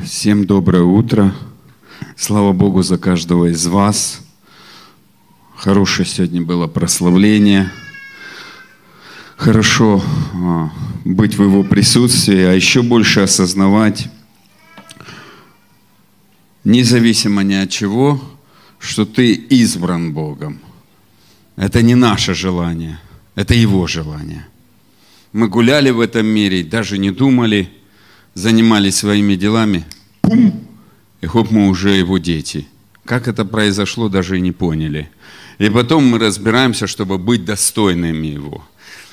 Всем 0.00 0.46
доброе 0.46 0.82
утро. 0.82 1.34
Слава 2.16 2.52
Богу 2.52 2.82
за 2.82 2.98
каждого 2.98 3.50
из 3.50 3.66
вас. 3.66 4.20
Хорошее 5.56 6.06
сегодня 6.06 6.42
было 6.42 6.66
прославление. 6.66 7.70
Хорошо 9.36 10.02
а, 10.34 10.70
быть 11.04 11.36
в 11.36 11.42
Его 11.42 11.62
присутствии, 11.62 12.42
а 12.42 12.52
еще 12.52 12.82
больше 12.82 13.20
осознавать, 13.20 14.08
независимо 16.64 17.42
ни 17.42 17.54
от 17.54 17.70
чего, 17.70 18.20
что 18.78 19.04
ты 19.04 19.32
избран 19.32 20.12
Богом. 20.12 20.60
Это 21.56 21.82
не 21.82 21.94
наше 21.94 22.34
желание, 22.34 22.98
это 23.34 23.54
Его 23.54 23.86
желание. 23.86 24.46
Мы 25.32 25.48
гуляли 25.48 25.90
в 25.90 26.00
этом 26.00 26.26
мире, 26.26 26.64
даже 26.64 26.98
не 26.98 27.10
думали– 27.10 27.70
занимались 28.34 28.96
своими 28.96 29.34
делами, 29.34 29.84
пум, 30.20 30.66
и 31.20 31.26
хоп, 31.26 31.50
мы 31.50 31.68
уже 31.68 31.90
его 31.90 32.18
дети. 32.18 32.66
Как 33.04 33.28
это 33.28 33.44
произошло, 33.44 34.08
даже 34.08 34.38
и 34.38 34.40
не 34.40 34.52
поняли. 34.52 35.10
И 35.58 35.68
потом 35.68 36.06
мы 36.06 36.18
разбираемся, 36.18 36.86
чтобы 36.86 37.18
быть 37.18 37.44
достойными 37.44 38.28
его. 38.28 38.64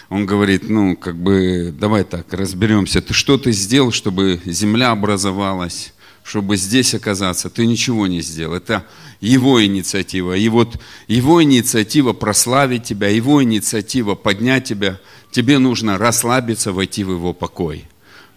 Он 0.10 0.26
говорит, 0.26 0.70
ну, 0.70 0.96
как 0.96 1.16
бы, 1.16 1.74
давай 1.78 2.04
так, 2.04 2.34
разберемся. 2.34 3.02
Ты 3.02 3.14
что 3.14 3.38
ты 3.38 3.52
сделал, 3.52 3.92
чтобы 3.92 4.42
земля 4.46 4.92
образовалась, 4.92 5.94
чтобы 6.24 6.58
здесь 6.58 6.96
оказаться? 6.96 7.50
Ты 7.50 7.68
ничего 7.68 8.08
не 8.08 8.22
сделал. 8.22 8.56
Это 8.56 8.86
его 9.22 9.64
инициатива. 9.64 10.36
И 10.36 10.50
вот 10.50 10.80
его 11.08 11.44
инициатива 11.44 12.14
прославить 12.14 12.84
тебя, 12.84 13.10
его 13.10 13.44
инициатива 13.44 14.16
поднять 14.16 14.64
тебя. 14.66 15.00
Тебе 15.32 15.60
нужно 15.60 16.00
расслабиться, 16.00 16.74
войти 16.74 17.04
в 17.04 17.12
его 17.12 17.34
покой. 17.34 17.86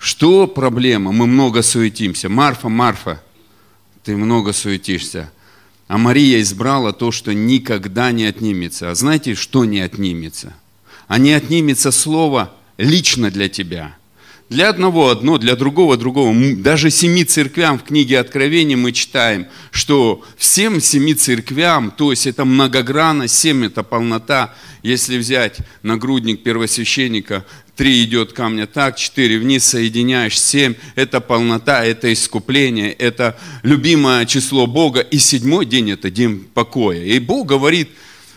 Что 0.03 0.49
проблема? 0.49 1.13
Мы 1.13 1.29
много 1.29 1.63
суетимся. 1.63 2.29
Марфа, 2.29 2.69
Марфа, 2.69 3.23
ты 4.03 4.17
много 4.17 4.53
суетишься. 4.53 5.31
А 5.87 5.97
Мария 5.97 6.41
избрала 6.41 6.93
то, 6.93 7.13
что 7.13 7.33
никогда 7.33 8.11
не 8.11 8.25
отнимется. 8.25 8.91
А 8.91 8.97
знаете, 8.97 9.37
что 9.37 9.65
не 9.65 9.79
отнимется? 9.79 10.55
А 11.07 11.19
не 11.19 11.33
отнимется 11.33 11.93
слово 11.93 12.53
лично 12.79 13.31
для 13.31 13.49
тебя. 13.49 13.97
Для 14.53 14.69
одного 14.69 15.09
одно, 15.09 15.39
для 15.39 15.57
другого 15.57 15.97
другого. 15.97 16.37
Даже 16.57 16.91
семи 16.91 17.25
церквям 17.25 17.79
в 17.79 17.85
книге 17.85 18.19
Откровения 18.19 18.77
мы 18.77 18.93
читаем, 18.93 19.47
что 19.71 20.23
всем 20.37 20.79
семи 20.79 21.15
церквям, 21.15 21.91
то 21.91 22.11
есть 22.11 22.27
это 22.27 22.45
многогранно, 22.45 23.29
семь 23.29 23.65
это 23.65 23.83
полнота. 23.83 24.55
Если 24.83 25.17
взять 25.17 25.57
нагрудник 25.83 26.43
первосвященника, 26.43 27.47
Три 27.77 28.05
идет 28.05 28.35
камня 28.35 28.67
так, 28.67 28.99
четыре 28.99 29.39
вниз, 29.39 29.65
соединяешь 29.65 30.39
семь. 30.39 30.75
Это 30.97 31.23
полнота, 31.23 31.83
это 31.83 32.13
искупление, 32.13 32.93
это 32.93 33.39
любимое 33.63 34.27
число 34.27 34.67
Бога. 34.67 35.01
И 35.01 35.17
седьмой 35.17 35.65
день 35.65 35.93
это 35.93 36.11
день 36.11 36.47
покоя. 36.53 37.03
И 37.03 37.19
Бог 37.19 37.47
говорит, 37.47 37.89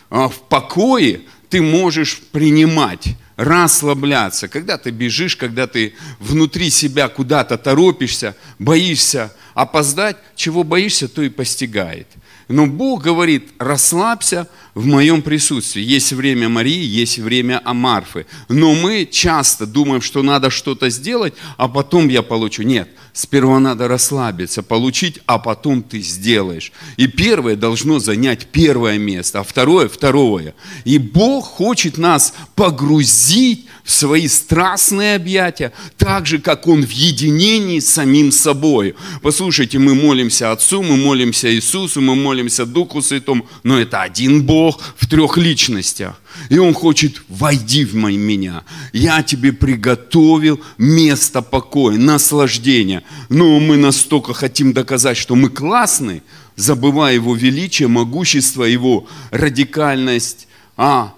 «А, 0.08 0.30
в 0.30 0.48
покое 0.48 1.20
ты 1.50 1.60
можешь 1.60 2.22
принимать, 2.32 3.08
расслабляться. 3.36 4.48
Когда 4.48 4.78
ты 4.78 4.90
бежишь, 4.90 5.36
когда 5.36 5.66
ты 5.66 5.94
внутри 6.18 6.70
себя 6.70 7.08
куда-то 7.08 7.58
торопишься, 7.58 8.34
боишься 8.58 9.32
опоздать, 9.54 10.16
чего 10.34 10.64
боишься, 10.64 11.08
то 11.08 11.22
и 11.22 11.28
постигает. 11.28 12.08
Но 12.48 12.66
Бог 12.66 13.02
говорит, 13.02 13.48
расслабься, 13.58 14.48
в 14.76 14.84
моем 14.84 15.22
присутствии. 15.22 15.80
Есть 15.80 16.12
время 16.12 16.50
Марии, 16.50 16.84
есть 16.84 17.18
время 17.18 17.62
Амарфы. 17.64 18.26
Но 18.50 18.74
мы 18.74 19.08
часто 19.10 19.66
думаем, 19.66 20.02
что 20.02 20.22
надо 20.22 20.50
что-то 20.50 20.90
сделать, 20.90 21.32
а 21.56 21.66
потом 21.66 22.08
я 22.08 22.22
получу. 22.22 22.62
Нет, 22.62 22.90
сперва 23.16 23.58
надо 23.60 23.88
расслабиться, 23.88 24.62
получить, 24.62 25.20
а 25.24 25.38
потом 25.38 25.82
ты 25.82 26.00
сделаешь. 26.00 26.70
И 26.98 27.06
первое 27.06 27.56
должно 27.56 27.98
занять 27.98 28.46
первое 28.52 28.98
место, 28.98 29.40
а 29.40 29.42
второе– 29.42 29.88
второе. 29.92 30.54
И 30.84 30.98
Бог 30.98 31.46
хочет 31.46 31.96
нас 31.96 32.34
погрузить 32.54 33.66
в 33.84 33.90
свои 33.90 34.28
страстные 34.28 35.16
объятия, 35.16 35.72
так 35.96 36.26
же, 36.26 36.38
как 36.38 36.66
Он 36.66 36.84
в 36.84 36.90
единении 36.90 37.80
с 37.80 37.88
самим 37.88 38.30
собой. 38.30 38.94
Послушайте, 39.22 39.78
мы 39.78 39.94
молимся 39.94 40.52
Отцу, 40.52 40.82
мы 40.82 40.96
молимся 40.96 41.50
Иисусу, 41.54 42.02
мы 42.02 42.16
молимся 42.16 42.66
Духу 42.66 43.00
Святому, 43.00 43.46
но 43.62 43.80
это 43.80 44.02
один 44.02 44.44
Бог 44.44 44.82
в 44.98 45.08
трех 45.08 45.38
личностях. 45.38 46.20
И 46.48 46.58
Он 46.58 46.74
хочет, 46.74 47.22
войди 47.28 47.84
в 47.84 47.94
меня. 47.94 48.64
Я 48.92 49.22
тебе 49.22 49.52
приготовил 49.52 50.60
место 50.78 51.42
покоя, 51.42 51.96
наслаждения. 51.96 53.02
Но 53.28 53.58
мы 53.60 53.76
настолько 53.76 54.34
хотим 54.34 54.72
доказать, 54.72 55.16
что 55.16 55.34
мы 55.34 55.48
классные, 55.48 56.22
забывая 56.56 57.14
Его 57.14 57.34
величие, 57.34 57.88
могущество, 57.88 58.64
Его 58.64 59.06
радикальность, 59.30 60.48
а 60.76 61.14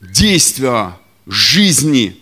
действия 0.00 0.98
жизни 1.26 2.20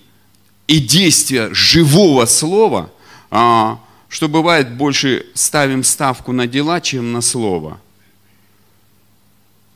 и 0.66 0.78
действия 0.78 1.52
живого 1.52 2.26
слова, 2.26 2.90
а, 3.30 3.80
что 4.08 4.28
бывает 4.28 4.76
больше 4.76 5.26
ставим 5.34 5.84
ставку 5.84 6.32
на 6.32 6.46
дела, 6.46 6.80
чем 6.80 7.12
на 7.12 7.20
слово. 7.20 7.80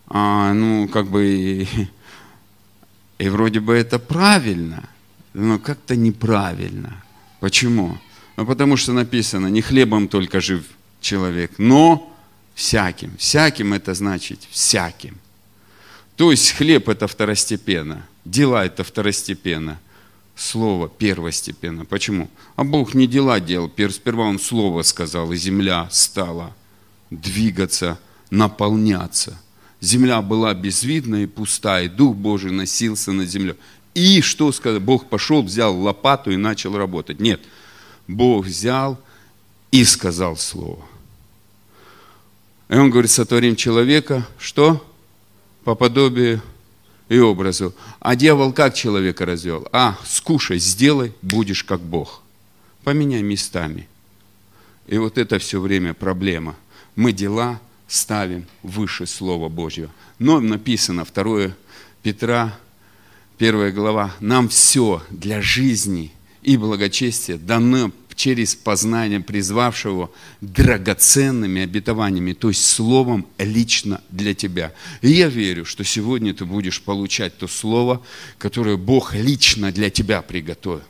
А, 0.08 0.52
ну, 0.52 0.88
как 0.88 1.08
бы, 1.08 1.66
и, 3.18 3.28
вроде 3.28 3.60
бы 3.60 3.74
это 3.74 3.98
правильно, 3.98 4.88
но 5.34 5.58
как-то 5.58 5.96
неправильно. 5.96 7.02
Почему? 7.40 7.98
Ну, 8.36 8.46
потому 8.46 8.76
что 8.76 8.92
написано, 8.92 9.46
не 9.46 9.62
хлебом 9.62 10.08
только 10.08 10.40
жив 10.40 10.64
человек, 11.00 11.52
но 11.58 12.12
всяким. 12.54 13.16
Всяким 13.16 13.72
это 13.72 13.94
значит 13.94 14.40
всяким. 14.50 15.16
То 16.16 16.30
есть 16.30 16.52
хлеб 16.52 16.88
это 16.88 17.06
второстепенно– 17.06 18.06
Дела 18.26 18.66
это 18.66 18.82
второстепенно. 18.82 19.78
Слово 20.34 20.88
первостепенно. 20.88 21.84
Почему? 21.84 22.28
А 22.56 22.64
Бог 22.64 22.92
не 22.92 23.06
дела 23.06 23.38
делал. 23.40 23.70
Сперва 23.90 24.24
Он 24.24 24.40
Слово 24.40 24.82
сказал, 24.82 25.32
и 25.32 25.36
земля 25.36 25.88
стала 25.92 26.52
двигаться, 27.10 27.98
наполняться. 28.30 29.40
Земля 29.80 30.22
была 30.22 30.54
безвидна 30.54 31.22
и 31.22 31.26
пустая, 31.26 31.84
и 31.84 31.88
Дух 31.88 32.16
Божий 32.16 32.50
носился 32.50 33.12
над 33.12 33.28
землей. 33.28 33.56
И 33.94 34.20
что 34.20 34.52
сказал? 34.52 34.80
Бог 34.80 35.08
пошел, 35.08 35.42
взял 35.42 35.78
лопату 35.78 36.30
и 36.30 36.36
начал 36.36 36.76
работать. 36.76 37.20
Нет, 37.20 37.40
Бог 38.08 38.46
взял 38.46 39.00
и 39.70 39.84
сказал 39.84 40.36
Слово. 40.36 40.84
И 42.68 42.74
Он 42.74 42.90
говорит, 42.90 43.10
сотворим 43.10 43.56
человека, 43.56 44.26
что? 44.38 44.84
По 45.64 45.74
подобию 45.74 46.42
и 47.08 47.18
образу. 47.18 47.74
А 48.00 48.16
дьявол 48.16 48.52
как 48.52 48.74
человека 48.74 49.24
развел? 49.24 49.68
А, 49.72 49.98
скушай, 50.04 50.58
сделай, 50.58 51.12
будешь 51.22 51.64
как 51.64 51.80
Бог. 51.80 52.22
Поменяй 52.84 53.22
местами. 53.22 53.88
И 54.86 54.98
вот 54.98 55.18
это 55.18 55.38
все 55.38 55.60
время 55.60 55.94
проблема. 55.94 56.56
Мы 56.94 57.12
дела 57.12 57.60
ставим 57.88 58.46
выше 58.62 59.06
Слова 59.06 59.48
Божьего. 59.48 59.90
Но 60.18 60.40
написано 60.40 61.04
2 61.04 61.52
Петра, 62.02 62.58
1 63.38 63.74
глава, 63.74 64.14
нам 64.20 64.48
все 64.48 65.02
для 65.10 65.42
жизни 65.42 66.12
и 66.42 66.56
благочестия 66.56 67.36
дано 67.36 67.90
через 68.16 68.54
познание 68.54 69.20
призвавшего 69.20 70.10
драгоценными 70.40 71.62
обетованиями, 71.62 72.32
то 72.32 72.48
есть 72.48 72.64
словом 72.64 73.26
лично 73.38 74.00
для 74.10 74.34
тебя. 74.34 74.72
И 75.02 75.10
я 75.10 75.28
верю, 75.28 75.64
что 75.64 75.84
сегодня 75.84 76.32
ты 76.32 76.46
будешь 76.46 76.80
получать 76.82 77.36
то 77.36 77.46
слово, 77.46 78.02
которое 78.38 78.76
Бог 78.76 79.14
лично 79.14 79.70
для 79.70 79.90
тебя 79.90 80.22
приготовил. 80.22 80.82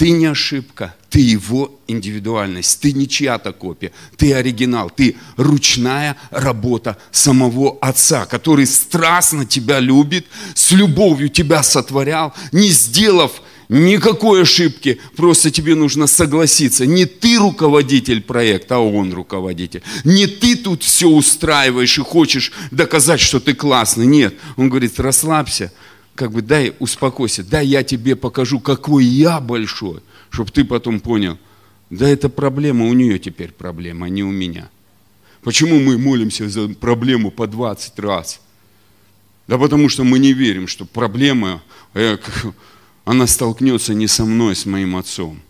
Ты 0.00 0.12
не 0.12 0.24
ошибка, 0.24 0.94
ты 1.10 1.20
его 1.20 1.78
индивидуальность, 1.86 2.80
ты 2.80 2.94
не 2.94 3.06
чья-то 3.06 3.52
копия, 3.52 3.92
ты 4.16 4.32
оригинал, 4.32 4.88
ты 4.88 5.16
ручная 5.36 6.16
работа 6.30 6.96
самого 7.10 7.76
Отца, 7.82 8.24
который 8.24 8.66
страстно 8.66 9.44
тебя 9.44 9.78
любит, 9.78 10.24
с 10.54 10.72
любовью 10.72 11.28
тебя 11.28 11.62
сотворял, 11.62 12.32
не 12.50 12.70
сделав 12.70 13.42
Никакой 13.68 14.42
ошибки, 14.42 14.98
просто 15.14 15.52
тебе 15.52 15.76
нужно 15.76 16.08
согласиться. 16.08 16.86
Не 16.86 17.04
ты 17.04 17.38
руководитель 17.38 18.20
проекта, 18.20 18.76
а 18.76 18.78
он 18.80 19.12
руководитель. 19.12 19.82
Не 20.02 20.26
ты 20.26 20.56
тут 20.56 20.82
все 20.82 21.06
устраиваешь 21.06 21.96
и 21.96 22.02
хочешь 22.02 22.50
доказать, 22.72 23.20
что 23.20 23.38
ты 23.38 23.54
классный. 23.54 24.06
Нет, 24.06 24.34
он 24.56 24.70
говорит, 24.70 24.98
расслабься, 24.98 25.70
как 26.20 26.32
бы 26.32 26.42
дай, 26.42 26.74
успокойся, 26.80 27.42
дай 27.42 27.66
я 27.66 27.82
тебе 27.82 28.14
покажу, 28.14 28.60
какой 28.60 29.06
я 29.06 29.40
большой, 29.40 30.00
чтобы 30.28 30.50
ты 30.50 30.64
потом 30.66 31.00
понял, 31.00 31.38
да 31.88 32.06
это 32.06 32.28
проблема, 32.28 32.88
у 32.88 32.92
нее 32.92 33.18
теперь 33.18 33.52
проблема, 33.52 34.04
а 34.04 34.10
не 34.10 34.22
у 34.22 34.30
меня. 34.30 34.68
Почему 35.40 35.80
мы 35.80 35.96
молимся 35.96 36.46
за 36.50 36.68
проблему 36.68 37.30
по 37.30 37.46
20 37.46 37.98
раз? 38.00 38.42
Да 39.48 39.56
потому 39.56 39.88
что 39.88 40.04
мы 40.04 40.18
не 40.18 40.34
верим, 40.34 40.68
что 40.68 40.84
проблема, 40.84 41.62
она 43.06 43.26
столкнется 43.26 43.94
не 43.94 44.06
со 44.06 44.26
мной, 44.26 44.54
с 44.54 44.66
моим 44.66 44.96
отцом. 44.96 45.40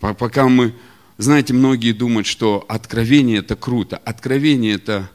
Пока 0.00 0.48
мы 0.48 0.72
знаете, 1.18 1.52
многие 1.52 1.92
думают, 1.92 2.26
что 2.26 2.64
откровение 2.68 3.40
это 3.40 3.54
круто. 3.54 3.98
Откровение 3.98 4.76
это 4.76 5.10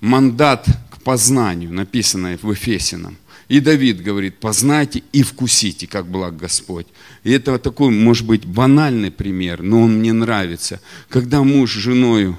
мандат 0.00 0.66
к 0.90 1.02
познанию, 1.02 1.74
написанное 1.74 2.38
в 2.40 2.50
Ефесином. 2.50 3.18
И 3.48 3.60
Давид 3.60 4.02
говорит, 4.02 4.38
познайте 4.38 5.02
и 5.12 5.22
вкусите, 5.22 5.86
как 5.86 6.06
благ 6.06 6.36
Господь. 6.36 6.86
И 7.24 7.30
это 7.32 7.58
такой, 7.58 7.90
может 7.90 8.26
быть, 8.26 8.44
банальный 8.44 9.10
пример, 9.10 9.62
но 9.62 9.82
он 9.82 10.00
мне 10.00 10.12
нравится. 10.12 10.80
Когда 11.08 11.42
муж 11.42 11.72
с 11.72 11.78
женой, 11.78 12.36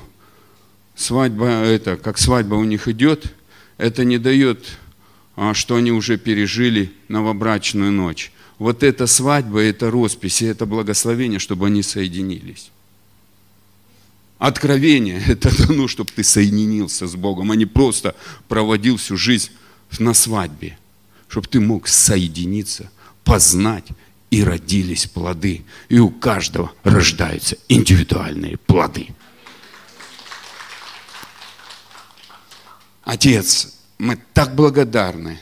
свадьба, 0.96 1.48
это, 1.48 1.98
как 1.98 2.20
свадьба 2.20 2.56
у 2.56 2.64
них 2.64 2.88
идет, 2.88 3.34
это 3.78 4.04
не 4.04 4.20
дает, 4.20 4.78
а, 5.36 5.56
что 5.56 5.78
они 5.78 5.92
уже 5.92 6.18
пережили 6.18 6.92
новобрачную 7.08 7.92
ночь. 7.92 8.32
Вот 8.60 8.84
эта 8.84 9.08
свадьба, 9.08 9.62
это 9.62 9.90
роспись, 9.90 10.44
это 10.44 10.68
благословение, 10.68 11.40
чтобы 11.40 11.68
они 11.68 11.82
соединились. 11.82 12.70
Откровение– 14.38 15.24
это 15.28 15.50
дано, 15.68 15.88
чтобы 15.88 16.12
ты 16.16 16.24
соединился 16.24 17.08
с 17.08 17.16
Богом, 17.16 17.52
а 17.52 17.56
не 17.56 17.66
просто 17.66 18.16
проводил 18.48 18.98
всю 18.98 19.18
жизнь 19.18 19.50
на 19.98 20.14
свадьбе 20.14 20.78
чтобы 21.30 21.48
ты 21.48 21.60
мог 21.60 21.88
соединиться, 21.88 22.92
познать, 23.24 23.86
и 24.32 24.44
родились 24.44 25.08
плоды. 25.08 25.64
И 25.88 25.98
у 25.98 26.10
каждого 26.10 26.72
рождаются 26.84 27.58
индивидуальные 27.68 28.58
плоды. 28.58 29.08
Отец, 33.04 33.76
мы 33.98 34.20
так 34.34 34.54
благодарны, 34.54 35.40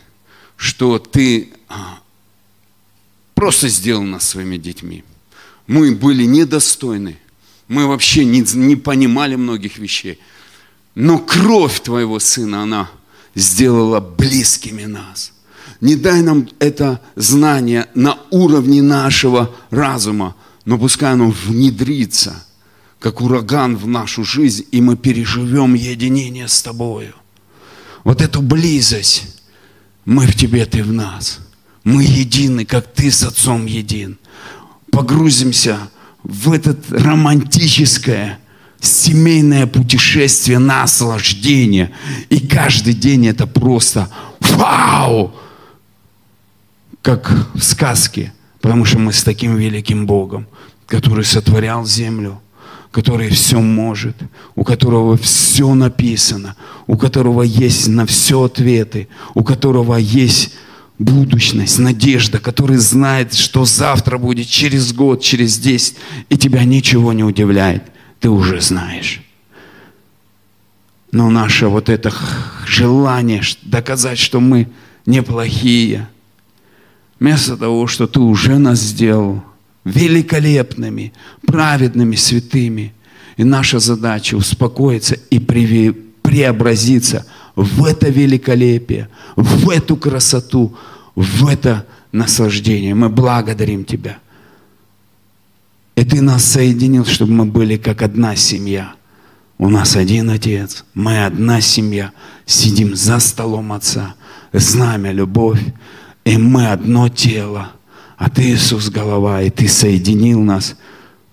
что 0.56 1.00
ты 1.00 1.54
а, 1.68 2.00
просто 3.34 3.68
сделал 3.68 4.04
нас 4.04 4.28
своими 4.28 4.58
детьми. 4.58 5.04
Мы 5.68 5.94
были 5.94 6.24
недостойны. 6.24 7.18
Мы 7.68 7.88
вообще 7.88 8.24
не, 8.24 8.42
не 8.56 8.78
понимали 8.78 9.36
многих 9.36 9.78
вещей. 9.78 10.20
Но 10.96 11.20
кровь 11.20 11.82
Твоего 11.82 12.20
Сына, 12.20 12.64
она 12.64 12.90
сделала 13.36 14.00
близкими 14.00 14.84
нас– 14.84 15.34
не 15.82 15.96
дай 15.96 16.22
нам 16.22 16.48
это 16.60 17.02
знание 17.16 17.88
на 17.94 18.18
уровне 18.32 18.82
нашего 18.82 19.54
разума, 19.70 20.36
но 20.66 20.78
пускай 20.78 21.14
оно 21.14 21.34
внедрится, 21.46 22.44
как 23.00 23.22
ураган 23.22 23.78
в 23.78 23.88
нашу 23.88 24.24
жизнь, 24.24 24.66
и 24.72 24.82
мы 24.82 24.98
переживем 24.98 25.76
единение 25.76 26.48
с 26.48 26.62
Тобою. 26.62 27.14
Вот 28.04 28.22
эту 28.22 28.42
близость, 28.42 29.42
мы 30.06 30.26
в 30.26 30.36
Тебе, 30.36 30.66
Ты 30.66 30.84
в 30.84 30.92
нас. 30.92 31.40
Мы 31.84 32.04
едины, 32.04 32.66
как 32.66 32.94
Ты 32.94 33.12
с 33.12 33.24
Отцом 33.24 33.66
един. 33.66 34.18
Погрузимся 34.92 35.78
в 36.24 36.52
это 36.52 36.78
романтическое, 36.90 38.40
семейное 38.82 39.68
путешествие, 39.68 40.60
наслаждение. 40.60 41.92
И 42.30 42.40
каждый 42.40 42.94
день 42.94 43.28
это 43.28 43.46
просто 43.48 44.10
вау! 44.40 45.34
Как 47.08 47.32
в 47.54 47.64
сказке, 47.64 48.34
потому 48.60 48.84
что 48.84 49.00
мы 49.00 49.14
с 49.14 49.24
таким 49.24 49.56
великим 49.56 50.06
Богом, 50.06 50.46
который 50.88 51.24
сотворял 51.24 51.86
землю, 51.86 52.42
который 52.92 53.30
все 53.30 53.62
может, 53.62 54.18
у 54.56 54.66
которого 54.66 55.16
все 55.16 55.74
написано, 55.74 56.58
у 56.86 56.98
которого 56.98 57.44
есть 57.44 57.88
на 57.88 58.06
все 58.06 58.44
ответы, 58.44 59.08
у 59.36 59.46
которого 59.46 59.96
есть 59.96 60.54
будущность, 61.00 61.80
надежда, 61.80 62.40
который 62.40 62.76
знает, 62.76 63.34
что 63.34 63.64
завтра 63.64 64.18
будет, 64.18 64.50
через 64.50 64.92
год, 64.92 65.22
через 65.22 65.58
десять, 65.58 65.96
и 66.28 66.38
тебя 66.38 66.66
ничего 66.66 67.14
не 67.14 67.24
удивляет, 67.24 67.84
ты 68.20 68.28
уже 68.28 68.60
знаешь. 68.60 69.22
Но 71.14 71.30
наше 71.30 71.68
вот 71.68 71.88
это 71.88 72.12
желание 72.66 73.42
доказать, 73.64 74.20
что 74.20 74.42
мы 74.42 74.68
неплохие– 75.06 76.10
Вместо 77.20 77.58
того, 77.58 77.88
что 77.88 78.08
Ты 78.08 78.20
уже 78.20 78.58
нас 78.58 78.80
сделал 78.80 79.44
великолепными, 79.84 81.14
праведными, 81.46 82.16
святыми. 82.16 82.94
И 83.38 83.44
наша 83.44 83.80
задача 83.80 84.36
успокоиться 84.36 85.16
и 85.30 85.40
преобразиться 85.40 87.26
в 87.56 87.86
это 87.86 88.10
великолепие, 88.10 89.10
в 89.36 89.70
эту 89.70 89.96
красоту, 89.96 90.76
в 91.16 91.48
это 91.48 91.86
наслаждение. 92.12 92.94
Мы 92.94 93.10
благодарим 93.10 93.86
Тебя. 93.86 94.20
И 95.96 96.04
Ты 96.04 96.22
нас 96.22 96.46
соединил, 96.46 97.06
чтобы 97.06 97.34
мы 97.34 97.46
были 97.46 97.78
как 97.78 98.02
одна 98.02 98.36
семья. 98.36 98.94
У 99.58 99.70
нас 99.70 99.96
один 99.96 100.30
Отец, 100.30 100.86
мы 100.94 101.26
одна 101.26 101.62
семья, 101.62 102.12
сидим 102.46 102.96
за 102.96 103.18
столом 103.20 103.74
Отца, 103.74 104.14
знамя, 104.54 105.12
любовь, 105.12 105.64
и 106.28 106.38
мы 106.38 106.68
одно 106.68 107.08
тело. 107.08 107.72
А 108.18 108.30
ты, 108.30 108.52
Иисус, 108.52 108.90
голова, 108.90 109.42
и 109.42 109.50
ты 109.50 109.70
соединил 109.70 110.42
нас, 110.42 110.76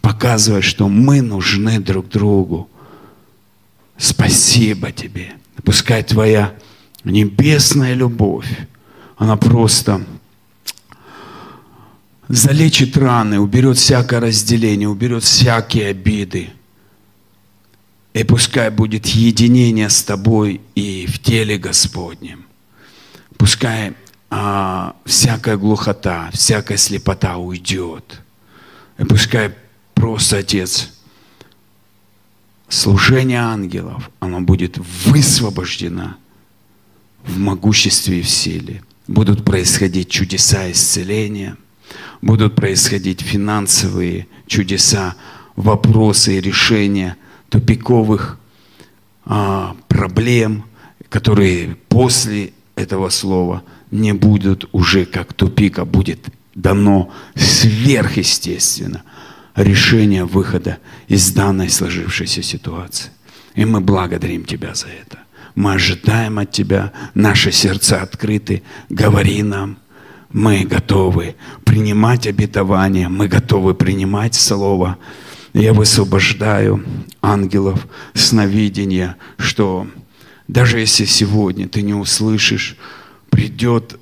показывая, 0.00 0.62
что 0.62 0.88
мы 0.88 1.20
нужны 1.20 1.80
друг 1.80 2.08
другу. 2.08 2.70
Спасибо 3.96 4.92
тебе. 4.92 5.32
Пускай 5.64 6.04
твоя 6.04 6.54
небесная 7.02 7.94
любовь, 7.94 8.48
она 9.16 9.36
просто 9.36 10.06
залечит 12.28 12.96
раны, 12.96 13.40
уберет 13.40 13.78
всякое 13.78 14.20
разделение, 14.20 14.88
уберет 14.88 15.24
всякие 15.24 15.88
обиды. 15.88 16.50
И 18.12 18.22
пускай 18.22 18.70
будет 18.70 19.06
единение 19.06 19.90
с 19.90 20.04
тобой 20.04 20.60
и 20.76 21.06
в 21.06 21.18
теле 21.18 21.58
Господнем. 21.58 22.44
Пускай 23.36 23.94
а, 24.36 24.96
всякая 25.04 25.56
глухота, 25.56 26.28
всякая 26.32 26.76
слепота 26.76 27.36
уйдет. 27.36 28.20
И 28.98 29.04
пускай 29.04 29.54
просто, 29.94 30.38
Отец, 30.38 30.90
служение 32.68 33.38
ангелов, 33.38 34.10
оно 34.18 34.40
будет 34.40 34.76
высвобождено 35.06 36.16
в 37.22 37.38
могуществе 37.38 38.18
и 38.18 38.22
в 38.22 38.28
силе. 38.28 38.82
Будут 39.06 39.44
происходить 39.44 40.10
чудеса 40.10 40.68
исцеления, 40.72 41.56
будут 42.20 42.56
происходить 42.56 43.20
финансовые 43.20 44.26
чудеса, 44.48 45.14
вопросы 45.54 46.38
и 46.38 46.40
решения 46.40 47.16
тупиковых 47.50 48.40
а, 49.26 49.76
проблем, 49.86 50.64
которые 51.08 51.76
после 51.88 52.52
этого 52.74 53.10
слова– 53.10 53.62
не 53.94 54.12
будут 54.12 54.68
уже 54.72 55.04
как 55.06 55.32
тупик, 55.32 55.78
а 55.78 55.84
будет 55.84 56.26
дано 56.54 57.12
сверхъестественно 57.36 59.02
решение 59.54 60.24
выхода 60.24 60.78
из 61.06 61.32
данной 61.32 61.70
сложившейся 61.70 62.42
ситуации. 62.42 63.10
И 63.54 63.64
мы 63.64 63.80
благодарим 63.80 64.44
Тебя 64.44 64.74
за 64.74 64.88
это. 64.88 65.18
Мы 65.54 65.74
ожидаем 65.74 66.40
от 66.40 66.50
Тебя, 66.50 66.92
наши 67.14 67.52
сердца 67.52 68.02
открыты, 68.02 68.64
говори 68.88 69.44
нам. 69.44 69.78
Мы 70.32 70.64
готовы 70.64 71.36
принимать 71.64 72.26
обетование, 72.26 73.08
мы 73.08 73.28
готовы 73.28 73.74
принимать 73.74 74.34
Слово. 74.34 74.98
Я 75.52 75.72
высвобождаю 75.72 76.84
ангелов 77.22 77.86
сновидения, 78.14 79.14
что 79.38 79.86
даже 80.48 80.80
если 80.80 81.04
сегодня 81.04 81.68
ты 81.68 81.82
не 81.82 81.94
услышишь 81.94 82.76
придет 83.34 83.98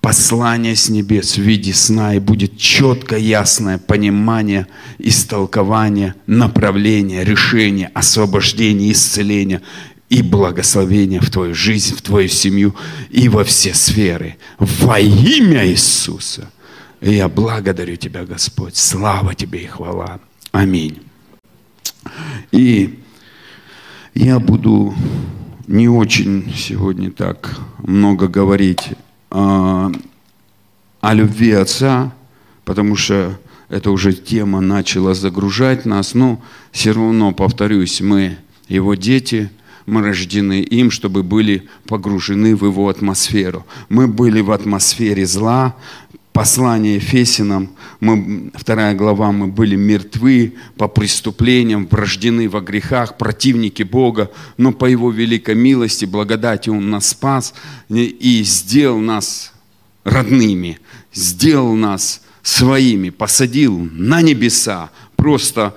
послание 0.00 0.74
с 0.74 0.88
небес 0.88 1.36
в 1.36 1.42
виде 1.42 1.74
сна, 1.74 2.14
и 2.14 2.18
будет 2.18 2.56
четко 2.56 3.18
ясное 3.18 3.76
понимание, 3.76 4.66
истолкование, 4.98 6.14
направление, 6.26 7.22
решение, 7.22 7.90
освобождение, 7.92 8.92
исцеление 8.92 9.60
и 10.08 10.22
благословение 10.22 11.20
в 11.20 11.28
твою 11.28 11.54
жизнь, 11.54 11.94
в 11.94 12.00
твою 12.00 12.28
семью 12.28 12.74
и 13.10 13.28
во 13.28 13.44
все 13.44 13.74
сферы. 13.74 14.38
Во 14.58 14.98
имя 14.98 15.68
Иисуса. 15.68 16.50
И 17.02 17.16
я 17.16 17.28
благодарю 17.28 17.96
Тебя, 17.96 18.24
Господь. 18.24 18.74
Слава 18.74 19.34
Тебе 19.34 19.64
и 19.64 19.66
хвала. 19.66 20.18
Аминь. 20.50 21.02
И 22.52 23.00
я 24.14 24.38
буду 24.38 24.94
не 25.70 25.88
очень 25.88 26.52
сегодня 26.56 27.12
так 27.12 27.56
много 27.78 28.26
говорить 28.26 28.88
о, 29.30 29.92
о 31.00 31.14
любви 31.14 31.52
Отца, 31.52 32.12
потому 32.64 32.96
что 32.96 33.38
эта 33.68 33.92
уже 33.92 34.12
тема 34.12 34.60
начала 34.60 35.14
загружать 35.14 35.84
нас, 35.86 36.14
но 36.14 36.42
все 36.72 36.90
равно, 36.90 37.30
повторюсь, 37.30 38.00
мы 38.00 38.36
Его 38.66 38.96
дети, 38.96 39.48
мы 39.86 40.02
рождены 40.02 40.60
им, 40.60 40.90
чтобы 40.90 41.22
были 41.22 41.68
погружены 41.86 42.56
в 42.56 42.64
Его 42.64 42.88
атмосферу. 42.88 43.64
Мы 43.88 44.08
были 44.08 44.40
в 44.40 44.50
атмосфере 44.50 45.24
зла, 45.24 45.76
послание 46.32 46.96
Ефесинам, 46.96 47.70
мы, 47.98 48.50
вторая 48.54 48.94
глава, 48.94 49.32
мы 49.32 49.48
были 49.48 49.76
мертвы 49.76 50.54
по 50.76 50.88
преступлениям, 50.88 51.86
врождены 51.86 52.48
во 52.48 52.60
грехах, 52.60 53.18
противники 53.18 53.82
Бога, 53.82 54.30
но 54.56 54.72
по 54.72 54.86
Его 54.86 55.10
великой 55.10 55.54
милости, 55.54 56.04
благодати 56.04 56.70
Он 56.70 56.90
нас 56.90 57.08
спас 57.08 57.54
и 57.88 58.42
сделал 58.44 58.98
нас 58.98 59.52
родными, 60.04 60.78
сделал 61.12 61.74
нас 61.74 62.22
своими, 62.42 63.10
посадил 63.10 63.88
на 63.92 64.22
небеса, 64.22 64.90
просто 65.16 65.76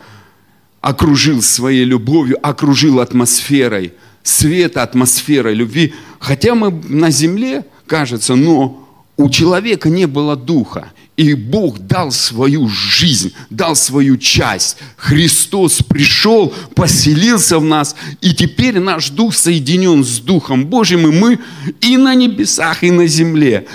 окружил 0.81 1.41
своей 1.41 1.85
любовью, 1.85 2.37
окружил 2.45 2.99
атмосферой 2.99 3.93
света, 4.21 4.83
атмосферой 4.83 5.55
любви. 5.55 5.93
Хотя 6.19 6.55
мы 6.55 6.71
на 6.71 7.09
земле, 7.09 7.65
кажется, 7.87 8.35
но 8.35 8.82
у 9.17 9.29
человека 9.29 9.89
не 9.89 10.07
было 10.07 10.35
духа. 10.35 10.91
И 11.15 11.35
Бог 11.35 11.77
дал 11.77 12.11
свою 12.11 12.67
жизнь, 12.67 13.33
дал 13.51 13.75
свою 13.75 14.17
часть. 14.17 14.77
Христос 14.97 15.83
пришел, 15.83 16.51
поселился 16.73 17.59
в 17.59 17.63
нас, 17.63 17.95
и 18.21 18.33
теперь 18.33 18.79
наш 18.79 19.11
дух 19.11 19.35
соединен 19.35 20.03
с 20.03 20.17
Духом 20.17 20.65
Божьим, 20.65 21.07
и 21.07 21.11
мы 21.11 21.39
и 21.81 21.97
на 21.97 22.15
небесах, 22.15 22.83
и 22.83 22.89
на 22.89 23.05
земле. 23.05 23.67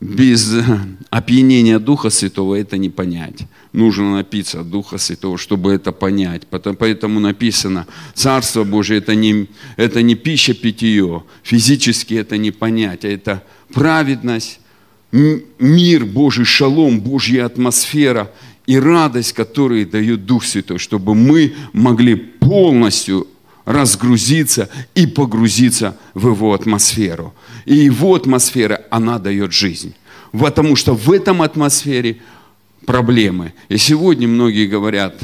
Без 0.00 0.54
опьянения 1.10 1.80
Духа 1.80 2.10
Святого 2.10 2.54
это 2.54 2.78
не 2.78 2.88
понять. 2.88 3.40
Нужно 3.72 4.14
напиться 4.14 4.62
Духа 4.62 4.98
Святого, 4.98 5.36
чтобы 5.36 5.72
это 5.72 5.92
понять. 5.92 6.42
Поэтому 6.48 7.20
написано, 7.20 7.86
Царство 8.14 8.64
Божие 8.64 8.98
это 8.98 9.14
не, 9.14 9.48
это 9.76 10.02
не 10.02 10.14
пища 10.14 10.54
питье, 10.54 11.22
физически 11.42 12.14
это 12.14 12.38
не 12.38 12.50
понять, 12.50 13.04
а 13.04 13.08
это 13.08 13.42
праведность, 13.72 14.60
мир 15.12 16.04
Божий, 16.06 16.44
шалом, 16.44 17.00
Божья 17.00 17.44
атмосфера 17.44 18.30
и 18.66 18.78
радость, 18.78 19.32
которые 19.32 19.86
дает 19.86 20.26
Дух 20.26 20.44
Святой, 20.44 20.78
чтобы 20.78 21.14
мы 21.14 21.54
могли 21.72 22.14
полностью 22.14 23.26
разгрузиться 23.64 24.70
и 24.94 25.06
погрузиться 25.06 25.96
в 26.14 26.28
его 26.28 26.54
атмосферу. 26.54 27.34
И 27.66 27.74
его 27.74 28.14
атмосфера, 28.14 28.82
она 28.90 29.18
дает 29.18 29.52
жизнь. 29.52 29.94
Потому 30.32 30.74
что 30.74 30.94
в 30.94 31.10
этом 31.10 31.42
атмосфере 31.42 32.18
проблемы. 32.88 33.52
И 33.68 33.76
сегодня 33.76 34.26
многие 34.26 34.66
говорят, 34.66 35.20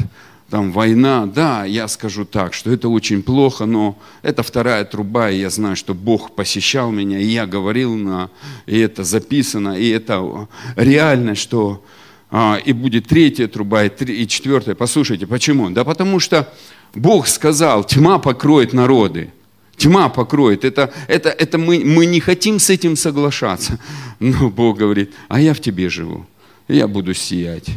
там 0.50 0.70
война, 0.70 1.24
да, 1.24 1.64
я 1.64 1.88
скажу 1.88 2.26
так, 2.26 2.52
что 2.52 2.70
это 2.70 2.90
очень 2.90 3.22
плохо, 3.22 3.64
но 3.64 3.98
это 4.20 4.42
вторая 4.42 4.84
труба, 4.84 5.30
и 5.30 5.40
я 5.40 5.48
знаю, 5.48 5.74
что 5.74 5.94
Бог 5.94 6.32
посещал 6.32 6.90
меня, 6.90 7.18
и 7.18 7.24
я 7.24 7.46
говорил, 7.46 7.94
на, 7.94 8.28
и 8.66 8.78
это 8.78 9.02
записано, 9.02 9.78
и 9.78 9.88
это 9.88 10.46
реально, 10.76 11.34
что 11.34 11.82
а, 12.30 12.60
и 12.62 12.74
будет 12.74 13.06
третья 13.06 13.48
труба, 13.48 13.84
и, 13.84 13.88
три, 13.88 14.22
и 14.22 14.28
четвертая. 14.28 14.74
Послушайте, 14.74 15.26
почему? 15.26 15.70
Да 15.70 15.84
потому 15.84 16.20
что 16.20 16.52
Бог 16.94 17.26
сказал, 17.26 17.82
тьма 17.82 18.18
покроет 18.18 18.74
народы. 18.74 19.32
Тьма 19.78 20.10
покроет. 20.10 20.66
Это, 20.66 20.92
это, 21.08 21.30
это 21.30 21.56
мы, 21.56 21.82
мы 21.82 22.04
не 22.04 22.20
хотим 22.20 22.58
с 22.58 22.68
этим 22.68 22.94
соглашаться. 22.94 23.80
Но 24.20 24.50
Бог 24.50 24.76
говорит, 24.76 25.14
а 25.28 25.40
я 25.40 25.54
в 25.54 25.60
тебе 25.60 25.88
живу. 25.88 26.26
Я 26.68 26.88
буду 26.88 27.14
сиять. 27.14 27.68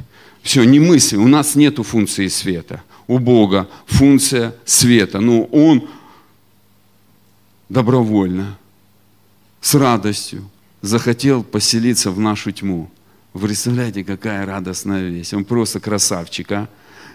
Все, 0.42 0.64
не 0.64 0.80
мысли. 0.80 1.18
У 1.18 1.28
нас 1.28 1.56
нет 1.56 1.78
функции 1.86 2.28
света. 2.28 2.82
У 3.08 3.20
Бога 3.20 3.68
функция 3.86 4.56
света. 4.66 5.20
Но 5.20 5.44
Он 5.46 5.90
добровольно, 7.70 8.58
с 9.62 9.76
радостью 9.76 10.50
захотел 10.82 11.44
поселиться 11.44 12.12
в 12.12 12.20
нашу 12.20 12.52
тьму. 12.52 12.90
Вы 13.34 13.48
представляете, 13.48 14.04
какая 14.04 14.46
радостная 14.46 15.10
весть. 15.10 15.34
Он 15.34 15.44
просто 15.44 15.80
красавчик, 15.80 16.52
а? 16.52 16.70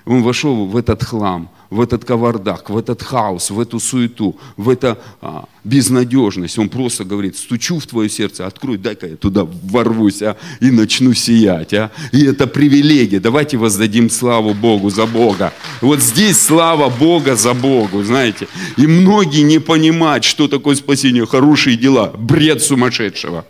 Он 0.04 0.22
вошел 0.22 0.66
в 0.66 0.76
этот 0.76 1.04
хлам, 1.04 1.48
в 1.70 1.80
этот 1.80 2.04
кавардак, 2.04 2.70
в 2.70 2.76
этот 2.76 3.02
хаос, 3.02 3.50
в 3.50 3.60
эту 3.60 3.80
суету, 3.80 4.36
в 4.56 4.68
эту 4.68 4.98
а, 5.20 5.44
безнадежность. 5.64 6.58
Он 6.58 6.68
просто 6.68 7.04
говорит, 7.04 7.36
стучу 7.36 7.78
в 7.78 7.86
твое 7.86 8.08
сердце, 8.10 8.46
открой, 8.46 8.78
дай-ка 8.78 9.06
я 9.06 9.16
туда 9.16 9.44
ворвусь 9.44 10.22
а, 10.22 10.36
и 10.60 10.70
начну 10.70 11.14
сиять. 11.14 11.72
А. 11.72 11.90
И 12.12 12.24
это 12.24 12.46
привилегия. 12.46 13.20
Давайте 13.20 13.56
воздадим 13.56 14.10
славу 14.10 14.54
Богу 14.54 14.90
за 14.90 15.06
Бога. 15.06 15.52
Вот 15.80 16.00
здесь 16.00 16.40
слава 16.40 16.90
Бога 16.90 17.36
за 17.36 17.54
Богу, 17.54 18.02
знаете. 18.02 18.48
И 18.76 18.86
многие 18.86 19.42
не 19.42 19.60
понимают, 19.60 20.24
что 20.24 20.48
такое 20.48 20.74
спасение, 20.74 21.26
хорошие 21.26 21.76
дела, 21.76 22.12
бред 22.18 22.62
сумасшедшего. 22.62 23.44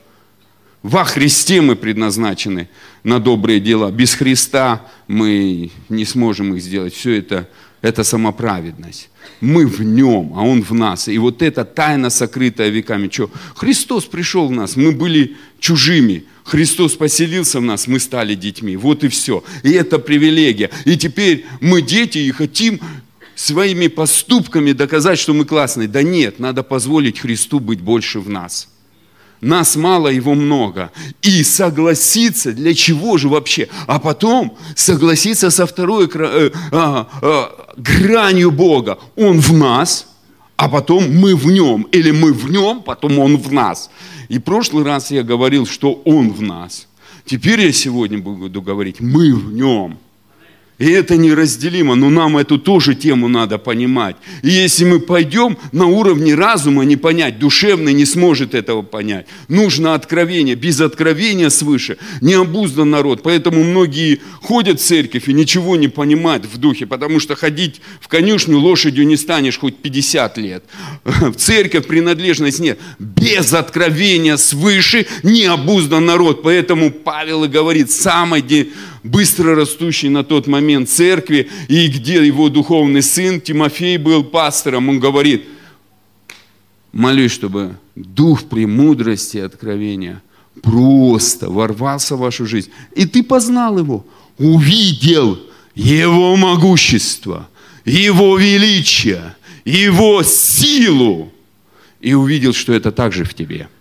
Во 0.82 1.04
Христе 1.04 1.60
мы 1.60 1.76
предназначены 1.76 2.68
на 3.04 3.20
добрые 3.20 3.60
дела. 3.60 3.90
Без 3.92 4.14
Христа 4.14 4.84
мы 5.06 5.70
не 5.88 6.04
сможем 6.04 6.54
их 6.54 6.62
сделать. 6.62 6.92
Все 6.92 7.18
это, 7.18 7.48
это 7.82 8.02
самоправедность. 8.02 9.08
Мы 9.40 9.66
в 9.66 9.80
нем, 9.82 10.32
а 10.34 10.42
он 10.42 10.62
в 10.62 10.74
нас. 10.74 11.06
И 11.06 11.16
вот 11.18 11.40
эта 11.40 11.64
тайна, 11.64 12.10
сокрытая 12.10 12.68
веками. 12.68 13.08
Что? 13.08 13.30
Христос 13.54 14.06
пришел 14.06 14.48
в 14.48 14.50
нас, 14.50 14.74
мы 14.74 14.90
были 14.90 15.36
чужими. 15.60 16.24
Христос 16.42 16.94
поселился 16.96 17.60
в 17.60 17.62
нас, 17.62 17.86
мы 17.86 18.00
стали 18.00 18.34
детьми. 18.34 18.76
Вот 18.76 19.04
и 19.04 19.08
все. 19.08 19.44
И 19.62 19.70
это 19.70 20.00
привилегия. 20.00 20.70
И 20.84 20.96
теперь 20.96 21.46
мы 21.60 21.80
дети 21.80 22.18
и 22.18 22.32
хотим 22.32 22.80
своими 23.36 23.86
поступками 23.86 24.72
доказать, 24.72 25.20
что 25.20 25.32
мы 25.32 25.44
классные. 25.44 25.86
Да 25.86 26.02
нет, 26.02 26.40
надо 26.40 26.64
позволить 26.64 27.20
Христу 27.20 27.60
быть 27.60 27.80
больше 27.80 28.18
в 28.18 28.28
нас 28.28 28.71
нас 29.42 29.74
мало, 29.76 30.08
его 30.08 30.34
много. 30.34 30.90
И 31.20 31.42
согласиться, 31.42 32.52
для 32.52 32.74
чего 32.74 33.18
же 33.18 33.28
вообще? 33.28 33.68
А 33.86 33.98
потом 33.98 34.56
согласиться 34.76 35.50
со 35.50 35.66
второй 35.66 36.08
э, 36.14 36.50
э, 36.72 37.04
э, 37.22 37.44
гранью 37.76 38.52
Бога. 38.52 38.98
Он 39.16 39.40
в 39.40 39.52
нас, 39.52 40.06
а 40.56 40.68
потом 40.68 41.12
мы 41.14 41.34
в 41.34 41.46
нем. 41.46 41.82
Или 41.90 42.12
мы 42.12 42.32
в 42.32 42.50
нем, 42.50 42.82
потом 42.82 43.18
он 43.18 43.36
в 43.36 43.52
нас. 43.52 43.90
И 44.28 44.38
в 44.38 44.42
прошлый 44.42 44.84
раз 44.84 45.10
я 45.10 45.24
говорил, 45.24 45.66
что 45.66 46.00
он 46.04 46.32
в 46.32 46.40
нас. 46.40 46.86
Теперь 47.24 47.60
я 47.60 47.72
сегодня 47.72 48.18
буду 48.18 48.62
говорить, 48.62 49.00
мы 49.00 49.34
в 49.34 49.52
нем. 49.52 49.98
И 50.82 50.90
это 50.90 51.16
неразделимо, 51.16 51.94
но 51.94 52.10
нам 52.10 52.36
эту 52.36 52.58
тоже 52.58 52.96
тему 52.96 53.28
надо 53.28 53.56
понимать. 53.56 54.16
И 54.42 54.48
если 54.48 54.84
мы 54.84 54.98
пойдем 54.98 55.56
на 55.70 55.86
уровне 55.86 56.34
разума 56.34 56.82
не 56.82 56.96
понять, 56.96 57.38
душевный 57.38 57.92
не 57.92 58.04
сможет 58.04 58.52
этого 58.52 58.82
понять. 58.82 59.28
Нужно 59.46 59.94
откровение. 59.94 60.56
Без 60.56 60.80
откровения 60.80 61.50
свыше 61.50 61.98
не 62.20 62.34
обуздан 62.34 62.90
народ. 62.90 63.22
Поэтому 63.22 63.62
многие 63.62 64.22
ходят 64.40 64.80
в 64.80 64.84
церковь 64.84 65.28
и 65.28 65.32
ничего 65.32 65.76
не 65.76 65.86
понимают 65.86 66.46
в 66.46 66.58
духе, 66.58 66.86
потому 66.86 67.20
что 67.20 67.36
ходить 67.36 67.80
в 68.00 68.08
конюшню 68.08 68.58
лошадью 68.58 69.06
не 69.06 69.16
станешь 69.16 69.60
хоть 69.60 69.76
50 69.76 70.36
лет. 70.38 70.64
В 71.04 71.34
церковь 71.34 71.86
принадлежность 71.86 72.58
нет. 72.58 72.80
Без 72.98 73.52
откровения 73.52 74.36
свыше 74.36 75.06
не 75.22 75.44
обуздан 75.44 76.06
народ. 76.06 76.42
Поэтому 76.42 76.90
Павел 76.90 77.44
и 77.44 77.48
говорит, 77.48 77.92
самый 77.92 78.42
быстро 79.02 79.54
растущей 79.54 80.08
на 80.08 80.24
тот 80.24 80.46
момент 80.46 80.88
церкви, 80.88 81.48
и 81.68 81.88
где 81.88 82.24
его 82.24 82.48
духовный 82.48 83.02
сын 83.02 83.40
Тимофей 83.40 83.96
был 83.96 84.24
пастором, 84.24 84.88
он 84.88 85.00
говорит, 85.00 85.44
молюсь, 86.92 87.32
чтобы 87.32 87.76
дух 87.94 88.44
премудрости 88.44 89.38
и 89.38 89.40
откровения 89.40 90.22
просто 90.62 91.50
ворвался 91.50 92.16
в 92.16 92.20
вашу 92.20 92.46
жизнь. 92.46 92.70
И 92.94 93.06
ты 93.06 93.22
познал 93.22 93.78
его, 93.78 94.06
увидел 94.38 95.38
его 95.74 96.36
могущество, 96.36 97.48
его 97.84 98.36
величие, 98.38 99.34
его 99.64 100.22
силу, 100.22 101.32
и 102.00 102.14
увидел, 102.14 102.52
что 102.52 102.72
это 102.72 102.90
также 102.92 103.24
в 103.24 103.34
тебе– 103.34 103.68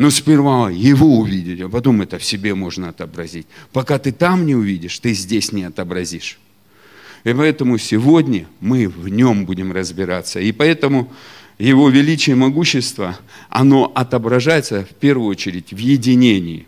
но 0.00 0.08
сперва 0.08 0.70
его 0.70 1.18
увидеть, 1.18 1.60
а 1.60 1.68
потом 1.68 2.00
это 2.00 2.16
в 2.18 2.24
себе 2.24 2.54
можно 2.54 2.88
отобразить. 2.88 3.46
Пока 3.70 3.98
ты 3.98 4.12
там 4.12 4.46
не 4.46 4.54
увидишь, 4.54 4.98
ты 4.98 5.12
здесь 5.12 5.52
не 5.52 5.64
отобразишь. 5.64 6.38
И 7.22 7.34
поэтому 7.34 7.76
сегодня 7.76 8.46
мы 8.60 8.88
в 8.88 9.10
нем 9.10 9.44
будем 9.44 9.72
разбираться. 9.72 10.40
И 10.40 10.52
поэтому 10.52 11.12
его 11.58 11.90
величие 11.90 12.34
и 12.34 12.38
могущество, 12.38 13.18
оно 13.50 13.92
отображается 13.94 14.86
в 14.90 14.94
первую 14.94 15.28
очередь 15.28 15.70
в 15.70 15.76
единении. 15.76 16.66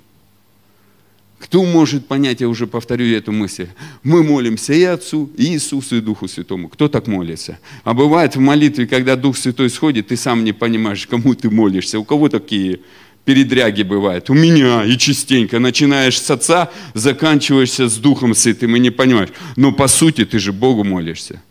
Кто 1.38 1.64
может 1.64 2.06
понять, 2.06 2.42
я 2.42 2.50
уже 2.50 2.66
повторю 2.66 3.06
эту 3.16 3.32
мысль, 3.32 3.68
мы 4.02 4.22
молимся 4.22 4.74
и 4.74 4.84
Отцу, 4.84 5.30
и 5.38 5.54
Иисусу, 5.54 5.96
и 5.96 6.00
Духу 6.02 6.28
Святому. 6.28 6.68
Кто 6.68 6.86
так 6.86 7.06
молится? 7.06 7.58
А 7.82 7.94
бывает 7.94 8.36
в 8.36 8.40
молитве, 8.40 8.86
когда 8.86 9.16
Дух 9.16 9.38
Святой 9.38 9.70
сходит, 9.70 10.08
ты 10.08 10.18
сам 10.18 10.44
не 10.44 10.52
понимаешь, 10.52 11.06
кому 11.06 11.34
ты 11.34 11.48
молишься. 11.48 11.98
У 11.98 12.04
кого 12.04 12.28
такие 12.28 12.80
передряги 13.24 13.82
бывают. 13.82 14.30
У 14.30 14.34
меня 14.34 14.84
и 14.84 14.96
частенько. 14.98 15.58
Начинаешь 15.58 16.20
с 16.20 16.30
отца, 16.30 16.70
заканчиваешься 16.94 17.88
с 17.88 17.96
Духом 17.96 18.34
Святым 18.34 18.76
и 18.76 18.80
не 18.80 18.90
понимаешь. 18.90 19.30
Но 19.56 19.72
по 19.72 19.88
сути 19.88 20.24
ты 20.24 20.38
же 20.38 20.52
Богу 20.52 20.84
молишься. 20.84 21.42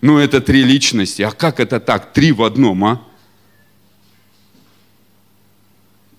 Ну 0.00 0.18
это 0.18 0.40
три 0.40 0.64
личности. 0.64 1.22
А 1.22 1.30
как 1.30 1.60
это 1.60 1.80
так? 1.80 2.12
Три 2.12 2.32
в 2.32 2.42
одном, 2.42 2.84
а? 2.84 3.02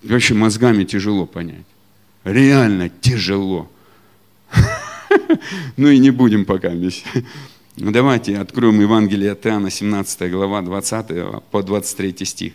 Вообще 0.02 0.34
мозгами 0.34 0.84
тяжело 0.84 1.26
понять. 1.26 1.66
Реально 2.24 2.88
тяжело. 2.88 3.70
Ну 5.76 5.88
и 5.88 5.98
не 5.98 6.10
будем 6.10 6.44
пока. 6.44 6.72
Давайте 7.76 8.38
откроем 8.38 8.80
Евангелие 8.80 9.32
от 9.32 9.46
Иоанна, 9.46 9.70
17 9.70 10.30
глава, 10.30 10.62
20 10.62 11.06
по 11.50 11.62
23 11.62 12.24
стих. 12.24 12.52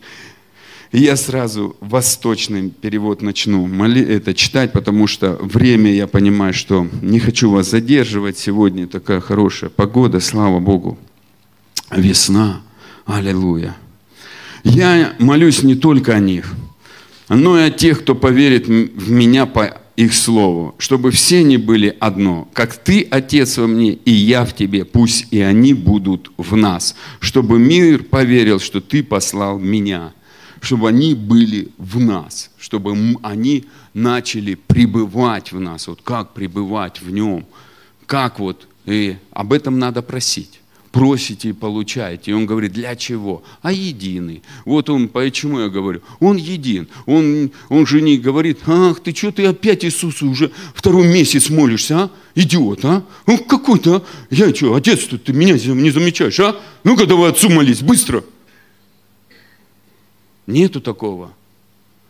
И 0.91 0.99
я 0.99 1.15
сразу 1.15 1.77
восточный 1.79 2.69
перевод 2.69 3.21
начну 3.21 3.65
моли, 3.65 4.01
это 4.03 4.33
читать, 4.33 4.73
потому 4.73 5.07
что 5.07 5.37
время, 5.41 5.93
я 5.93 6.05
понимаю, 6.05 6.53
что 6.53 6.85
не 7.01 7.19
хочу 7.19 7.49
вас 7.49 7.69
задерживать. 7.69 8.37
Сегодня 8.37 8.87
такая 8.87 9.21
хорошая 9.21 9.69
погода, 9.69 10.19
слава 10.19 10.59
Богу. 10.59 10.97
Весна, 11.91 12.61
аллилуйя. 13.05 13.77
Я 14.65 15.13
молюсь 15.17 15.63
не 15.63 15.75
только 15.75 16.13
о 16.13 16.19
них, 16.19 16.53
но 17.29 17.57
и 17.57 17.63
о 17.63 17.71
тех, 17.71 18.01
кто 18.01 18.13
поверит 18.13 18.67
в 18.67 19.09
меня 19.09 19.45
по 19.45 19.77
их 19.95 20.13
слову, 20.13 20.75
чтобы 20.77 21.11
все 21.11 21.39
они 21.39 21.55
были 21.55 21.95
одно, 22.01 22.49
как 22.51 22.75
ты, 22.75 23.07
Отец, 23.09 23.57
во 23.57 23.67
мне, 23.67 23.93
и 23.93 24.11
я 24.11 24.43
в 24.43 24.53
тебе, 24.53 24.83
пусть 24.83 25.27
и 25.31 25.39
они 25.39 25.73
будут 25.73 26.31
в 26.35 26.57
нас, 26.57 26.95
чтобы 27.21 27.59
мир 27.59 28.03
поверил, 28.03 28.59
что 28.59 28.81
ты 28.81 29.03
послал 29.03 29.57
меня 29.57 30.11
чтобы 30.61 30.87
они 30.87 31.15
были 31.15 31.69
в 31.77 31.99
нас, 31.99 32.51
чтобы 32.57 32.95
они 33.23 33.65
начали 33.93 34.53
пребывать 34.53 35.51
в 35.51 35.59
нас. 35.59 35.87
Вот 35.87 36.01
как 36.03 36.33
пребывать 36.33 37.01
в 37.01 37.11
нем, 37.11 37.45
как 38.05 38.39
вот, 38.39 38.67
и 38.85 39.17
об 39.31 39.51
этом 39.51 39.79
надо 39.79 40.01
просить. 40.01 40.59
Просите 40.91 41.49
и 41.49 41.53
получаете. 41.53 42.31
И 42.31 42.33
он 42.33 42.45
говорит, 42.45 42.73
для 42.73 42.97
чего? 42.97 43.43
А 43.61 43.71
единый. 43.71 44.43
Вот 44.65 44.89
он, 44.89 45.07
почему 45.07 45.61
я 45.61 45.69
говорю? 45.69 46.01
Он 46.19 46.35
един. 46.35 46.89
Он, 47.05 47.49
он 47.69 47.87
же 47.87 48.01
не 48.01 48.17
говорит, 48.17 48.59
ах, 48.67 48.99
ты 48.99 49.15
что, 49.15 49.31
ты 49.31 49.45
опять 49.45 49.85
Иисусу 49.85 50.29
уже 50.29 50.51
второй 50.75 51.07
месяц 51.07 51.49
молишься, 51.49 51.97
а? 51.97 52.11
Идиот, 52.35 52.83
а? 52.83 53.05
Ну, 53.25 53.37
какой-то, 53.37 53.95
а? 53.95 54.03
Я 54.29 54.53
что, 54.53 54.75
отец, 54.75 55.07
ты 55.07 55.31
меня 55.31 55.53
не 55.53 55.91
замечаешь, 55.91 56.39
а? 56.41 56.59
Ну-ка 56.83 57.05
давай 57.05 57.31
отцу 57.31 57.49
молись, 57.49 57.81
быстро. 57.81 58.25
Нету 60.51 60.81
такого. 60.81 61.31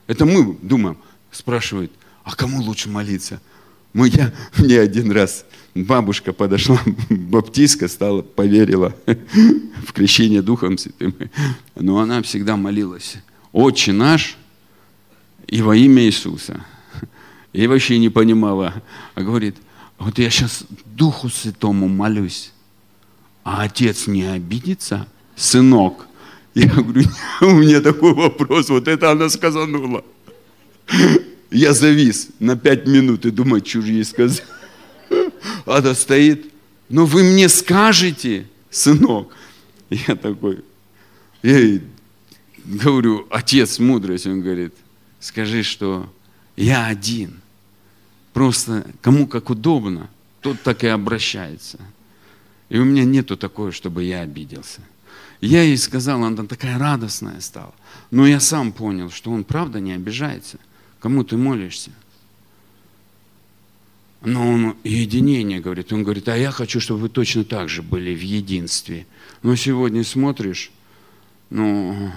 Это 0.08 0.26
мы 0.26 0.58
думаем, 0.64 0.98
спрашивают, 1.32 1.92
а 2.24 2.36
кому 2.36 2.62
лучше 2.62 2.90
молиться? 2.90 3.40
Мы, 3.94 4.10
я, 4.10 4.34
мне 4.58 4.80
один 4.80 5.12
раз 5.12 5.46
бабушка 5.76 6.34
подошла, 6.34 6.80
баптистка 7.10 7.88
стала, 7.88 8.24
поверила 8.24 8.96
в 9.86 9.94
крещение 9.94 10.42
Духом 10.42 10.80
Святым. 10.80 11.14
Но 11.76 12.00
она 12.00 12.24
всегда 12.24 12.58
молилась. 12.58 13.18
Отче 13.52 13.94
наш 13.94 14.38
и 15.48 15.62
во 15.62 15.76
имя 15.76 16.04
Иисуса. 16.04 16.66
И 17.54 17.68
вообще 17.68 18.00
не 18.00 18.10
понимала. 18.10 18.82
А 19.14 19.22
говорит, 19.22 19.58
вот 20.00 20.18
я 20.18 20.32
сейчас 20.32 20.64
Духу 20.86 21.30
Святому 21.30 21.88
молюсь, 21.88 22.54
а 23.44 23.62
отец 23.62 24.08
не 24.08 24.24
обидится? 24.24 25.08
Сынок, 25.36 26.08
я 26.54 26.68
говорю, 26.68 27.10
у 27.42 27.52
меня 27.52 27.82
такой 27.82 28.14
вопрос, 28.14 28.70
вот 28.70 28.88
это 28.88 29.12
она 29.12 29.30
сказанула. 29.30 30.04
Я 31.50 31.74
завис 31.74 32.30
на 32.40 32.56
пять 32.58 32.88
минут 32.88 33.26
и 33.26 33.32
думаю, 33.32 33.66
что 33.66 33.82
же 33.82 33.92
ей 33.92 34.06
сказать. 34.06 34.44
Она 35.66 35.94
стоит, 35.94 36.52
ну 36.90 37.06
вы 37.06 37.24
мне 37.24 37.50
скажете, 37.50 38.48
сынок. 38.70 39.34
Я 39.90 40.16
такой, 40.16 40.64
я 41.44 41.58
ей 41.58 41.82
говорю, 42.64 43.28
отец 43.30 43.80
мудрость, 43.80 44.26
он 44.28 44.42
говорит, 44.42 44.74
скажи, 45.20 45.64
что 45.64 46.10
я 46.56 46.88
один. 46.88 47.42
Просто 48.34 48.86
кому 49.02 49.28
как 49.28 49.50
удобно, 49.50 50.10
тот 50.42 50.62
так 50.62 50.84
и 50.84 50.88
обращается. 50.88 51.80
И 52.70 52.78
у 52.78 52.86
меня 52.86 53.04
нету 53.04 53.36
такого, 53.36 53.74
чтобы 53.74 54.04
я 54.04 54.22
обиделся. 54.22 54.82
Я 55.42 55.64
ей 55.64 55.78
сказал, 55.78 56.24
она 56.24 56.46
такая 56.46 56.78
радостная 56.78 57.42
стала. 57.42 57.74
Но 58.12 58.28
я 58.28 58.40
сам 58.40 58.72
понял, 58.72 59.10
что 59.10 59.32
он 59.32 59.44
правда 59.44 59.80
не 59.80 59.94
обижается. 59.94 60.60
Кому 61.00 61.24
ты 61.24 61.36
молишься? 61.36 61.92
Но 64.24 64.48
он 64.48 64.76
единение 64.84 65.60
говорит. 65.60 65.92
Он 65.92 66.04
говорит, 66.04 66.30
а 66.30 66.38
я 66.38 66.52
хочу, 66.52 66.80
чтобы 66.80 67.02
вы 67.02 67.10
точно 67.10 67.44
так 67.44 67.70
же 67.70 67.82
были 67.82 68.16
в 68.16 68.22
единстве. 68.22 69.08
Но 69.42 69.56
сегодня 69.56 70.04
смотришь, 70.04 70.72
ну, 71.50 72.12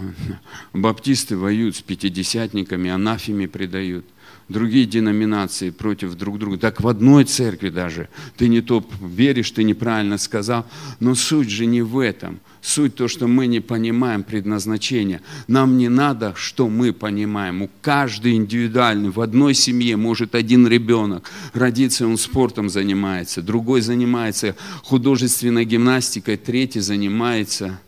баптисты 0.74 1.38
воюют 1.38 1.76
с 1.76 1.80
пятидесятниками, 1.80 2.90
анафеми 2.90 3.46
предают 3.46 4.04
другие 4.50 4.84
деноминации 4.84 5.70
против 5.70 6.14
друг 6.14 6.38
друга. 6.38 6.58
Так 6.58 6.82
в 6.82 6.88
одной 6.88 7.24
церкви 7.24 7.70
даже. 7.70 8.10
Ты 8.36 8.48
не 8.48 8.60
то 8.60 8.86
веришь, 9.00 9.50
ты 9.50 9.64
неправильно 9.64 10.18
сказал. 10.18 10.66
Но 11.00 11.14
суть 11.14 11.48
же 11.48 11.64
не 11.64 11.80
в 11.80 11.98
этом. 11.98 12.38
Суть 12.64 12.94
то, 12.94 13.08
что 13.08 13.26
мы 13.26 13.46
не 13.46 13.60
понимаем 13.60 14.22
предназначения. 14.22 15.20
Нам 15.48 15.76
не 15.76 15.90
надо, 15.90 16.32
что 16.34 16.70
мы 16.70 16.94
понимаем. 16.94 17.60
У 17.60 17.70
каждой 17.82 18.36
индивидуальный. 18.36 19.10
В 19.10 19.20
одной 19.20 19.52
семье 19.52 19.98
может 19.98 20.34
один 20.34 20.66
ребенок 20.66 21.30
родиться, 21.52 22.06
он 22.06 22.16
спортом 22.16 22.70
занимается, 22.70 23.42
другой 23.42 23.82
занимается 23.82 24.56
художественной 24.82 25.66
гимнастикой, 25.66 26.38
третий 26.38 26.80
занимается 26.80 27.78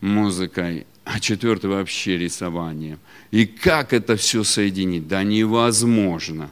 музыкой 0.00 0.86
а 1.04 1.20
четвертый 1.20 1.68
вообще 1.68 2.16
рисованием. 2.16 2.98
И 3.30 3.44
как 3.44 3.92
это 3.92 4.16
все 4.16 4.42
соединить? 4.42 5.06
Да 5.06 5.22
невозможно. 5.22 6.48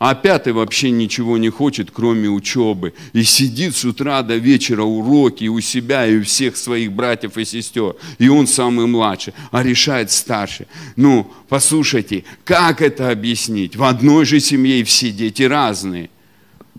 А 0.00 0.16
пятый 0.16 0.52
вообще 0.52 0.90
ничего 0.90 1.38
не 1.38 1.50
хочет, 1.50 1.92
кроме 1.92 2.28
учебы. 2.28 2.94
И 3.12 3.22
сидит 3.22 3.76
с 3.76 3.84
утра 3.84 4.22
до 4.22 4.34
вечера 4.34 4.82
уроки 4.82 5.46
у 5.46 5.60
себя 5.60 6.04
и 6.04 6.16
у 6.16 6.24
всех 6.24 6.56
своих 6.56 6.90
братьев 6.90 7.38
и 7.38 7.44
сестер. 7.44 7.94
И 8.18 8.28
он 8.28 8.48
самый 8.48 8.88
младший, 8.88 9.34
а 9.52 9.62
решает 9.62 10.10
старший. 10.10 10.66
Ну, 10.96 11.30
послушайте, 11.48 12.24
как 12.42 12.82
это 12.82 13.10
объяснить? 13.10 13.76
В 13.76 13.84
одной 13.84 14.24
же 14.24 14.40
семье 14.40 14.82
все 14.82 15.12
дети 15.12 15.44
разные. 15.44 16.10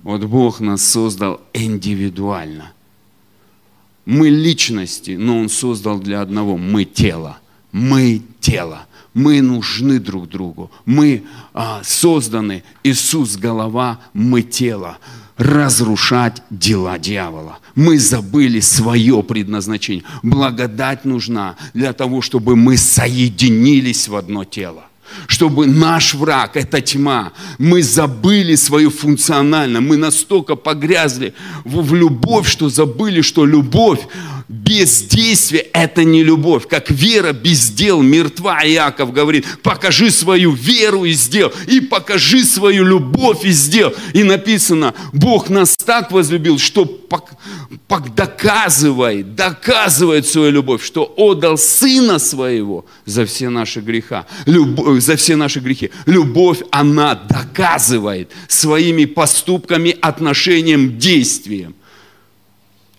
Вот 0.03 0.25
Бог 0.25 0.59
нас 0.59 0.83
создал 0.83 1.39
индивидуально– 1.53 2.73
мы 4.05 4.29
личности, 4.29 5.11
но 5.11 5.39
Он 5.39 5.49
создал 5.49 5.99
для 5.99 6.21
одного. 6.21 6.57
Мы 6.57 6.85
тело. 6.85 7.37
Мы 7.71 8.21
тело. 8.39 8.87
Мы 9.13 9.41
нужны 9.41 9.99
друг 9.99 10.29
другу. 10.29 10.71
Мы 10.85 11.23
а, 11.53 11.81
созданы. 11.83 12.63
Иисус 12.83 13.35
голова, 13.35 13.99
мы 14.13 14.41
тело. 14.41 14.97
Разрушать 15.37 16.43
дела 16.49 16.99
дьявола. 16.99 17.59
Мы 17.75 17.97
забыли 17.97 18.59
свое 18.59 19.23
предназначение. 19.23 20.03
Благодать 20.23 21.03
нужна 21.03 21.55
для 21.73 21.93
того, 21.93 22.21
чтобы 22.21 22.55
мы 22.55 22.77
соединились 22.77 24.07
в 24.07 24.15
одно 24.15 24.43
тело 24.43 24.83
чтобы 25.27 25.67
наш 25.67 26.13
враг, 26.13 26.55
это 26.55 26.81
тьма, 26.81 27.31
мы 27.57 27.81
забыли 27.81 28.55
свою 28.55 28.89
функциональность, 28.89 29.87
мы 29.87 29.97
настолько 29.97 30.55
погрязли 30.55 31.33
в 31.63 31.93
любовь, 31.93 32.47
что 32.47 32.69
забыли, 32.69 33.21
что 33.21 33.45
любовь 33.45 34.01
без 34.51 35.03
действия– 35.03 35.59
это 35.73 36.03
не 36.03 36.23
любовь. 36.23 36.67
Как 36.67 36.91
вера 36.91 37.31
без 37.31 37.69
дел 37.69 38.01
мертва, 38.01 38.65
Иаков 38.65 39.13
говорит, 39.13 39.45
покажи 39.63 40.11
свою 40.11 40.51
веру 40.51 41.05
и 41.05 41.13
сделал, 41.13 41.53
и 41.67 41.79
покажи 41.79 42.43
свою 42.43 42.83
любовь 42.83 43.45
и 43.45 43.51
сделал. 43.51 43.93
И 44.13 44.23
написано, 44.23 44.93
Бог 45.13 45.49
нас 45.49 45.77
так 45.77 46.11
возлюбил, 46.11 46.59
что 46.59 46.85
доказывает, 48.15 49.35
доказывает 49.35 50.25
свою 50.25 50.51
любовь, 50.51 50.83
что 50.83 51.13
отдал 51.17 51.57
Сына 51.57 52.19
Своего 52.19 52.85
за 53.05 53.25
все 53.25 53.49
наши 53.49 53.81
греха, 53.81 54.25
любовь, 54.45 55.01
за 55.01 55.15
все 55.15 55.35
наши 55.35 55.59
грехи. 55.59 55.91
Любовь, 56.05 56.61
она 56.71 57.15
доказывает 57.15 58.31
своими 58.47 59.05
поступками, 59.05 59.95
отношением, 60.01 60.97
действием. 60.97 61.75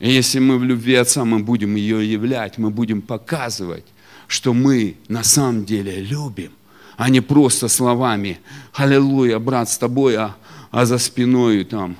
И 0.00 0.11
если 0.11 0.40
мы 0.40 0.58
в 0.58 0.64
любви 0.64 0.94
Отца, 0.94 1.24
мы 1.24 1.38
будем 1.38 1.76
ее 1.76 2.11
являть, 2.11 2.58
мы 2.58 2.70
будем 2.70 3.02
показывать, 3.02 3.85
что 4.26 4.52
мы 4.52 4.96
на 5.08 5.22
самом 5.22 5.64
деле 5.64 6.00
любим, 6.00 6.52
а 6.96 7.08
не 7.08 7.20
просто 7.20 7.68
словами 7.68 8.40
«Аллилуйя, 8.72 9.38
брат, 9.38 9.70
с 9.70 9.78
тобой», 9.78 10.16
а, 10.16 10.35
а 10.70 10.87
за 10.87 10.98
спиной 10.98 11.64
там 11.64 11.96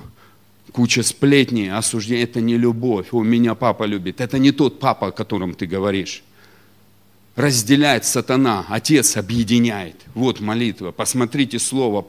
куча 0.73 1.03
сплетней, 1.03 1.71
осуждений. 1.71 2.23
Это 2.23 2.41
не 2.41 2.57
любовь. 2.57 3.07
У 3.13 3.23
меня 3.23 3.55
папа 3.55 3.83
любит. 3.85 4.19
Это 4.19 4.37
не 4.39 4.51
тот 4.51 4.79
папа, 4.79 5.07
о 5.07 5.11
котором 5.11 5.53
ты 5.53 5.65
говоришь 5.65 6.23
разделяет 7.35 8.05
сатана, 8.05 8.65
Отец 8.69 9.17
объединяет. 9.17 9.95
Вот 10.13 10.39
молитва, 10.39 10.91
посмотрите 10.91 11.59
слово. 11.59 12.05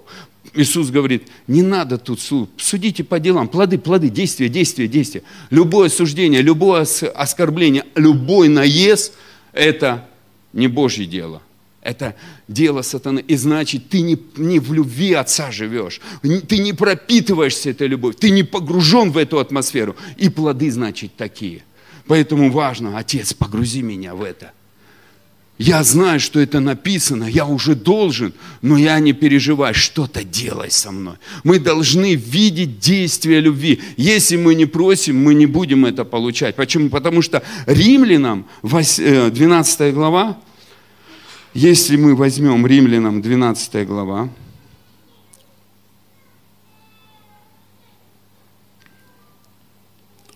Иисус 0.53 0.91
говорит, 0.91 1.29
не 1.47 1.63
надо 1.63 1.97
тут 1.97 2.21
суд, 2.21 2.51
судите 2.59 3.03
по 3.03 3.19
делам, 3.19 3.49
плоды, 3.49 3.79
плоды, 3.79 4.11
действия, 4.11 4.49
действия, 4.49 4.87
действия. 4.87 5.23
Любое 5.51 5.89
суждение, 5.89 6.43
любое 6.43 6.87
оскорбление, 7.15 7.85
любой 7.95 8.49
наезд– 8.49 9.15
это 9.53 10.07
не 10.53 10.69
Божье 10.69 11.07
дело. 11.07 11.41
Это 11.85 12.17
дело 12.49 12.83
сатаны. 12.83 13.21
И 13.21 13.37
значит, 13.37 13.91
ты 13.91 14.01
не, 14.01 14.19
не 14.37 14.59
в 14.59 14.73
любви 14.73 15.13
Отца 15.13 15.53
живешь. 15.53 16.01
Ты 16.23 16.59
не 16.59 16.73
пропитываешься 16.73 17.71
этой 17.71 17.87
любовью. 17.87 18.19
Ты 18.19 18.31
не 18.31 18.43
погружен 18.43 19.13
в 19.13 19.19
эту 19.19 19.39
атмосферу. 19.39 19.95
И 20.17 20.31
плоды, 20.31 20.71
значит, 20.71 21.15
такие. 21.17 21.63
Поэтому 22.07 22.51
важно, 22.51 22.99
Отец, 22.99 23.35
погрузи 23.35 23.83
меня 23.83 24.15
в 24.15 24.23
это. 24.23 24.53
Я 25.59 25.85
знаю, 25.85 26.19
что 26.19 26.41
это 26.41 26.59
написано, 26.59 27.25
я 27.25 27.47
уже 27.47 27.77
должен, 27.77 28.33
но 28.61 28.77
я 28.77 28.99
не 28.99 29.13
переживаю, 29.13 29.73
что-то 29.73 30.25
делай 30.25 30.71
со 30.71 30.91
мной. 30.91 31.15
Мы 31.45 31.61
должны 31.61 32.17
видеть 32.17 32.81
действие 32.81 33.41
любви. 33.41 33.81
Если 33.97 34.37
мы 34.37 34.57
не 34.57 34.67
просим, 34.67 35.23
мы 35.23 35.35
не 35.35 35.47
будем 35.47 35.87
это 35.87 36.05
получать. 36.05 36.57
Почему? 36.57 36.89
Потому 36.89 37.23
что 37.23 37.45
римлянам, 37.67 38.47
12 38.63 39.81
э, 39.81 39.93
глава, 39.93 40.39
если 41.55 41.97
мы 41.97 42.17
возьмем 42.17 42.67
римлянам 42.67 43.23
12 43.23 43.87
глава, 43.87 44.29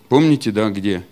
помните, 0.07 0.51
да, 0.51 0.69
где? 0.69 1.05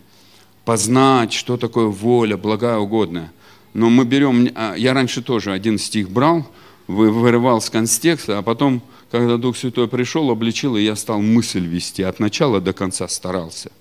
Познать, 0.64 1.34
что 1.34 1.58
такое 1.58 1.88
воля, 1.88 2.38
благая, 2.38 2.78
угодная. 2.78 3.32
Но 3.74 3.90
мы 3.90 4.06
берем, 4.06 4.50
а, 4.56 4.76
я 4.76 4.94
раньше 4.94 5.22
тоже 5.22 5.52
один 5.52 5.78
стих 5.78 6.10
брал, 6.10 6.50
вырывал 6.88 7.60
с 7.60 7.70
контекста, 7.70 8.38
а 8.38 8.42
потом, 8.42 8.82
когда 9.12 9.38
Дух 9.38 9.58
Святой 9.58 9.90
пришел, 9.90 10.32
обличил, 10.32 10.78
и 10.78 10.84
я 10.84 10.96
стал 10.96 11.22
мысль 11.22 11.66
вести, 11.66 12.02
от 12.02 12.20
начала 12.20 12.62
до 12.62 12.72
конца 12.72 13.10
старался. 13.10 13.72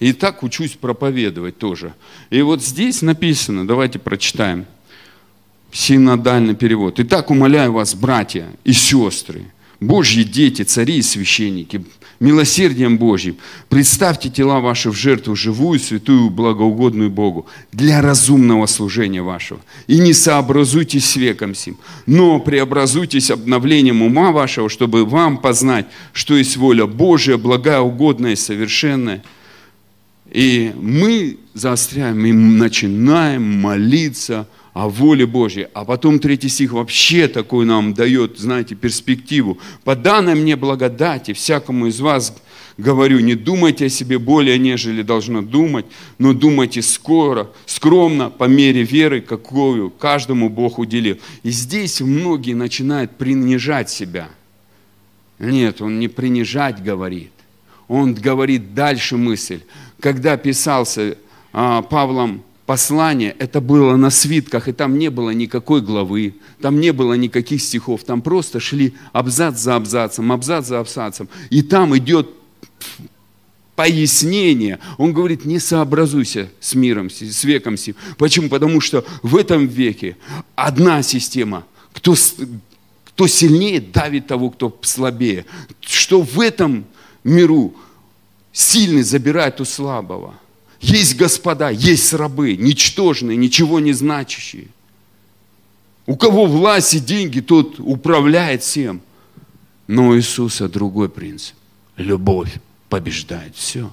И 0.00 0.12
так 0.12 0.42
учусь 0.42 0.72
проповедовать 0.72 1.58
тоже. 1.58 1.94
И 2.28 2.42
вот 2.42 2.62
здесь 2.62 3.02
написано, 3.02 3.66
давайте 3.66 3.98
прочитаем, 3.98 4.66
синодальный 5.72 6.54
перевод. 6.54 7.00
Итак, 7.00 7.30
умоляю 7.30 7.72
вас, 7.72 7.94
братья 7.94 8.46
и 8.62 8.72
сестры, 8.72 9.44
Божьи 9.80 10.22
дети, 10.22 10.62
цари 10.62 10.98
и 10.98 11.02
священники, 11.02 11.84
милосердием 12.20 12.98
Божьим, 12.98 13.36
представьте 13.68 14.28
тела 14.28 14.60
ваши 14.60 14.90
в 14.90 14.94
жертву 14.94 15.34
живую, 15.34 15.80
святую, 15.80 16.30
благоугодную 16.30 17.10
Богу, 17.10 17.46
для 17.72 18.00
разумного 18.00 18.66
служения 18.66 19.22
вашего. 19.22 19.60
И 19.88 19.98
не 19.98 20.12
сообразуйтесь 20.12 21.06
с 21.06 21.16
веком 21.16 21.54
сим, 21.54 21.78
но 22.06 22.38
преобразуйтесь 22.38 23.30
обновлением 23.30 24.02
ума 24.02 24.30
вашего, 24.30 24.68
чтобы 24.68 25.04
вам 25.04 25.38
познать, 25.38 25.86
что 26.12 26.36
есть 26.36 26.56
воля 26.56 26.86
Божия, 26.86 27.38
благая, 27.38 27.80
угодная 27.80 28.32
и 28.32 28.36
совершенная. 28.36 29.24
И 30.30 30.72
мы 30.80 31.38
заостряем 31.54 32.24
и 32.24 32.32
начинаем 32.32 33.42
молиться– 33.42 34.46
о 34.72 34.88
воле 34.88 35.26
Божьей. 35.26 35.66
А 35.74 35.84
потом 35.84 36.18
третий 36.18 36.48
стих 36.48 36.72
вообще 36.72 37.28
такой 37.28 37.66
нам 37.66 37.92
дает, 37.92 38.38
знаете, 38.38 38.74
перспективу. 38.74 39.58
«По 39.84 39.94
данной 39.94 40.34
мне 40.34 40.56
благодати 40.56 41.32
всякому 41.34 41.86
из 41.86 42.00
вас 42.00 42.34
говорю, 42.78 43.20
не 43.20 43.34
думайте 43.34 43.86
о 43.86 43.88
себе 43.90 44.18
более, 44.18 44.58
нежели 44.58 45.02
должно 45.02 45.42
думать, 45.42 45.84
но 46.18 46.32
думайте 46.32 46.80
скоро, 46.80 47.50
скромно, 47.66 48.30
по 48.30 48.44
мере 48.44 48.82
веры, 48.82 49.20
какую 49.20 49.90
каждому 49.90 50.48
Бог 50.48 50.78
уделил». 50.78 51.18
И 51.42 51.50
здесь 51.50 52.00
многие 52.00 52.54
начинают 52.54 53.16
принижать 53.16 53.90
себя. 53.90 54.30
Нет, 55.38 55.82
он 55.82 55.98
не 55.98 56.08
принижать 56.08 56.82
говорит. 56.82 57.32
Он 57.88 58.14
говорит 58.14 58.74
дальше 58.74 59.18
мысль. 59.18 59.60
Когда 60.00 60.38
писался 60.38 61.18
а, 61.52 61.82
Павлом 61.82 62.42
послание, 62.72 63.36
это 63.38 63.60
было 63.60 63.96
на 63.96 64.08
свитках, 64.08 64.66
и 64.66 64.72
там 64.72 64.98
не 64.98 65.10
было 65.10 65.28
никакой 65.28 65.82
главы, 65.82 66.36
там 66.62 66.80
не 66.80 66.90
было 66.90 67.12
никаких 67.12 67.60
стихов, 67.60 68.02
там 68.02 68.22
просто 68.22 68.60
шли 68.60 68.94
абзац 69.12 69.58
за 69.58 69.76
абзацем, 69.76 70.32
абзац 70.32 70.68
за 70.68 70.80
абзацем. 70.80 71.28
И 71.50 71.60
там 71.60 71.94
идет 71.98 72.30
пояснение. 73.76 74.78
Он 74.96 75.12
говорит, 75.12 75.44
не 75.44 75.58
сообразуйся 75.58 76.48
с 76.60 76.74
миром, 76.74 77.10
с 77.10 77.44
веком 77.44 77.76
сим. 77.76 77.94
Почему? 78.16 78.48
Потому 78.48 78.80
что 78.80 79.04
в 79.22 79.36
этом 79.36 79.66
веке 79.66 80.16
одна 80.54 81.02
система. 81.02 81.66
Кто, 81.92 82.14
кто 83.04 83.26
сильнее, 83.26 83.82
давит 83.82 84.28
того, 84.28 84.48
кто 84.48 84.78
слабее. 84.80 85.44
Что 85.82 86.22
в 86.22 86.40
этом 86.40 86.86
миру 87.22 87.74
сильный 88.50 89.02
забирает 89.02 89.60
у 89.60 89.66
слабого. 89.66 90.36
Есть 90.82 91.16
господа, 91.16 91.70
есть 91.70 92.12
рабы, 92.12 92.56
ничтожные, 92.56 93.36
ничего 93.36 93.78
не 93.78 93.92
значащие. 93.92 94.66
У 96.06 96.16
кого 96.16 96.46
власть 96.46 96.94
и 96.94 96.98
деньги, 96.98 97.38
тот 97.38 97.78
управляет 97.78 98.64
всем. 98.64 99.00
Но 99.86 100.08
у 100.08 100.16
Иисуса 100.16 100.68
другой 100.68 101.08
принцип. 101.08 101.54
Любовь 101.96 102.54
побеждает 102.88 103.54
все. 103.54 103.92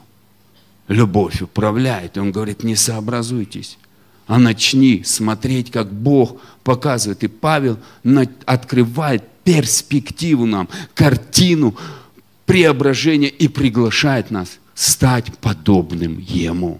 Любовь 0.87 1.43
управляет. 1.43 2.17
И 2.17 2.19
он 2.19 2.31
говорит, 2.31 2.63
не 2.63 2.75
сообразуйтесь, 2.75 3.77
а 4.25 4.39
начни 4.39 5.03
смотреть, 5.03 5.69
как 5.69 5.93
Бог 5.93 6.41
показывает. 6.63 7.23
И 7.23 7.27
Павел 7.27 7.77
открывает 8.45 9.23
перспективу 9.43 10.47
нам, 10.47 10.67
картину 10.95 11.77
преображения 12.47 13.29
и 13.29 13.47
приглашает 13.47 14.31
нас– 14.31 14.57
стать 14.79 15.37
подобным 15.39 16.19
Ему. 16.19 16.79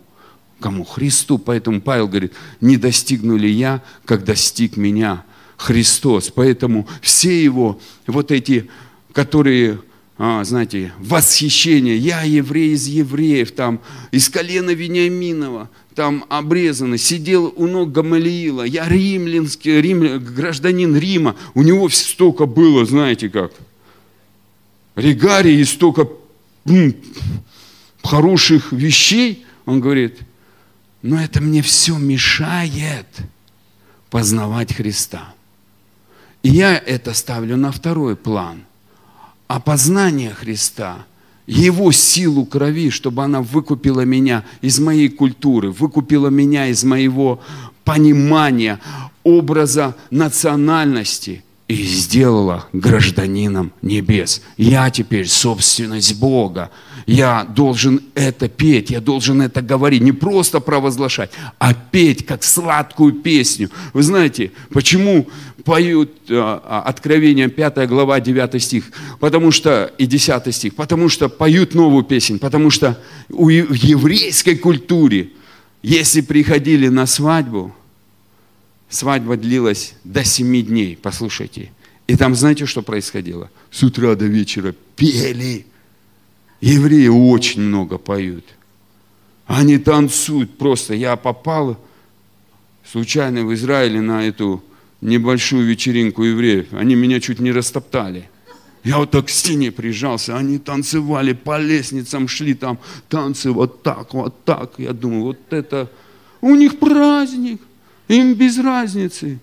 Кому? 0.62 0.86
Христу. 0.86 1.38
Поэтому 1.38 1.82
Павел 1.82 2.08
говорит, 2.08 2.32
не 2.62 2.78
достигну 2.78 3.36
ли 3.36 3.52
я, 3.52 3.84
как 4.06 4.24
достиг 4.24 4.78
меня 4.78 5.26
Христос. 5.58 6.32
Поэтому 6.34 6.88
все 7.02 7.44
его 7.44 7.78
вот 8.08 8.32
эти, 8.32 8.70
которые 9.12 9.82
а, 10.18 10.46
знаете, 10.46 10.94
восхищение. 10.98 11.98
Я 11.98 12.24
еврей 12.24 12.72
из 12.72 12.88
евреев, 12.88 13.52
там, 13.52 13.82
из 14.12 14.30
колена 14.30 14.72
Вениаминова, 14.72 15.70
там 15.94 16.24
обрезанный, 16.30 16.98
сидел 16.98 17.54
у 17.58 17.68
ног 17.68 17.92
Гамалиила. 17.92 18.64
Я 18.64 18.88
римлянский, 18.88 19.82
рим, 19.82 20.24
гражданин 20.24 20.96
Рима. 20.96 21.36
У 21.54 21.64
него 21.64 21.90
столько 21.90 22.46
было, 22.46 22.86
знаете 22.86 23.28
как, 23.28 23.52
регарий 24.96 25.60
и 25.60 25.66
столько 25.66 26.08
хороших 28.04 28.72
вещей, 28.72 29.46
он 29.66 29.82
говорит, 29.82 30.20
но 31.02 31.22
это 31.22 31.42
мне 31.42 31.62
все 31.62 31.98
мешает 31.98 33.08
познавать 34.10 34.74
Христа. 34.74 35.34
И 36.44 36.50
я 36.50 36.78
это 36.78 37.14
ставлю 37.14 37.58
на 37.58 37.72
второй 37.72 38.16
план. 38.16 38.64
А 39.48 39.60
познание 39.60 40.32
Христа, 40.32 41.06
Его 41.48 41.92
силу 41.92 42.46
крови, 42.46 42.90
чтобы 42.90 43.24
она 43.24 43.42
выкупила 43.42 44.02
меня 44.02 44.46
из 44.62 44.80
моей 44.80 45.10
культуры, 45.10 45.72
выкупила 45.72 46.28
меня 46.28 46.68
из 46.68 46.84
моего 46.84 47.42
понимания, 47.84 48.80
образа 49.24 49.96
национальности– 50.12 51.44
и 51.70 51.84
сделала 51.84 52.66
гражданином 52.74 53.72
небес. 53.84 54.42
Я 54.58 54.90
теперь 54.90 55.28
собственность 55.28 56.20
Бога. 56.20 56.72
Я 57.06 57.44
должен 57.44 58.02
это 58.16 58.50
петь, 58.50 58.90
я 58.90 59.00
должен 59.02 59.42
это 59.42 59.62
говорить, 59.62 60.02
не 60.02 60.12
просто 60.12 60.60
провозглашать, 60.60 61.32
а 61.60 61.74
петь 61.74 62.26
как 62.26 62.44
сладкую 62.44 63.14
песню. 63.14 63.70
Вы 63.94 64.02
знаете, 64.02 64.52
почему 64.72 65.28
поют 65.64 66.12
а, 66.30 66.62
а, 66.66 66.82
Откровение 66.82 67.50
5 67.50 67.88
глава 67.88 68.20
9 68.20 68.62
стих, 68.62 68.86
потому 69.20 69.52
что 69.52 69.92
и 70.00 70.08
10 70.08 70.54
стих, 70.54 70.76
потому 70.76 71.08
что 71.08 71.30
поют 71.30 71.76
новую 71.76 72.04
песнь, 72.04 72.40
потому 72.40 72.72
что 72.72 73.00
в 73.30 73.48
еврейской 73.50 74.56
культуре, 74.56 75.30
если 75.84 76.22
приходили 76.22 76.88
на 76.88 77.06
свадьбу, 77.06 77.76
Свадьба 78.90 79.38
длилась 79.38 79.94
до 80.04 80.24
семи 80.24 80.64
дней, 80.64 80.98
послушайте. 81.00 81.72
И 82.08 82.16
там 82.16 82.34
знаете, 82.34 82.66
что 82.66 82.82
происходило? 82.82 83.52
С 83.70 83.84
утра 83.84 84.16
до 84.16 84.26
вечера 84.26 84.74
пели. 84.96 85.68
Евреи 86.60 87.08
очень 87.08 87.62
много 87.62 88.00
поют. 88.00 88.46
Они 89.46 89.78
танцуют 89.78 90.58
просто. 90.58 90.96
Я 90.96 91.16
попал 91.16 91.80
случайно 92.84 93.46
в 93.46 93.54
Израиле 93.54 94.02
на 94.02 94.26
эту 94.28 94.64
небольшую 95.02 95.68
вечеринку 95.68 96.24
евреев. 96.24 96.74
Они 96.74 96.96
меня 96.96 97.20
чуть 97.20 97.40
не 97.40 97.52
растоптали. 97.52 98.28
Я 98.84 98.98
вот 98.98 99.12
так 99.12 99.28
к 99.28 99.30
стене 99.30 99.72
прижался, 99.72 100.38
они 100.38 100.58
танцевали, 100.58 101.34
по 101.34 101.60
лестницам 101.60 102.28
шли 102.28 102.54
там, 102.54 102.80
танцы 103.10 103.52
вот 103.52 103.84
так, 103.84 104.14
вот 104.14 104.44
так. 104.46 104.72
Я 104.78 104.94
думаю, 104.94 105.24
вот 105.24 105.40
это 105.52 105.92
у 106.42 106.56
них 106.56 106.80
праздник. 106.80 107.62
Им 108.10 108.34
без 108.34 108.58
разницы. 108.58 109.40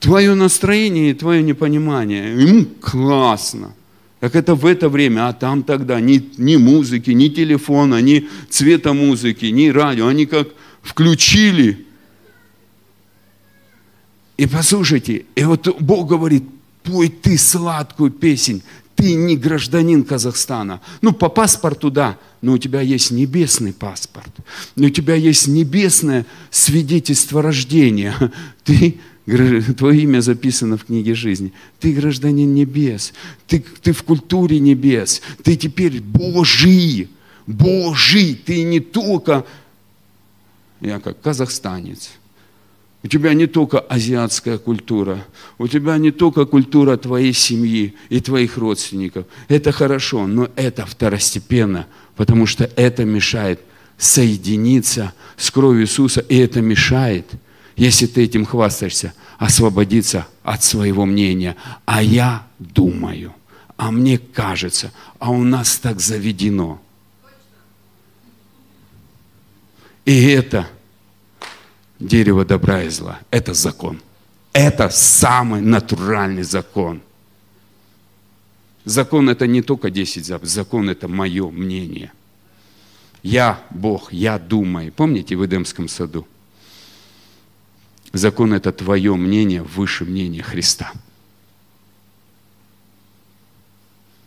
Твое 0.00 0.34
настроение 0.34 1.10
и 1.10 1.14
твое 1.14 1.42
непонимание. 1.42 2.34
Им 2.34 2.66
классно. 2.80 3.74
Так 4.20 4.34
это 4.34 4.54
в 4.54 4.66
это 4.66 4.88
время, 4.88 5.28
а 5.28 5.32
там 5.32 5.62
тогда 5.62 6.00
ни, 6.00 6.30
ни 6.38 6.56
музыки, 6.56 7.10
ни 7.10 7.28
телефона, 7.28 8.00
ни 8.00 8.28
цвета 8.48 8.94
музыки, 8.94 9.46
ни 9.46 9.68
радио. 9.68 10.08
Они 10.08 10.26
как 10.26 10.48
включили 10.82 11.86
И 14.36 14.46
послушайте, 14.46 15.26
и 15.36 15.44
вот 15.44 15.80
Бог 15.80 16.08
говорит, 16.08 16.44
пой 16.82 17.08
ты 17.08 17.38
сладкую 17.38 18.10
песнь, 18.10 18.62
ты 19.04 19.12
не 19.12 19.36
гражданин 19.36 20.02
Казахстана. 20.02 20.80
Ну, 21.02 21.12
по 21.12 21.28
паспорту 21.28 21.90
да, 21.90 22.18
но 22.40 22.54
у 22.54 22.58
тебя 22.58 22.80
есть 22.80 23.10
небесный 23.10 23.74
паспорт. 23.74 24.32
У 24.76 24.88
тебя 24.88 25.14
есть 25.14 25.46
небесное 25.46 26.24
свидетельство 26.50 27.42
рождения. 27.42 28.14
Ты 28.64 28.98
Твое 29.76 30.02
имя 30.02 30.20
записано 30.20 30.78
в 30.78 30.86
книге 30.86 31.14
жизни. 31.14 31.52
Ты 31.80 31.92
гражданин 31.92 32.54
небес. 32.54 33.12
Ты, 33.46 33.64
ты 33.82 33.92
в 33.92 34.02
культуре 34.02 34.58
небес. 34.58 35.20
Ты 35.42 35.56
теперь 35.56 36.00
Божий. 36.00 37.08
Божий. 37.46 38.34
Ты 38.34 38.62
не 38.62 38.80
только, 38.80 39.44
я 40.80 40.98
как 41.00 41.20
казахстанец. 41.20 42.10
У 43.04 43.06
тебя 43.06 43.34
не 43.34 43.46
только 43.46 43.78
азиатская 43.78 44.58
культура, 44.58 45.24
у 45.58 45.68
тебя 45.68 45.96
не 45.98 46.10
только 46.10 46.46
культура 46.46 46.96
твоей 46.96 47.32
семьи 47.32 47.94
и 48.08 48.20
твоих 48.20 48.56
родственников. 48.56 49.26
Это 49.48 49.70
хорошо, 49.70 50.26
но 50.26 50.48
это 50.56 50.86
второстепенно, 50.86 51.86
потому 52.16 52.46
что 52.46 52.64
это 52.74 53.04
мешает 53.04 53.60
соединиться 53.98 55.12
с 55.36 55.50
кровью 55.52 55.82
Иисуса, 55.82 56.20
и 56.20 56.36
это 56.38 56.60
мешает– 56.60 57.26
если 57.76 58.06
ты 58.06 58.24
этим 58.24 58.44
хвастаешься, 58.44 59.14
освободиться 59.38 60.26
от 60.42 60.62
своего 60.62 61.06
мнения. 61.06 61.56
А 61.84 62.02
я 62.02 62.46
думаю, 62.58 63.34
а 63.76 63.90
мне 63.90 64.18
кажется, 64.18 64.92
а 65.18 65.30
у 65.30 65.42
нас 65.42 65.76
так 65.78 66.00
заведено. 66.00 66.80
И 70.04 70.28
это 70.28 70.68
дерево 72.00 72.44
добра 72.44 72.82
и 72.82 72.88
зла. 72.88 73.20
Это 73.30 73.54
закон. 73.54 74.00
Это 74.52 74.88
самый 74.90 75.60
натуральный 75.60 76.42
закон. 76.42 77.00
Закон 78.84 79.30
это 79.30 79.46
не 79.46 79.62
только 79.62 79.90
10 79.90 80.24
заповедей, 80.26 80.54
закон 80.54 80.90
это 80.90 81.08
мое 81.08 81.50
мнение. 81.50 82.12
Я 83.22 83.58
Бог, 83.70 84.12
я 84.12 84.38
думаю. 84.38 84.92
Помните 84.92 85.36
в 85.36 85.44
Эдемском 85.44 85.88
саду? 85.88 86.26
Закон– 88.12 88.52
это 88.54 88.70
твое 88.70 89.16
мнение 89.16 89.62
выше 89.62 90.04
мнения 90.04 90.42
Христа. 90.42 90.92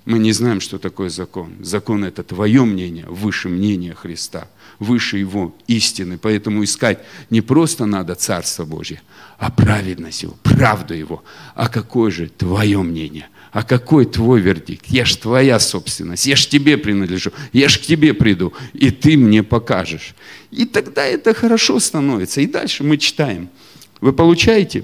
Мы 0.08 0.20
не 0.20 0.32
знаем, 0.32 0.62
что 0.62 0.80
такое 0.80 1.10
закон. 1.10 1.52
Закон– 1.60 2.04
это 2.06 2.24
твое 2.24 2.64
мнение 2.64 3.06
выше 3.08 3.50
мнения 3.50 3.94
Христа, 3.94 4.48
выше 4.80 5.18
Его 5.18 5.54
истины. 5.68 6.18
Поэтому 6.18 6.64
искать 6.64 7.00
не 7.30 7.42
просто 7.42 7.86
надо 7.86 8.16
Царство 8.16 8.66
Божье, 8.66 9.02
а 9.38 9.52
праведность 9.52 10.24
Его, 10.24 10.36
правду 10.44 10.94
Его. 10.94 11.24
А 11.56 11.68
какое 11.68 12.10
же 12.10 12.30
твое 12.30 12.82
мнение? 12.82 13.28
А 13.52 13.64
какой 13.64 14.06
твой 14.06 14.40
вердикт? 14.40 14.86
Я 14.88 15.04
ж 15.04 15.16
твоя 15.18 15.60
собственность, 15.60 16.26
я 16.26 16.36
ж 16.36 16.48
тебе 16.48 16.78
принадлежу, 16.78 17.32
я 17.54 17.68
ж 17.68 17.78
к 17.78 17.82
тебе 17.82 18.14
приду, 18.14 18.54
и 18.74 18.92
ты 18.92 19.18
мне 19.18 19.44
покажешь. 19.44 20.16
И 20.52 20.66
тогда 20.66 21.06
это 21.06 21.34
хорошо 21.34 21.80
становится. 21.80 22.40
И 22.42 22.48
дальше 22.48 22.84
мы 22.84 22.98
читаем– 22.98 23.50
вы 24.02 24.14
получаете? 24.14 24.84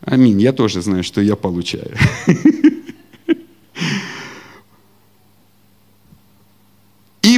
Аминь. 0.00 0.40
Я 0.40 0.52
тоже 0.52 0.82
знаю, 0.82 1.04
что 1.04 1.20
я 1.20 1.36
получаю. 1.36 1.96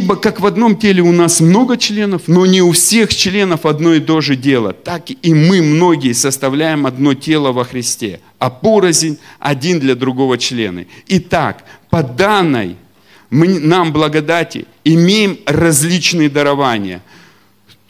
Ибо 0.02 0.16
как 0.16 0.40
в 0.40 0.46
одном 0.46 0.74
теле 0.74 1.00
у 1.00 1.12
нас 1.12 1.40
много 1.40 1.76
членов, 1.76 2.22
но 2.26 2.44
не 2.44 2.60
у 2.60 2.72
всех 2.72 3.14
членов 3.14 3.64
одно 3.64 3.94
и 3.94 4.00
то 4.00 4.20
же 4.20 4.34
дело, 4.34 4.72
так 4.72 5.10
и 5.10 5.32
мы 5.32 5.62
многие 5.62 6.12
составляем 6.12 6.86
одно 6.86 7.14
тело 7.14 7.52
во 7.52 7.62
Христе, 7.64 8.18
а 8.40 8.50
порознь 8.50 9.18
один 9.38 9.78
для 9.78 9.94
другого 9.94 10.38
члены. 10.38 10.88
Итак, 11.06 11.64
по 11.88 12.02
данной 12.02 12.74
нам 13.30 13.92
благодати 13.92 14.66
имеем 14.82 15.38
различные 15.46 16.28
дарования– 16.28 17.00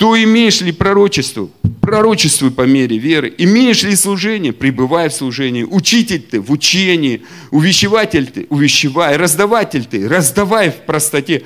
то 0.02 0.20
имеешь 0.20 0.60
ли 0.60 0.72
пророчество? 0.72 1.48
Пророчествуй 1.80 2.50
по 2.50 2.62
мере 2.62 2.98
веры. 2.98 3.32
Имеешь 3.38 3.84
ли 3.84 3.94
служение? 3.94 4.52
Пребывай 4.52 5.08
в 5.08 5.12
служении. 5.12 5.62
Учитель 5.62 6.20
ты 6.20 6.40
в 6.40 6.50
учении. 6.50 7.22
Увещеватель 7.52 8.26
ты? 8.26 8.48
Увещевай. 8.50 9.16
Раздаватель 9.16 9.84
ты? 9.84 10.08
Раздавай 10.08 10.70
в 10.70 10.86
простоте. 10.86 11.44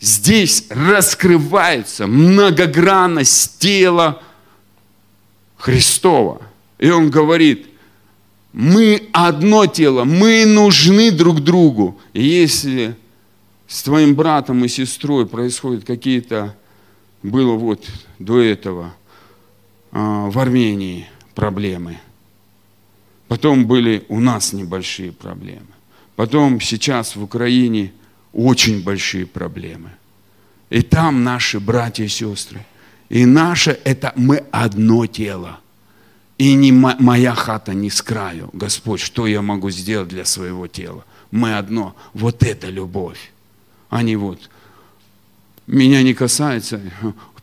Здесь 0.00 0.66
раскрывается 0.70 2.06
многогранность 2.06 3.58
тела 3.58 4.22
Христова. 5.56 6.42
И 6.78 6.88
он 6.90 7.10
говорит, 7.10 7.66
мы 8.52 9.08
одно 9.12 9.66
тело, 9.66 10.04
мы 10.04 10.46
нужны 10.46 11.10
друг 11.10 11.40
другу. 11.40 12.00
И 12.12 12.24
если 12.24 12.96
с 13.66 13.82
твоим 13.82 14.14
братом 14.14 14.64
и 14.64 14.68
сестрой 14.68 15.26
происходят 15.26 15.84
какие-то 15.84 16.56
было 17.22 17.54
вот 17.54 17.84
до 18.18 18.40
этого 18.40 18.94
а, 19.92 20.30
в 20.30 20.38
Армении 20.38 21.06
проблемы. 21.34 21.98
Потом 23.26 23.66
были 23.66 24.04
у 24.08 24.20
нас 24.20 24.52
небольшие 24.52 25.12
проблемы. 25.12 25.66
Потом 26.16 26.60
сейчас 26.60 27.14
в 27.14 27.22
Украине 27.22 27.92
очень 28.38 28.82
большие 28.82 29.26
проблемы. 29.26 29.90
И 30.70 30.82
там 30.82 31.24
наши 31.24 31.58
братья 31.58 32.04
и 32.04 32.08
сестры. 32.08 32.64
И 33.08 33.26
наше 33.26 33.80
это 33.84 34.12
мы 34.14 34.44
одно 34.52 35.06
тело. 35.06 35.58
И 36.38 36.54
не 36.54 36.70
моя 36.70 37.34
хата 37.34 37.74
не 37.74 37.90
с 37.90 38.00
краю. 38.00 38.48
Господь, 38.52 39.00
что 39.00 39.26
я 39.26 39.42
могу 39.42 39.70
сделать 39.70 40.08
для 40.08 40.24
своего 40.24 40.68
тела? 40.68 41.04
Мы 41.32 41.56
одно. 41.56 41.96
Вот 42.14 42.44
это 42.44 42.68
любовь. 42.68 43.32
А 43.90 44.02
не 44.02 44.14
вот 44.14 44.48
меня 45.66 46.02
не 46.02 46.14
касается, 46.14 46.80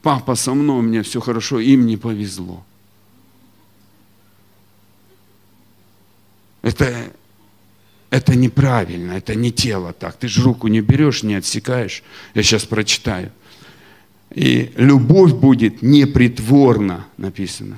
папа 0.02 0.36
со 0.36 0.54
мной, 0.54 0.82
меня 0.82 1.04
все 1.04 1.20
хорошо, 1.20 1.60
им 1.60 1.86
не 1.86 1.98
повезло. 1.98 2.64
Это, 6.62 7.12
это 8.16 8.36
неправильно, 8.36 9.14
это 9.14 9.36
не 9.36 9.52
тело 9.52 9.94
так. 9.94 10.16
Ты 10.18 10.28
же 10.28 10.42
руку 10.42 10.68
не 10.68 10.82
берешь, 10.82 11.24
не 11.24 11.36
отсекаешь. 11.36 12.04
Я 12.34 12.44
сейчас 12.44 12.64
прочитаю. 12.64 13.32
И 14.34 14.72
любовь 14.78 15.34
будет 15.34 15.82
непритворна, 15.82 17.06
написано. 17.18 17.78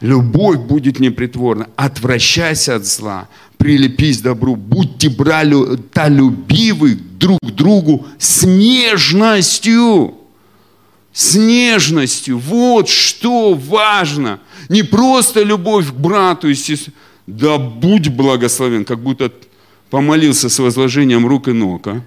Любовь 0.00 0.58
будет 0.58 0.98
непритворна. 0.98 1.68
Отвращайся 1.76 2.76
от 2.76 2.86
зла, 2.86 3.28
прилепись 3.58 4.18
к 4.20 4.22
добру. 4.22 4.56
Будьте 4.56 5.10
бралюбивы 5.10 6.94
друг 6.94 7.38
к 7.42 7.50
другу 7.50 8.06
с 8.18 8.44
нежностью. 8.44 10.14
С 11.12 11.34
нежностью. 11.34 12.38
Вот 12.38 12.88
что 12.88 13.54
важно. 13.54 14.40
Не 14.70 14.84
просто 14.84 15.42
любовь 15.42 15.90
к 15.90 15.94
брату 15.94 16.48
и 16.48 16.54
сестре. 16.54 16.94
Да 17.26 17.58
будь 17.58 18.08
благословен, 18.08 18.84
как 18.84 19.00
будто 19.00 19.30
помолился 19.90 20.48
с 20.48 20.58
возложением 20.58 21.26
рук 21.26 21.48
и 21.48 21.52
ног. 21.52 21.86
А? 21.88 22.02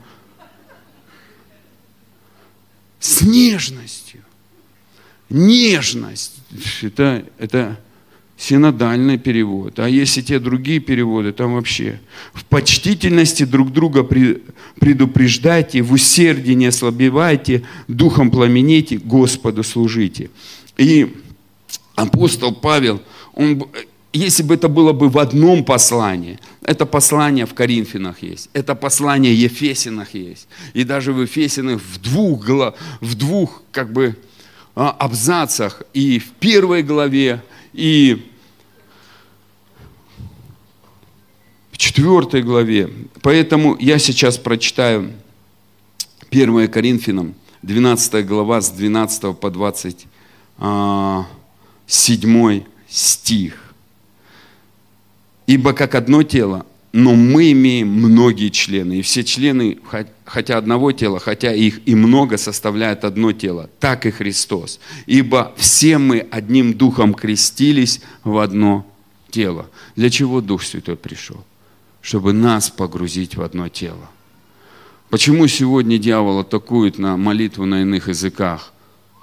С 3.00 3.22
нежностью. 3.22 4.22
Нежность. 5.30 6.36
Это, 6.82 7.26
это 7.38 7.80
синодальный 8.38 9.18
перевод. 9.18 9.80
А 9.80 9.88
если 9.88 10.22
те 10.22 10.40
другие 10.40 10.80
переводы, 10.80 11.32
там 11.32 11.54
вообще 11.54 12.00
в 12.34 12.46
почтительности 12.46 13.44
друг 13.44 13.72
друга 13.72 14.04
предупреждайте, 14.80 15.82
в 15.82 15.94
усердии 15.94 16.54
не 16.54 16.68
ослабевайте, 16.68 17.64
духом 17.88 18.32
пламените, 18.32 18.98
Господу 18.98 19.64
служите. 19.64 20.30
И 20.78 21.14
апостол 21.96 22.54
Павел, 22.54 23.02
он, 23.34 23.64
если 24.14 24.44
бы 24.44 24.54
это 24.54 24.70
было 24.70 24.94
бы 24.94 25.10
в 25.10 25.18
одном 25.18 25.64
послании, 25.66 26.40
это 26.62 26.86
послание 26.86 27.46
в 27.46 27.54
Коринфянах 27.54 28.22
есть, 28.22 28.50
это 28.54 28.76
послание 28.76 29.34
в 29.34 29.38
Ефесинах 29.38 30.14
есть, 30.14 30.48
и 30.74 30.84
даже 30.84 31.14
в 31.14 31.22
Ефесинах 31.22 31.82
в 31.82 32.00
двух, 32.00 32.48
в 33.02 33.16
двух 33.16 33.64
как 33.72 33.92
бы 33.92 34.16
а, 34.76 34.92
абзацах, 34.92 35.82
и 35.94 36.20
в 36.20 36.32
первой 36.34 36.84
главе, 36.84 37.44
и 37.74 38.30
четвертой 41.94 42.44
главе. 42.44 42.90
Поэтому 43.22 43.78
я 43.80 44.00
сейчас 44.00 44.38
прочитаю 44.38 45.12
1 46.32 46.68
Коринфянам, 46.70 47.36
12 47.62 48.26
глава 48.26 48.62
с 48.62 48.72
12 48.72 49.38
по 49.38 49.52
27 49.52 50.08
а, 50.60 51.26
стих. 52.88 53.63
«Ибо 55.48 55.74
как 55.74 55.96
одно 55.96 56.24
тело, 56.24 56.66
но 56.94 57.16
мы 57.16 57.52
имеем 57.52 57.88
многие 57.88 58.50
члены, 58.50 59.00
и 59.00 59.02
все 59.02 59.24
члены, 59.24 59.80
хотя 60.26 60.58
одного 60.58 60.92
тела, 60.92 61.20
хотя 61.20 61.52
их 61.52 61.82
и 61.88 61.96
много, 61.96 62.38
составляют 62.38 63.04
одно 63.04 63.32
тело, 63.34 63.70
так 63.80 64.06
и 64.06 64.12
Христос. 64.12 64.80
Ибо 65.08 65.54
все 65.58 65.98
мы 65.98 66.28
одним 66.30 66.76
духом 66.76 67.16
крестились 67.16 68.02
в 68.24 68.38
одно 68.38 68.86
тело. 69.32 69.70
Для 69.96 70.12
чего 70.12 70.40
Дух 70.40 70.62
Святой 70.64 70.96
пришел? 70.96 71.44
Чтобы 72.02 72.32
нас 72.32 72.70
погрузить 72.70 73.38
в 73.38 73.42
одно 73.42 73.70
тело. 73.70 74.10
Почему 75.10 75.48
сегодня 75.48 75.98
дьявол 75.98 76.40
атакует 76.40 77.00
на 77.00 77.18
молитву 77.18 77.66
на 77.66 77.82
иных 77.82 78.08
языках? 78.08 78.73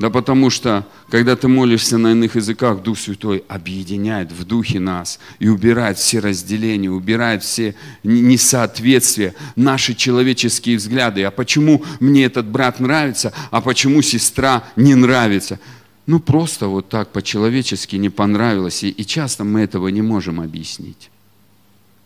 Да 0.00 0.08
потому 0.08 0.48
что, 0.48 0.86
когда 1.10 1.36
ты 1.36 1.46
молишься 1.46 1.98
на 1.98 2.12
иных 2.12 2.34
языках, 2.34 2.82
Дух 2.82 2.98
Святой 2.98 3.44
объединяет 3.48 4.32
в 4.32 4.46
Духе 4.46 4.80
нас 4.80 5.20
и 5.38 5.48
убирает 5.48 5.98
все 5.98 6.20
разделения, 6.20 6.90
убирает 6.90 7.42
все 7.42 7.74
несоответствия, 8.02 9.34
наши 9.56 9.94
человеческие 9.94 10.78
взгляды. 10.78 11.22
А 11.24 11.30
почему 11.30 11.84
мне 12.00 12.24
этот 12.24 12.46
брат 12.46 12.80
нравится, 12.80 13.34
а 13.50 13.60
почему 13.60 14.00
сестра 14.00 14.64
не 14.74 14.94
нравится? 14.94 15.60
Ну, 16.06 16.18
просто 16.18 16.68
вот 16.68 16.88
так 16.88 17.12
по-человечески 17.12 17.96
не 17.96 18.08
понравилось. 18.08 18.82
И, 18.82 18.88
и 18.88 19.04
часто 19.04 19.44
мы 19.44 19.60
этого 19.60 19.88
не 19.88 20.00
можем 20.00 20.40
объяснить. 20.40 21.10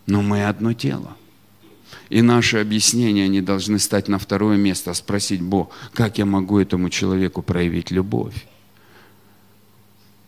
Но 0.08 0.20
мы 0.20 0.44
одно 0.44 0.72
тело. 0.72 1.16
И 2.10 2.22
наши 2.22 2.58
объяснения, 2.58 3.24
они 3.24 3.40
должны 3.40 3.78
стать 3.78 4.08
на 4.08 4.18
второе 4.18 4.56
место, 4.56 4.90
а 4.90 4.94
спросить, 4.94 5.40
Бог, 5.40 5.70
как 5.92 6.18
я 6.18 6.26
могу 6.26 6.58
этому 6.58 6.90
человеку 6.90 7.42
проявить 7.42 7.90
любовь? 7.90 8.46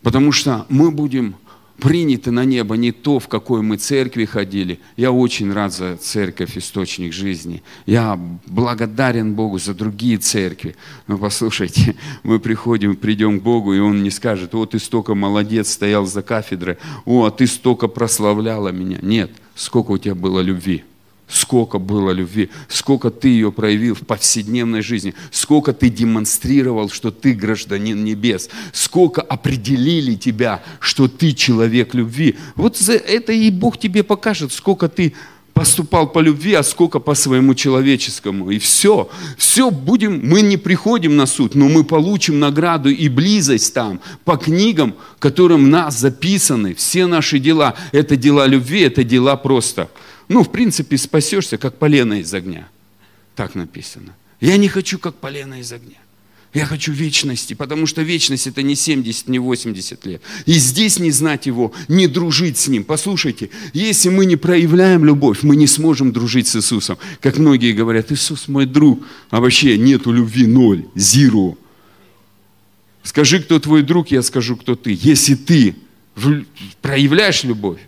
Потому 0.02 0.32
что 0.32 0.66
мы 0.68 0.90
будем 0.90 1.36
приняты 1.78 2.30
на 2.30 2.44
небо 2.44 2.76
не 2.76 2.92
то, 2.92 3.18
в 3.18 3.28
какой 3.28 3.62
мы 3.62 3.76
церкви 3.76 4.24
ходили. 4.24 4.78
Я 4.96 5.12
очень 5.12 5.52
рад 5.52 5.72
за 5.72 5.96
церковь, 5.96 6.56
источник 6.56 7.12
жизни. 7.12 7.62
Я 7.86 8.18
благодарен 8.46 9.34
Богу 9.34 9.58
за 9.58 9.74
другие 9.74 10.18
церкви. 10.18 10.76
Но 11.06 11.18
послушайте, 11.18 11.96
мы 12.22 12.38
приходим, 12.38 12.96
придем 12.96 13.40
к 13.40 13.42
Богу, 13.42 13.74
и 13.74 13.78
Он 13.78 14.02
не 14.02 14.10
скажет, 14.10 14.54
о, 14.54 14.66
ты 14.66 14.78
столько 14.78 15.14
молодец, 15.14 15.70
стоял 15.70 16.06
за 16.06 16.22
кафедрой, 16.22 16.78
о, 17.04 17.26
а 17.26 17.30
ты 17.30 17.46
столько 17.46 17.88
прославляла 17.88 18.68
меня. 18.68 18.98
Нет, 19.02 19.30
сколько 19.54 19.92
у 19.92 19.98
тебя 19.98 20.14
было 20.14 20.40
любви. 20.40 20.84
Сколько 21.28 21.80
было 21.80 22.12
любви, 22.12 22.50
сколько 22.68 23.10
ты 23.10 23.28
ее 23.28 23.50
проявил 23.50 23.96
в 23.96 24.06
повседневной 24.06 24.80
жизни, 24.80 25.12
сколько 25.32 25.72
ты 25.72 25.88
демонстрировал, 25.88 26.88
что 26.88 27.10
ты 27.10 27.32
гражданин 27.32 28.04
небес, 28.04 28.48
сколько 28.72 29.22
определили 29.22 30.14
тебя, 30.14 30.62
что 30.78 31.08
ты 31.08 31.32
человек 31.32 31.94
любви. 31.94 32.36
Вот 32.54 32.76
за 32.76 32.92
это 32.92 33.32
и 33.32 33.50
Бог 33.50 33.76
тебе 33.76 34.04
покажет, 34.04 34.52
сколько 34.52 34.88
ты 34.88 35.14
поступал 35.52 36.06
по 36.06 36.20
любви, 36.20 36.54
а 36.54 36.62
сколько 36.62 37.00
по 37.00 37.14
своему 37.14 37.54
человеческому. 37.54 38.50
И 38.50 38.60
все, 38.60 39.08
все 39.36 39.72
будем, 39.72 40.20
мы 40.22 40.42
не 40.42 40.56
приходим 40.58 41.16
на 41.16 41.26
суд, 41.26 41.56
но 41.56 41.68
мы 41.68 41.82
получим 41.82 42.38
награду 42.38 42.88
и 42.88 43.08
близость 43.08 43.74
там, 43.74 44.00
по 44.24 44.36
книгам, 44.36 44.94
которым 45.18 45.70
нас 45.70 45.98
записаны, 45.98 46.74
все 46.74 47.06
наши 47.06 47.40
дела. 47.40 47.74
Это 47.90 48.16
дела 48.16 48.46
любви, 48.46 48.82
это 48.82 49.02
дела 49.02 49.34
просто– 49.34 49.90
ну, 50.28 50.42
в 50.42 50.50
принципе, 50.50 50.98
спасешься, 50.98 51.58
как 51.58 51.78
полено 51.78 52.20
из 52.20 52.32
огня. 52.34 52.68
Так 53.34 53.54
написано. 53.54 54.14
Я 54.40 54.56
не 54.56 54.68
хочу, 54.68 54.98
как 54.98 55.16
полено 55.16 55.60
из 55.60 55.72
огня. 55.72 55.98
Я 56.56 56.64
хочу 56.64 56.90
вечности, 56.90 57.52
потому 57.52 57.86
что 57.86 58.00
вечность 58.00 58.46
это 58.46 58.62
не 58.62 58.76
70, 58.76 59.28
не 59.28 59.38
80 59.38 60.06
лет. 60.06 60.22
И 60.46 60.54
здесь 60.54 60.98
не 60.98 61.10
знать 61.10 61.44
его, 61.44 61.72
не 61.86 62.06
дружить 62.06 62.56
с 62.56 62.68
ним. 62.68 62.82
Послушайте, 62.82 63.50
если 63.74 64.08
мы 64.08 64.24
не 64.24 64.36
проявляем 64.36 65.04
любовь, 65.04 65.42
мы 65.42 65.54
не 65.54 65.66
сможем 65.66 66.12
дружить 66.12 66.48
с 66.48 66.56
Иисусом. 66.56 66.96
Как 67.20 67.36
многие 67.36 67.72
говорят, 67.72 68.10
Иисус 68.10 68.48
мой 68.48 68.64
друг, 68.64 69.06
а 69.28 69.40
вообще 69.40 69.76
нету 69.76 70.12
любви, 70.12 70.46
ноль, 70.46 70.86
зиро. 70.94 71.58
Скажи, 73.02 73.40
кто 73.40 73.60
твой 73.60 73.82
друг, 73.82 74.10
я 74.10 74.22
скажу, 74.22 74.56
кто 74.56 74.76
ты. 74.76 74.98
Если 74.98 75.34
ты 75.34 75.76
проявляешь 76.80 77.44
любовь, 77.44 77.80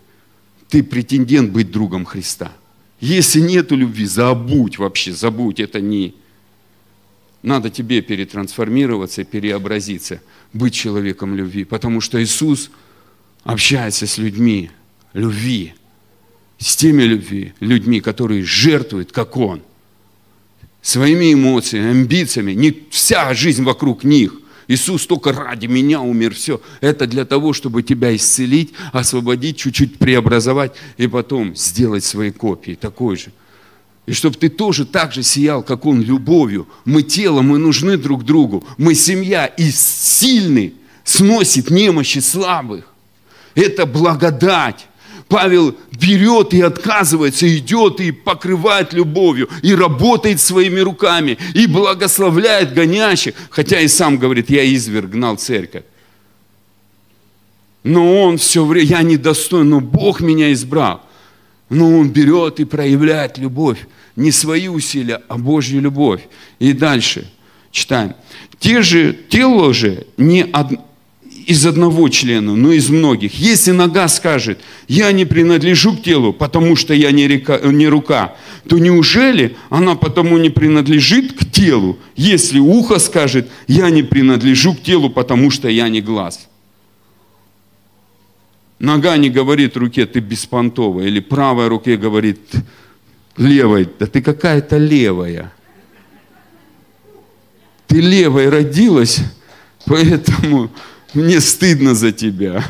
ты 0.69 0.83
претендент 0.83 1.51
быть 1.51 1.71
другом 1.71 2.05
Христа. 2.05 2.53
Если 3.01 3.41
нету 3.41 3.77
любви, 3.77 4.07
забудь 4.07 4.79
вообще, 4.79 5.13
забудь, 5.13 5.61
это 5.61 5.81
не... 5.81 6.15
Надо 7.43 7.71
тебе 7.71 8.03
перетрансформироваться, 8.03 9.25
переобразиться, 9.25 10.21
быть 10.53 10.75
человеком 10.75 11.37
любви, 11.37 11.65
потому 11.65 12.01
что 12.01 12.23
Иисус 12.23 12.71
общается 13.45 14.07
с 14.07 14.19
людьми 14.19 14.71
любви, 15.13 15.75
с 16.59 16.75
теми 16.75 17.05
любви, 17.05 17.55
людьми, 17.61 18.01
которые 18.01 18.43
жертвуют, 18.43 19.13
как 19.13 19.37
Он, 19.37 19.63
своими 20.83 21.33
эмоциями, 21.33 21.91
амбициями, 21.91 22.53
не 22.53 22.77
вся 22.91 23.33
жизнь 23.35 23.63
вокруг 23.63 24.05
них– 24.05 24.41
Иисус 24.69 25.07
только 25.07 25.33
ради 25.33 25.67
меня 25.67 26.03
умер, 26.03 26.35
все. 26.35 26.61
Это 26.83 27.07
для 27.07 27.25
того, 27.25 27.55
чтобы 27.55 27.83
тебя 27.83 28.15
исцелить, 28.15 28.75
освободить, 28.93 29.57
чуть-чуть 29.57 29.99
преобразовать 29.99 30.73
и 30.99 31.07
потом 31.07 31.57
сделать 31.57 32.05
свои 32.05 32.31
копии 32.31 32.75
такой 32.75 33.17
же. 33.17 33.33
И 34.07 34.13
чтобы 34.13 34.37
ты 34.37 34.51
тоже 34.51 34.85
так 34.85 35.13
же 35.13 35.23
сиял, 35.23 35.63
как 35.63 35.87
Он, 35.87 36.03
любовью. 36.03 36.69
Мы 36.85 37.03
тело, 37.03 37.41
мы 37.41 37.59
нужны 37.59 37.97
друг 37.97 38.25
другу. 38.25 38.63
Мы 38.77 38.95
семья, 38.95 39.47
и 39.47 39.71
сильный 39.71 40.75
сносит 41.03 41.71
немощи 41.71 42.19
слабых. 42.19 42.93
Это 43.55 43.87
благодать. 43.87 44.87
Павел 45.29 45.77
берет 45.93 46.55
и 46.55 46.62
отказывается, 46.62 47.47
идет 47.57 48.01
и 48.01 48.12
покрывает 48.12 48.93
любовью, 48.95 49.49
и 49.62 49.75
работает 49.75 50.41
своими 50.41 50.81
руками, 50.81 51.37
и 51.55 51.67
благословляет 51.67 52.73
гонящих, 52.73 53.35
хотя 53.51 53.81
и 53.81 53.88
сам 53.88 54.17
говорит, 54.17 54.49
я 54.49 54.64
изверг 54.64 55.11
гнал 55.11 55.37
церковь. 55.37 55.85
Но 57.83 58.23
он 58.23 58.38
все 58.38 58.64
время, 58.64 58.87
я 58.87 59.03
недостоин, 59.03 59.69
но 59.69 59.81
Бог 59.81 60.21
меня 60.21 60.53
избрал. 60.53 61.03
Но 61.71 61.99
он 61.99 62.11
берет 62.11 62.61
и 62.61 62.64
проявляет 62.64 63.38
любовь. 63.38 63.87
Не 64.17 64.33
свои 64.33 64.69
усилия, 64.69 65.23
а 65.29 65.38
Божью 65.38 65.81
любовь. 65.81 66.23
И 66.59 66.73
дальше 66.73 67.31
читаем. 67.71 68.14
Те 68.59 68.83
же, 68.83 69.17
тело 69.29 69.73
же 69.73 70.07
не, 70.17 70.45
од, 70.45 70.73
из 71.49 71.65
одного 71.65 72.11
члена, 72.11 72.55
но 72.55 72.73
из 72.73 72.91
многих. 72.91 73.33
Если 73.33 73.71
нога 73.71 74.07
скажет, 74.09 74.61
я 74.87 75.11
не 75.13 75.25
принадлежу 75.25 75.97
к 75.97 76.03
телу, 76.03 76.35
потому 76.35 76.77
что 76.77 76.93
я 76.93 77.11
не, 77.11 77.27
река, 77.27 77.59
не 77.65 77.89
рука, 77.89 78.37
то 78.69 78.77
неужели 78.77 79.57
она 79.71 79.95
потому 79.95 80.37
не 80.37 80.51
принадлежит 80.51 81.33
к 81.33 81.51
телу, 81.51 81.99
если 82.17 82.59
ухо 82.59 82.99
скажет, 82.99 83.49
я 83.67 83.89
не 83.89 84.03
принадлежу 84.03 84.75
к 84.75 84.83
телу, 84.83 85.09
потому 85.09 85.51
что 85.51 85.69
я 85.69 85.89
не 85.89 86.03
глаз? 86.03 86.51
Нога 88.79 89.17
не 89.17 89.31
говорит 89.31 89.75
руке, 89.79 90.05
ты 90.05 90.21
беспонтовая, 90.21 91.07
или 91.07 91.21
правая 91.21 91.71
руке 91.71 91.97
говорит 91.97 92.41
левой, 93.39 93.89
да 93.99 94.05
ты 94.05 94.21
какая-то 94.21 94.77
левая. 94.77 95.51
Ты 97.87 98.03
левой 98.03 98.51
родилась, 98.51 99.21
поэтому 99.87 100.71
мне 101.14 101.40
стыдно 101.40 101.94
за 101.94 102.12
тебя. 102.12 102.64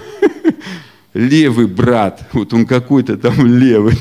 Левый 1.15 1.67
брат, 1.67 2.29
вот 2.33 2.53
он 2.53 2.67
какой-то 2.67 3.17
там 3.17 3.47
левый. 3.47 3.99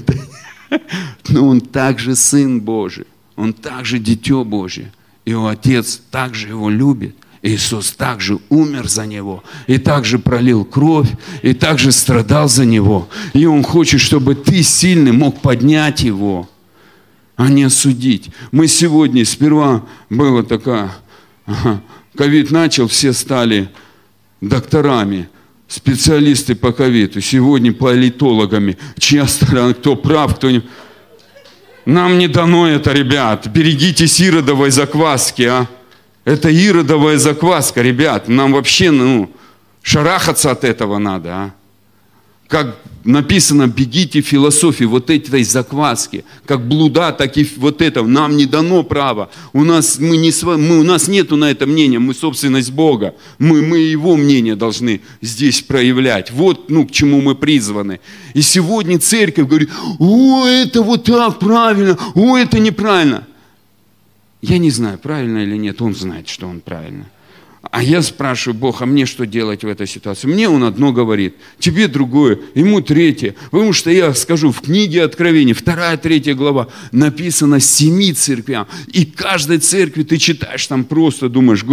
Но 1.29 1.47
он 1.47 1.61
также 1.61 2.15
Сын 2.15 2.61
Божий, 2.61 3.05
он 3.35 3.53
также 3.53 3.99
Дитё 3.99 4.43
Божие. 4.43 4.91
Его 5.25 5.47
Отец 5.47 6.01
также 6.11 6.49
его 6.49 6.69
любит. 6.69 7.15
Иисус 7.41 7.91
также 7.91 8.39
умер 8.49 8.89
за 8.89 9.05
него, 9.05 9.43
и 9.67 9.77
также 9.77 10.19
пролил 10.19 10.65
кровь, 10.65 11.09
и 11.43 11.53
также 11.53 11.91
страдал 11.91 12.49
за 12.49 12.65
него. 12.65 13.07
И 13.33 13.45
Он 13.45 13.63
хочет, 13.63 14.01
чтобы 14.01 14.35
ты 14.35 14.63
сильный 14.63 15.11
мог 15.11 15.41
поднять 15.41 16.01
его, 16.01 16.49
а 17.35 17.47
не 17.47 17.63
осудить. 17.63 18.31
Мы 18.51 18.67
сегодня, 18.67 19.23
сперва 19.23 19.85
было 20.09 20.43
такая, 20.43 20.91
ковид 22.17 22.51
начал, 22.51 22.87
все 22.87 23.13
стали 23.13 23.69
докторами, 24.41 25.29
специалисты 25.67 26.55
по 26.55 26.71
ковиду, 26.71 27.21
сегодня 27.21 27.73
политологами, 27.73 28.77
чья 28.97 29.27
сторона, 29.27 29.73
кто 29.73 29.95
прав, 29.95 30.35
кто 30.35 30.51
не... 30.51 30.63
Нам 31.85 32.17
не 32.17 32.27
дано 32.27 32.67
это, 32.67 32.91
ребят. 32.91 33.47
Берегитесь 33.47 34.19
иродовой 34.19 34.71
закваски, 34.71 35.43
а. 35.43 35.67
Это 36.25 36.49
иродовая 36.49 37.17
закваска, 37.17 37.81
ребят. 37.81 38.27
Нам 38.27 38.51
вообще, 38.51 38.91
ну, 38.91 39.31
шарахаться 39.81 40.51
от 40.51 40.65
этого 40.65 40.97
надо, 40.97 41.29
а. 41.29 41.51
Как 42.49 42.77
написано, 43.07 43.67
бегите 43.67 44.21
философии 44.21 44.83
вот 44.83 45.09
этой 45.09 45.43
закваски, 45.43 46.25
как 46.45 46.67
блуда, 46.67 47.11
так 47.11 47.37
и 47.37 47.49
вот 47.57 47.81
это. 47.81 48.03
Нам 48.03 48.35
не 48.35 48.45
дано 48.45 48.83
право. 48.83 49.31
У 49.53 49.63
нас, 49.63 49.97
мы 49.97 50.17
не, 50.17 50.31
мы, 50.43 50.79
у 50.79 50.83
нас 50.83 51.07
нету 51.07 51.37
на 51.37 51.49
это 51.49 51.65
мнения, 51.65 51.99
мы 51.99 52.13
собственность 52.13 52.71
Бога. 52.71 53.15
Мы, 53.39 53.61
мы 53.61 53.79
Его 53.79 54.17
мнение 54.17 54.55
должны 54.55 55.01
здесь 55.21 55.61
проявлять. 55.61 56.31
Вот 56.31 56.69
ну, 56.69 56.85
к 56.85 56.91
чему 56.91 57.21
мы 57.21 57.35
призваны. 57.35 58.01
И 58.33 58.41
сегодня 58.41 58.99
церковь 58.99 59.47
говорит, 59.47 59.69
о, 59.99 60.45
это 60.45 60.81
вот 60.81 61.05
так 61.05 61.39
правильно, 61.39 61.97
о, 62.13 62.37
это 62.37 62.59
неправильно. 62.59 63.25
Я 64.41 64.57
не 64.57 64.69
знаю, 64.69 64.99
правильно 64.99 65.39
или 65.39 65.55
нет, 65.55 65.81
он 65.81 65.95
знает, 65.95 66.27
что 66.27 66.47
он 66.47 66.59
правильно. 66.59 67.05
А 67.61 67.83
я 67.83 68.01
спрашиваю, 68.01 68.57
Бог, 68.57 68.81
а 68.81 68.85
мне 68.85 69.05
что 69.05 69.25
делать 69.25 69.63
в 69.63 69.67
этой 69.67 69.87
ситуации? 69.87 70.27
Мне 70.27 70.47
он 70.47 70.63
одно 70.63 70.93
говорит, 70.93 71.35
тебе 71.59 71.87
другое, 71.87 72.39
ему 72.55 72.81
третье. 72.81 73.35
Потому 73.51 73.73
что 73.73 73.89
я 73.89 74.13
скажу, 74.13 74.51
в 74.51 74.61
книге 74.61 75.03
Откровений, 75.03 75.53
вторая, 75.53 75.97
третья 75.97 76.33
глава, 76.33 76.67
написано 76.91 77.59
семи 77.59 78.13
церквям. 78.13 78.67
И 78.87 79.05
каждой 79.05 79.57
церкви 79.59 80.03
ты 80.03 80.17
читаешь, 80.17 80.67
там 80.67 80.83
просто 80.85 81.29
думаешь, 81.29 81.65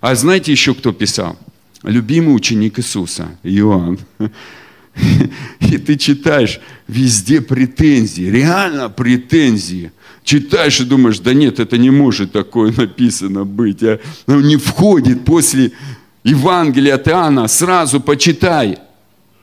а 0.00 0.14
знаете 0.14 0.52
еще 0.52 0.74
кто 0.74 0.92
писал? 0.92 1.38
Любимый 1.82 2.34
ученик 2.34 2.78
Иисуса, 2.78 3.28
Иоанн. 3.42 3.98
И 5.60 5.78
ты 5.78 5.96
читаешь, 5.96 6.60
везде 6.88 7.40
претензии, 7.40 8.24
реально 8.24 8.90
претензии 8.90 9.92
читаешь 10.24 10.80
и 10.80 10.84
думаешь, 10.84 11.18
да 11.18 11.34
нет, 11.34 11.60
это 11.60 11.78
не 11.78 11.90
может 11.90 12.32
такое 12.32 12.72
написано 12.76 13.44
быть. 13.44 13.82
А? 13.82 14.00
Оно 14.26 14.40
не 14.40 14.56
входит 14.56 15.24
после 15.24 15.72
Евангелия 16.24 16.94
от 16.94 17.08
Иоанна. 17.08 17.48
Сразу 17.48 18.00
почитай 18.00 18.78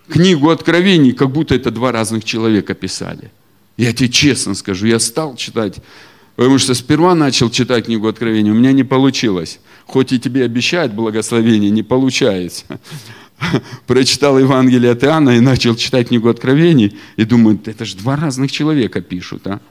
книгу 0.08 0.50
Откровений, 0.50 1.12
как 1.12 1.32
будто 1.32 1.56
это 1.56 1.72
два 1.72 1.92
разных 1.92 2.24
человека 2.24 2.74
писали. 2.74 3.32
Я 3.78 3.94
тебе 3.94 4.10
честно 4.10 4.56
скажу, 4.56 4.88
я 4.88 5.00
стал 5.00 5.36
читать, 5.36 5.76
потому 6.36 6.58
что 6.58 6.74
сперва 6.74 7.14
начал 7.14 7.50
читать 7.50 7.86
книгу 7.86 8.08
Откровения, 8.08 8.52
у 8.52 8.56
меня 8.56 8.72
не 8.72 8.84
получилось. 8.84 9.60
Хоть 9.86 10.12
и 10.12 10.20
тебе 10.20 10.44
обещают 10.44 10.94
благословение, 10.94 11.70
не 11.70 11.84
получается. 11.84 12.66
Прочитал 13.88 14.40
Евангелие 14.40 14.92
от 14.92 15.04
Иоанна 15.04 15.38
и 15.38 15.40
начал 15.40 15.76
читать 15.76 16.08
книгу 16.08 16.28
Откровений, 16.28 16.98
и 17.18 17.24
думаю, 17.24 17.60
это 17.66 17.86
же 17.86 17.96
два 17.98 18.16
разных 18.16 18.52
человека 18.52 19.02
пишут, 19.02 19.46
а? 19.46 19.62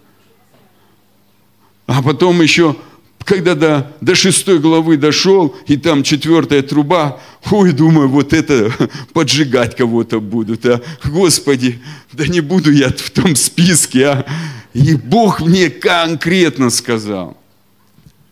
А 1.87 2.03
потом 2.03 2.43
еще, 2.43 2.77
когда 3.25 3.55
до, 3.55 3.97
до 4.01 4.15
шестой 4.15 4.59
главы 4.59 4.97
дошел, 4.97 5.55
и 5.67 5.77
там 5.77 6.03
четвертая 6.03 6.63
труба, 6.63 7.21
ой, 7.51 7.73
думаю, 7.73 8.09
вот 8.09 8.33
это 8.33 8.73
поджигать 9.13 9.77
кого-то 9.77 10.21
будут. 10.21 10.67
А? 10.67 10.83
Господи, 11.05 11.81
да 12.13 12.27
не 12.27 12.41
буду 12.41 12.73
я 12.73 12.89
в 12.91 13.11
том 13.11 13.37
списке. 13.37 14.07
А? 14.07 14.27
И 14.75 14.95
Бог 14.95 15.41
мне 15.41 15.71
конкретно 15.71 16.71
сказал, 16.71 17.37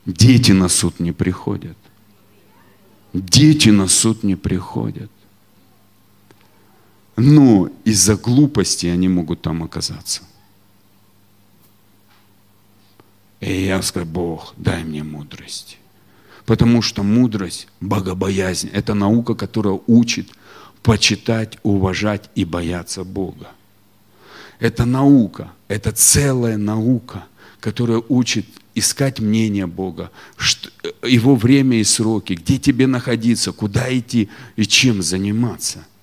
дети 0.04 0.52
на 0.52 0.68
суд 0.68 1.00
не 1.00 1.12
приходят. 1.12 1.76
Дети 3.12 3.68
на 3.68 3.86
суд 3.86 4.24
не 4.24 4.34
приходят. 4.34 5.10
Но 7.16 7.70
из-за 7.84 8.16
глупости 8.16 8.86
они 8.86 9.08
могут 9.08 9.42
там 9.42 9.62
оказаться. 9.62 10.22
И 13.44 13.66
я 13.66 13.82
сказал, 13.82 14.08
Бог, 14.08 14.54
дай 14.56 14.84
мне 14.84 15.02
мудрость. 15.02 15.76
Потому 16.46 16.80
что 16.80 17.02
мудрость, 17.02 17.68
богобоязнь, 17.78 18.70
это 18.72 18.94
наука, 18.94 19.34
которая 19.34 19.78
учит 19.86 20.30
почитать, 20.82 21.58
уважать 21.62 22.30
и 22.34 22.46
бояться 22.46 23.04
Бога. 23.04 23.50
Это 24.60 24.86
наука, 24.86 25.52
это 25.68 25.92
целая 25.92 26.56
наука, 26.56 27.26
которая 27.60 28.02
учит 28.08 28.46
искать 28.74 29.20
мнение 29.20 29.66
Бога, 29.66 30.10
Его 31.02 31.36
время 31.36 31.76
и 31.80 31.84
сроки, 31.84 32.32
где 32.32 32.58
тебе 32.58 32.86
находиться, 32.86 33.52
куда 33.52 33.94
идти 33.94 34.30
и 34.56 34.64
чем 34.64 35.02
заниматься– 35.02 35.86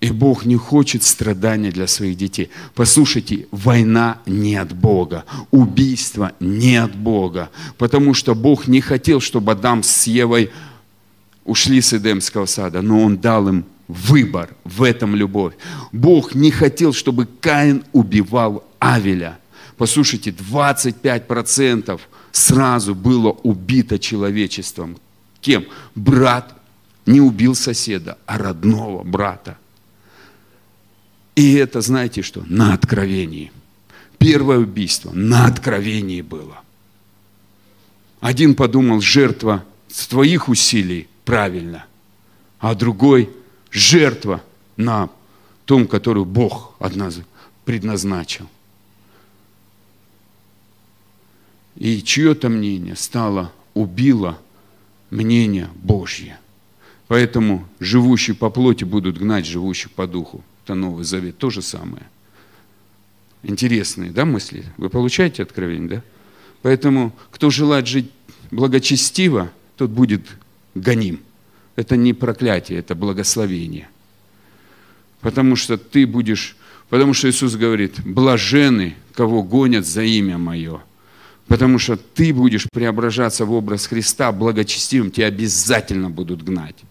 и 0.00 0.10
Бог 0.10 0.44
не 0.44 0.56
хочет 0.56 1.02
страдания 1.02 1.70
для 1.70 1.86
своих 1.86 2.16
детей. 2.16 2.50
Послушайте, 2.74 3.46
война 3.50 4.18
не 4.26 4.56
от 4.56 4.72
Бога, 4.74 5.24
убийство 5.50 6.32
не 6.38 6.76
от 6.76 6.94
Бога, 6.94 7.50
потому 7.78 8.14
что 8.14 8.34
Бог 8.34 8.68
не 8.68 8.80
хотел, 8.80 9.20
чтобы 9.20 9.52
Адам 9.52 9.82
с 9.82 10.06
Евой 10.06 10.50
ушли 11.44 11.80
с 11.80 11.94
Эдемского 11.94 12.46
сада, 12.46 12.82
но 12.82 13.02
Он 13.02 13.16
дал 13.16 13.48
им 13.48 13.64
выбор, 13.88 14.50
в 14.64 14.82
этом 14.82 15.14
любовь. 15.14 15.54
Бог 15.92 16.34
не 16.34 16.50
хотел, 16.50 16.92
чтобы 16.92 17.26
Каин 17.40 17.84
убивал 17.92 18.64
Авеля. 18.78 19.38
Послушайте, 19.76 20.30
25% 20.30 22.00
сразу 22.32 22.94
было 22.94 23.30
убито 23.30 23.98
человечеством. 23.98 24.96
Кем? 25.40 25.66
Брат 25.94 26.54
не 27.06 27.20
убил 27.20 27.54
соседа, 27.54 28.18
а 28.26 28.38
родного 28.38 29.04
брата. 29.04 29.56
И 31.36 31.52
это, 31.54 31.82
знаете 31.82 32.22
что, 32.22 32.42
на 32.46 32.72
откровении. 32.72 33.52
Первое 34.18 34.58
убийство 34.58 35.12
на 35.12 35.46
откровении 35.46 36.22
было. 36.22 36.62
Один 38.20 38.54
подумал, 38.54 39.02
жертва 39.02 39.62
с 39.88 40.08
твоих 40.08 40.48
усилий 40.48 41.08
правильно, 41.26 41.84
а 42.58 42.74
другой 42.74 43.30
жертва 43.70 44.42
на 44.78 45.10
том, 45.66 45.86
которую 45.86 46.24
Бог 46.24 46.74
предназначил. 47.66 48.48
И 51.76 52.02
чье-то 52.02 52.48
мнение 52.48 52.96
стало, 52.96 53.52
убило 53.74 54.38
мнение 55.10 55.68
Божье. 55.74 56.38
Поэтому 57.08 57.68
живущие 57.78 58.34
по 58.34 58.48
плоти 58.48 58.84
будут 58.84 59.18
гнать 59.18 59.44
живущих 59.44 59.92
по 59.92 60.06
духу 60.06 60.42
это 60.66 60.74
Новый 60.74 61.04
Завет, 61.04 61.38
то 61.38 61.48
же 61.48 61.62
самое. 61.62 62.02
Интересные, 63.44 64.10
да, 64.10 64.24
мысли? 64.24 64.64
Вы 64.78 64.90
получаете 64.90 65.44
откровение, 65.44 65.88
да? 65.88 66.02
Поэтому, 66.62 67.12
кто 67.30 67.50
желает 67.50 67.86
жить 67.86 68.10
благочестиво, 68.50 69.52
тот 69.76 69.90
будет 69.90 70.26
гоним. 70.74 71.20
Это 71.76 71.96
не 71.96 72.12
проклятие, 72.14 72.80
это 72.80 72.96
благословение. 72.96 73.88
Потому 75.20 75.54
что 75.54 75.78
ты 75.78 76.04
будешь, 76.04 76.56
потому 76.88 77.14
что 77.14 77.30
Иисус 77.30 77.54
говорит, 77.54 78.00
блажены, 78.04 78.96
кого 79.14 79.44
гонят 79.44 79.86
за 79.86 80.02
имя 80.02 80.36
Мое. 80.36 80.80
Потому 81.46 81.78
что 81.78 81.96
ты 81.96 82.34
будешь 82.34 82.66
преображаться 82.72 83.44
в 83.44 83.52
образ 83.52 83.86
Христа 83.86 84.32
благочестивым, 84.32 85.12
тебя 85.12 85.28
обязательно 85.28 86.10
будут 86.10 86.42
гнать 86.42 86.82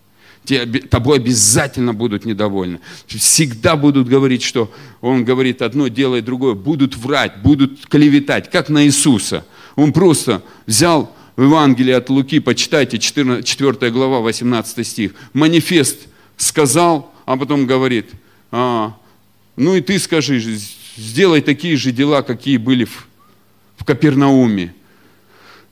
тобой 0.46 1.18
обязательно 1.18 1.94
будут 1.94 2.26
недовольны. 2.26 2.80
Всегда 3.08 3.76
будут 3.76 4.08
говорить, 4.08 4.44
что 4.44 4.72
он 5.02 5.26
говорит 5.26 5.62
одно, 5.62 5.88
делает 5.88 6.26
другое. 6.26 6.54
Будут 6.54 6.96
врать, 6.96 7.42
будут 7.42 7.86
клеветать, 7.88 8.50
как 8.50 8.70
на 8.70 8.86
Иисуса. 8.86 9.46
Он 9.76 9.94
просто 9.94 10.42
взял 10.66 11.16
в 11.36 11.44
Евангелии 11.44 11.94
от 11.94 12.10
Луки, 12.10 12.40
почитайте, 12.40 12.98
14, 12.98 13.46
4 13.46 13.92
глава, 13.92 14.22
18 14.22 14.88
стих. 14.88 15.12
Манифест 15.34 16.08
сказал, 16.38 17.14
а 17.26 17.38
потом 17.38 17.66
говорит, 17.66 18.12
а, 18.52 18.96
ну 19.56 19.76
и 19.76 19.82
ты 19.82 20.00
скажи, 20.00 20.40
сделай 20.98 21.42
такие 21.42 21.76
же 21.76 21.92
дела, 21.92 22.22
какие 22.22 22.58
были 22.58 22.86
в, 22.86 23.08
в 23.78 23.84
Капернауме. 23.84 24.74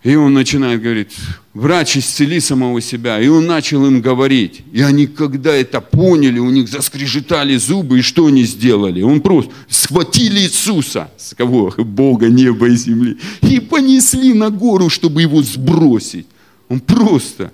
И 0.03 0.15
он 0.15 0.33
начинает 0.33 0.81
говорить, 0.81 1.15
врач 1.53 1.97
исцели 1.97 2.39
самого 2.39 2.81
себя. 2.81 3.19
И 3.19 3.27
он 3.27 3.45
начал 3.45 3.85
им 3.85 4.01
говорить. 4.01 4.61
И 4.71 4.81
они, 4.81 5.07
когда 5.07 5.53
это 5.53 5.81
поняли, 5.81 6.39
у 6.39 6.49
них 6.49 6.67
заскрежетали 6.67 7.57
зубы, 7.57 7.99
и 7.99 8.01
что 8.01 8.25
они 8.27 8.43
сделали? 8.43 9.01
Он 9.01 9.21
просто 9.21 9.51
схватили 9.69 10.41
Иисуса, 10.41 11.11
с 11.17 11.35
кого? 11.35 11.73
Бога, 11.77 12.27
неба 12.27 12.67
и 12.67 12.75
земли, 12.75 13.17
и 13.41 13.59
понесли 13.59 14.33
на 14.33 14.49
гору, 14.49 14.89
чтобы 14.89 15.21
его 15.21 15.41
сбросить. 15.41 16.27
Он 16.69 16.79
просто, 16.79 17.51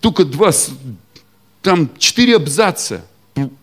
только 0.00 0.24
два, 0.24 0.52
там 1.62 1.90
четыре 1.98 2.36
абзаца 2.36 3.04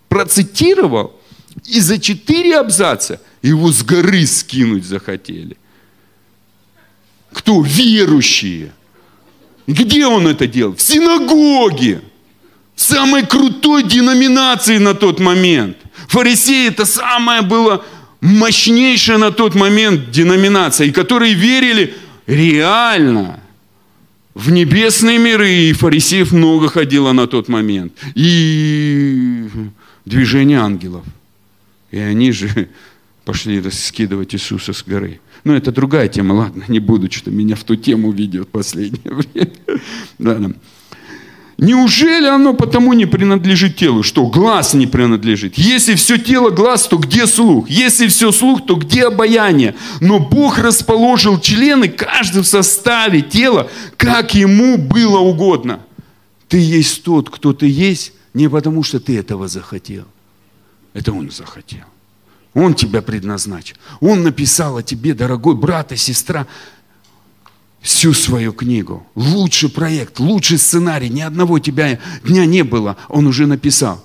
процитировал, 0.10 1.20
и 1.66 1.80
за 1.80 2.00
четыре 2.00 2.58
абзаца 2.58 3.22
его 3.44 3.72
с 3.72 3.84
горы 3.84 4.26
скинуть 4.26 4.86
захотели. 4.86 5.58
Кто? 7.32 7.62
Верующие. 7.62 8.74
Где 9.68 10.06
он 10.06 10.28
это 10.28 10.48
делал? 10.48 10.76
В 10.76 10.82
синагоге. 10.82 12.02
В 12.76 12.82
самой 12.82 13.26
крутой 13.26 13.84
деноминации 13.84 14.78
на 14.78 14.94
тот 14.94 15.20
момент. 15.20 15.78
Фарисеи 16.08 16.68
это 16.68 16.86
самое 16.86 17.42
было 17.42 17.86
мощнейшая 18.20 19.18
на 19.18 19.32
тот 19.32 19.54
момент 19.54 20.12
деноминация, 20.12 20.88
и 20.88 20.92
которые 20.92 21.34
верили 21.34 21.94
реально 22.26 23.40
в 24.34 24.50
небесные 24.52 25.20
миры, 25.20 25.52
и 25.52 25.74
фарисеев 25.74 26.32
много 26.32 26.68
ходило 26.70 27.12
на 27.12 27.28
тот 27.28 27.48
момент, 27.50 27.94
и 28.16 29.48
движение 30.06 30.60
ангелов. 30.60 31.04
И 31.92 32.00
они 32.00 32.32
же 32.32 32.70
пошли 33.26 33.62
раскидывать 33.62 34.34
Иисуса 34.34 34.74
с 34.74 34.84
горы. 34.84 35.20
Но 35.44 35.56
это 35.56 35.72
другая 35.72 36.08
тема, 36.08 36.34
ладно, 36.34 36.64
не 36.68 36.80
буду, 36.80 37.12
что 37.12 37.30
меня 37.30 37.56
в 37.56 37.64
ту 37.64 37.76
тему 37.76 38.12
ведет 38.12 38.50
последнее 38.50 39.02
время. 39.14 39.52
Ладно. 40.20 40.56
Неужели 41.58 42.26
оно 42.26 42.54
потому 42.54 42.94
не 42.94 43.06
принадлежит 43.06 43.76
телу, 43.76 44.04
что 44.04 44.26
глаз 44.26 44.74
не 44.74 44.88
принадлежит? 44.88 45.58
Если 45.58 45.96
все 45.96 46.18
тело 46.18 46.50
глаз, 46.50 46.88
то 46.88 46.98
где 46.98 47.28
слух? 47.28 47.70
Если 47.70 48.08
все 48.08 48.32
слух, 48.32 48.66
то 48.66 48.76
где 48.76 49.06
обаяние? 49.06 49.76
Но 50.02 50.20
Бог 50.20 50.58
расположил 50.58 51.40
члены, 51.40 51.90
каждый 51.90 52.42
в 52.42 52.48
составе 52.48 53.22
тела, 53.22 53.70
как 53.98 54.34
ему 54.34 54.78
было 54.78 55.20
угодно. 55.20 55.80
Ты 56.48 56.58
есть 56.60 57.04
тот, 57.04 57.30
кто 57.30 57.54
ты 57.54 57.68
есть, 57.68 58.14
не 58.34 58.50
потому 58.50 58.82
что 58.84 59.00
ты 59.00 59.18
этого 59.18 59.48
захотел. 59.48 60.06
Это 60.94 61.14
Он 61.14 61.30
захотел. 61.30 61.86
Он 62.54 62.76
тебя 62.76 63.02
предназначил. 63.02 63.78
Он 64.00 64.24
написал 64.24 64.78
о 64.78 64.84
тебе, 64.84 65.14
дорогой 65.14 65.56
брат 65.56 65.92
и 65.92 65.96
сестра, 65.96 66.48
всю 67.82 68.14
свою 68.14 68.54
книгу. 68.54 69.06
Лучший 69.16 69.70
проект, 69.70 70.20
лучший 70.20 70.58
сценарий. 70.58 71.10
Ни 71.10 71.22
одного 71.22 71.60
тебя 71.60 72.00
дня 72.24 72.46
не 72.46 72.64
было. 72.64 72.96
Он 73.10 73.28
уже 73.28 73.48
написал. 73.48 74.04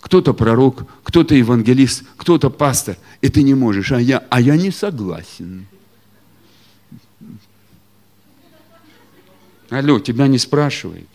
Кто-то 0.00 0.32
пророк, 0.32 0.86
кто-то 1.02 1.34
евангелист, 1.34 2.04
кто-то 2.16 2.50
пастор. 2.50 2.96
И 3.20 3.28
ты 3.28 3.42
не 3.42 3.54
можешь. 3.54 3.92
А 3.92 4.00
я, 4.00 4.24
а 4.30 4.40
я 4.40 4.56
не 4.56 4.70
согласен. 4.70 5.66
Алло, 9.70 9.98
тебя 9.98 10.28
не 10.28 10.38
спрашивает. 10.38 11.08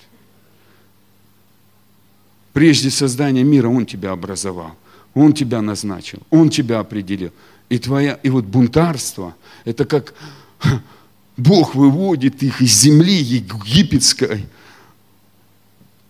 Прежде 2.52 2.92
создания 2.92 3.44
мира 3.44 3.70
Он 3.70 3.86
тебя 3.86 4.12
образовал. 4.12 4.76
Он 5.14 5.34
тебя 5.34 5.62
назначил, 5.62 6.20
Он 6.30 6.50
тебя 6.50 6.80
определил. 6.80 7.32
И, 7.70 7.78
твоя, 7.80 8.20
и 8.24 8.30
вот 8.30 8.46
бунтарство, 8.46 9.36
это 9.66 9.86
как 9.86 10.14
Бог 11.38 11.76
выводит 11.76 12.44
их 12.44 12.62
из 12.62 12.80
земли 12.80 13.16
египетской. 13.16 14.46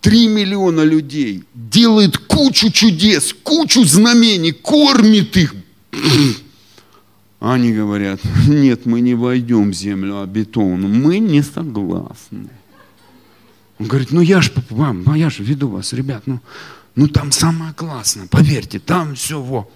Три 0.01 0.27
миллиона 0.27 0.81
людей, 0.81 1.43
делает 1.53 2.17
кучу 2.17 2.69
чудес, 2.69 3.33
кучу 3.43 3.85
знамений, 3.85 4.51
кормит 4.51 5.37
их. 5.37 5.55
Они 7.39 7.73
говорят, 7.73 8.19
нет, 8.47 8.85
мы 8.85 8.99
не 9.01 9.15
войдем 9.15 9.71
в 9.71 9.73
землю 9.73 10.21
обетованную, 10.21 10.93
мы 10.93 11.19
не 11.19 11.41
согласны. 11.41 12.49
Он 13.79 13.87
говорит, 13.87 14.11
ну 14.11 14.21
я 14.21 14.41
же 14.41 14.51
вам, 14.69 15.03
ну 15.03 15.13
я 15.13 15.29
же 15.29 15.43
веду 15.43 15.67
вас, 15.67 15.93
ребят, 15.93 16.23
ну 16.25 16.39
ну 16.95 17.07
там 17.07 17.31
самое 17.31 17.73
классное, 17.73 18.27
поверьте, 18.27 18.79
там 18.79 19.15
все 19.15 19.41
во, 19.41 19.69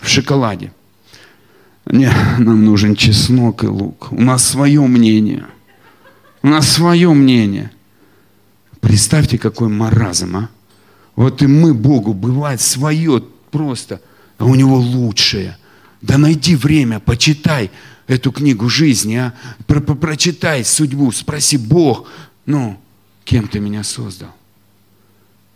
в 0.00 0.08
шоколаде. 0.08 0.72
Не, 1.86 2.10
нам 2.38 2.64
нужен 2.64 2.96
чеснок 2.96 3.62
и 3.62 3.66
лук. 3.66 4.08
У 4.10 4.20
нас 4.20 4.44
свое 4.44 4.80
мнение. 4.80 5.46
У 6.42 6.48
нас 6.48 6.68
свое 6.68 7.12
мнение. 7.12 7.70
Представьте, 8.80 9.38
какой 9.38 9.68
маразм, 9.68 10.36
а? 10.36 10.50
Вот 11.16 11.42
и 11.42 11.46
мы 11.46 11.74
Богу, 11.74 12.12
бывает 12.12 12.60
свое 12.60 13.22
просто, 13.50 14.00
а 14.38 14.46
у 14.46 14.54
него 14.54 14.76
лучшее. 14.76 15.56
Да 16.02 16.18
найди 16.18 16.56
время, 16.56 17.00
почитай 17.00 17.70
эту 18.06 18.32
книгу 18.32 18.68
жизни, 18.68 19.16
а? 19.16 19.34
Про 19.66 19.80
-про 19.80 19.94
Прочитай 19.94 20.64
судьбу, 20.64 21.12
спроси 21.12 21.56
Бог, 21.56 22.08
ну, 22.46 22.78
кем 23.24 23.46
ты 23.48 23.60
меня 23.60 23.84
создал? 23.84 24.34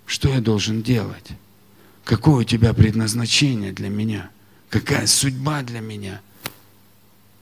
Что 0.09 0.30
я 0.30 0.40
должен 0.40 0.82
делать? 0.82 1.26
Какое 2.02 2.36
у 2.36 2.44
тебя 2.44 2.72
предназначение 2.72 3.72
для 3.72 3.90
меня? 3.90 4.30
Какая 4.70 5.06
судьба 5.06 5.62
для 5.62 5.80
меня? 5.80 6.22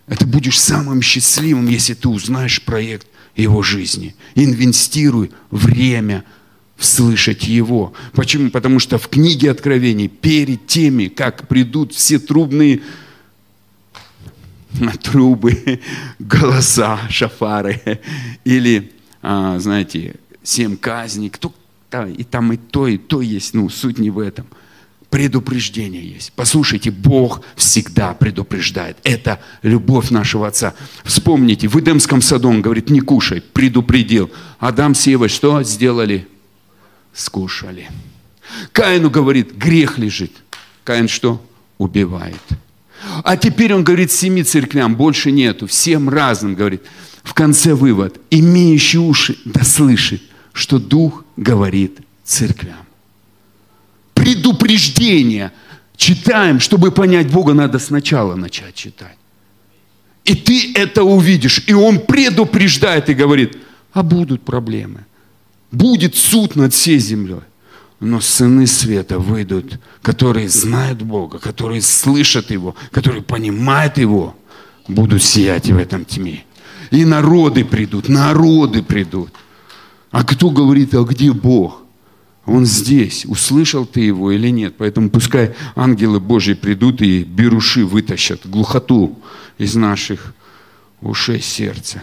Это 0.08 0.26
будешь 0.26 0.58
самым 0.60 1.00
счастливым, 1.00 1.68
если 1.68 1.94
ты 1.94 2.08
узнаешь 2.08 2.60
проект 2.60 3.06
его 3.36 3.62
жизни. 3.62 4.16
Инвестируй 4.34 5.30
время 5.52 6.24
слышать 6.76 7.44
его. 7.44 7.94
Почему? 8.12 8.50
Потому 8.50 8.80
что 8.80 8.98
в 8.98 9.08
книге 9.08 9.52
Откровений 9.52 10.08
перед 10.08 10.66
теми, 10.66 11.06
как 11.06 11.46
придут 11.46 11.94
все 11.94 12.18
трубные 12.18 12.82
трубы, 15.04 15.80
голоса, 16.18 16.98
шафары 17.10 18.00
или, 18.42 18.92
а, 19.22 19.56
знаете, 19.60 20.16
семь 20.42 20.76
казней, 20.76 21.30
кто, 21.30 21.54
да, 21.96 22.08
и 22.08 22.24
там 22.24 22.52
и 22.52 22.56
то, 22.56 22.86
и 22.86 22.98
то 22.98 23.22
есть, 23.22 23.54
ну, 23.54 23.68
суть 23.68 23.98
не 23.98 24.10
в 24.10 24.18
этом. 24.18 24.46
Предупреждение 25.08 26.04
есть. 26.04 26.32
Послушайте, 26.34 26.90
Бог 26.90 27.42
всегда 27.54 28.12
предупреждает. 28.12 28.98
Это 29.04 29.40
любовь 29.62 30.10
нашего 30.10 30.48
Отца. 30.48 30.74
Вспомните, 31.04 31.68
в 31.68 31.78
Эдемском 31.78 32.20
саду 32.20 32.50
он 32.50 32.60
говорит, 32.60 32.90
не 32.90 33.00
кушай, 33.00 33.40
предупредил. 33.40 34.30
Адам 34.58 34.94
с 34.94 35.06
Евой 35.06 35.28
что 35.28 35.62
сделали? 35.62 36.28
Скушали. 37.14 37.88
Каину 38.72 39.08
говорит, 39.08 39.56
грех 39.56 39.96
лежит. 39.96 40.32
Каин 40.84 41.08
что? 41.08 41.42
Убивает. 41.78 42.42
А 43.22 43.36
теперь 43.36 43.72
он 43.72 43.84
говорит 43.84 44.10
семи 44.12 44.42
церквям, 44.42 44.96
больше 44.96 45.30
нету, 45.30 45.66
всем 45.66 46.08
разным 46.08 46.54
говорит. 46.54 46.82
В 47.22 47.32
конце 47.32 47.74
вывод, 47.74 48.20
имеющий 48.30 48.98
уши, 48.98 49.38
да 49.44 49.62
слышит– 49.62 50.22
что 50.56 50.78
Дух 50.78 51.22
говорит 51.36 51.98
церквям. 52.24 52.86
Предупреждение. 54.14 55.52
Читаем, 55.96 56.60
чтобы 56.60 56.90
понять 56.90 57.30
Бога, 57.30 57.52
надо 57.52 57.78
сначала 57.78 58.34
начать 58.36 58.74
читать. 58.74 59.16
И 60.24 60.34
ты 60.34 60.72
это 60.74 61.04
увидишь. 61.04 61.62
И 61.66 61.74
Он 61.74 61.98
предупреждает 62.00 63.10
и 63.10 63.14
говорит, 63.14 63.58
а 63.92 64.02
будут 64.02 64.42
проблемы. 64.42 65.04
Будет 65.70 66.16
суд 66.16 66.56
над 66.56 66.72
всей 66.72 66.98
землей. 66.98 67.42
Но 68.00 68.20
сыны 68.20 68.66
света 68.66 69.18
выйдут, 69.18 69.78
которые 70.00 70.48
знают 70.48 71.02
Бога, 71.02 71.38
которые 71.38 71.82
слышат 71.82 72.50
Его, 72.50 72.74
которые 72.92 73.22
понимают 73.22 73.98
Его, 73.98 74.34
будут 74.88 75.22
сиять 75.22 75.68
в 75.68 75.76
этом 75.76 76.06
тьме. 76.06 76.44
И 76.90 77.04
народы 77.04 77.64
придут, 77.64 78.08
народы 78.08 78.82
придут. 78.82 79.30
А 80.16 80.24
кто 80.24 80.48
говорит, 80.48 80.94
а 80.94 81.04
где 81.04 81.30
Бог? 81.30 81.82
Он 82.46 82.64
здесь. 82.64 83.26
Услышал 83.26 83.84
ты 83.84 84.00
его 84.00 84.32
или 84.32 84.48
нет? 84.48 84.76
Поэтому 84.78 85.10
пускай 85.10 85.54
ангелы 85.74 86.20
Божьи 86.20 86.54
придут 86.54 87.02
и 87.02 87.22
беруши 87.22 87.84
вытащат, 87.84 88.46
глухоту 88.46 89.18
из 89.58 89.74
наших 89.74 90.34
ушей 91.02 91.42
сердца. 91.42 92.02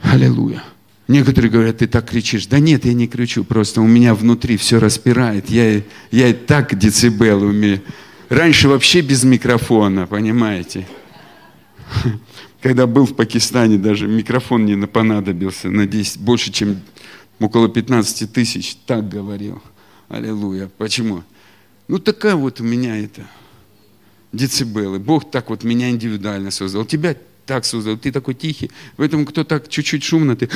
Аллилуйя. 0.00 0.62
Некоторые 1.08 1.50
говорят, 1.50 1.78
ты 1.78 1.88
так 1.88 2.08
кричишь. 2.08 2.46
Да 2.46 2.60
нет, 2.60 2.84
я 2.84 2.92
не 2.92 3.08
кричу, 3.08 3.42
просто 3.42 3.80
у 3.80 3.86
меня 3.88 4.14
внутри 4.14 4.56
все 4.56 4.78
распирает. 4.78 5.50
Я, 5.50 5.82
я 6.12 6.28
и 6.28 6.32
так 6.32 6.78
децибелы 6.78 7.48
умею. 7.48 7.82
Раньше 8.28 8.68
вообще 8.68 9.00
без 9.00 9.24
микрофона, 9.24 10.06
понимаете? 10.06 10.86
Когда 12.60 12.86
был 12.86 13.06
в 13.06 13.14
Пакистане, 13.14 13.78
даже 13.78 14.08
микрофон 14.08 14.66
не 14.66 14.86
понадобился 14.86 15.70
на 15.70 15.86
10, 15.86 16.20
больше, 16.20 16.50
чем 16.50 16.80
около 17.38 17.68
15 17.68 18.32
тысяч, 18.32 18.76
так 18.86 19.08
говорил. 19.08 19.62
Аллилуйя. 20.08 20.70
Почему? 20.78 21.22
Ну, 21.86 21.98
такая 21.98 22.34
вот 22.34 22.60
у 22.60 22.64
меня 22.64 22.96
это 22.96 23.22
децибелы. 24.32 24.98
Бог 24.98 25.30
так 25.30 25.50
вот 25.50 25.64
меня 25.64 25.90
индивидуально 25.90 26.50
создал. 26.50 26.84
Тебя 26.84 27.16
так 27.46 27.64
создал, 27.64 27.96
ты 27.96 28.12
такой 28.12 28.34
тихий. 28.34 28.70
Поэтому 28.96 29.24
кто 29.24 29.44
так 29.44 29.68
чуть-чуть 29.68 30.04
шумно, 30.04 30.36
ты 30.36 30.50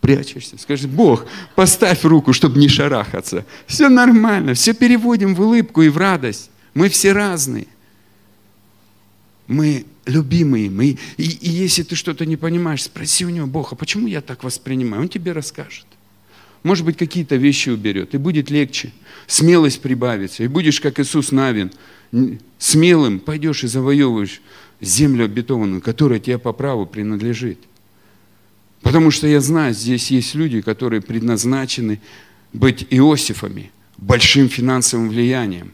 прячешься. 0.00 0.56
Скажи, 0.58 0.88
Бог, 0.88 1.26
поставь 1.54 2.04
руку, 2.04 2.32
чтобы 2.32 2.58
не 2.58 2.68
шарахаться. 2.68 3.44
Все 3.66 3.88
нормально, 3.88 4.54
все 4.54 4.72
переводим 4.72 5.34
в 5.34 5.40
улыбку 5.42 5.82
и 5.82 5.88
в 5.88 5.98
радость. 5.98 6.50
Мы 6.72 6.88
все 6.88 7.12
разные. 7.12 7.66
Мы 9.46 9.84
любимые 10.08 10.70
мы. 10.70 10.98
И, 11.16 11.22
и 11.22 11.50
если 11.50 11.82
ты 11.82 11.94
что-то 11.94 12.26
не 12.26 12.36
понимаешь, 12.36 12.82
спроси 12.82 13.24
у 13.24 13.30
него, 13.30 13.46
Бог, 13.46 13.72
а 13.72 13.76
почему 13.76 14.08
я 14.08 14.20
так 14.20 14.42
воспринимаю? 14.42 15.02
Он 15.02 15.08
тебе 15.08 15.32
расскажет. 15.32 15.86
Может 16.64 16.84
быть, 16.84 16.96
какие-то 16.96 17.36
вещи 17.36 17.68
уберет, 17.68 18.14
и 18.14 18.18
будет 18.18 18.50
легче. 18.50 18.92
Смелость 19.26 19.80
прибавится, 19.80 20.42
и 20.42 20.48
будешь, 20.48 20.80
как 20.80 20.98
Иисус 20.98 21.30
Навин, 21.30 21.70
смелым 22.58 23.20
пойдешь 23.20 23.62
и 23.62 23.68
завоевываешь 23.68 24.40
землю 24.80 25.26
обетованную, 25.26 25.80
которая 25.80 26.18
тебе 26.18 26.38
по 26.38 26.52
праву 26.52 26.86
принадлежит. 26.86 27.58
Потому 28.82 29.10
что 29.10 29.26
я 29.26 29.40
знаю, 29.40 29.74
здесь 29.74 30.10
есть 30.10 30.34
люди, 30.34 30.60
которые 30.60 31.00
предназначены 31.00 32.00
быть 32.52 32.86
Иосифами, 32.90 33.70
большим 33.98 34.48
финансовым 34.48 35.10
влиянием 35.10 35.72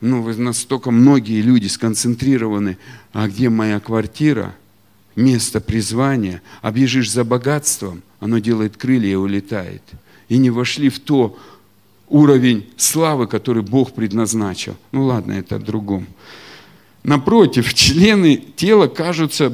ну, 0.00 0.22
вы 0.22 0.36
настолько 0.36 0.90
многие 0.90 1.40
люди 1.40 1.66
сконцентрированы, 1.66 2.78
а 3.12 3.28
где 3.28 3.48
моя 3.48 3.80
квартира, 3.80 4.54
место 5.14 5.60
призвания, 5.60 6.42
объезжишь 6.60 7.10
за 7.10 7.24
богатством, 7.24 8.02
оно 8.20 8.38
делает 8.38 8.76
крылья 8.76 9.12
и 9.12 9.14
улетает. 9.14 9.82
И 10.28 10.36
не 10.38 10.50
вошли 10.50 10.88
в 10.88 11.00
то 11.00 11.38
уровень 12.08 12.66
славы, 12.76 13.26
который 13.26 13.62
Бог 13.62 13.92
предназначил. 13.92 14.76
Ну 14.92 15.04
ладно, 15.04 15.32
это 15.32 15.56
о 15.56 15.58
другом. 15.58 16.06
Напротив, 17.02 17.72
члены 17.72 18.36
тела 18.36 18.88
кажутся 18.88 19.52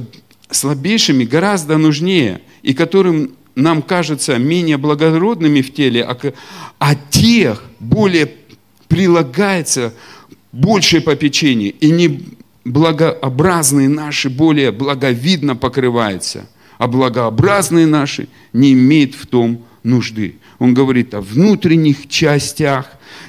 слабейшими 0.51 1.24
гораздо 1.24 1.78
нужнее, 1.78 2.40
и 2.62 2.74
которым 2.74 3.32
нам 3.55 3.82
кажется 3.82 4.38
менее 4.38 4.78
благородными 4.78 5.61
в 5.61 5.72
теле, 5.72 6.03
а, 6.03 6.16
а 6.78 6.95
тех 6.95 7.62
более 7.78 8.32
прилагается 8.88 9.95
большее 10.53 11.00
попечение, 11.00 11.70
и 11.70 11.90
не 11.90 12.22
благообразные 12.64 13.88
наши 13.88 14.30
более 14.30 14.70
благовидно 14.70 15.57
покрываются, 15.57 16.46
а 16.78 16.86
благообразные 16.86 17.86
наши 17.86 18.28
не 18.53 18.72
имеют 18.72 19.14
в 19.14 19.26
том 19.26 19.64
нужды. 19.82 20.36
Он 20.59 20.74
говорит 20.74 21.14
о 21.14 21.20
внутренних 21.20 22.09
частях 22.09 22.86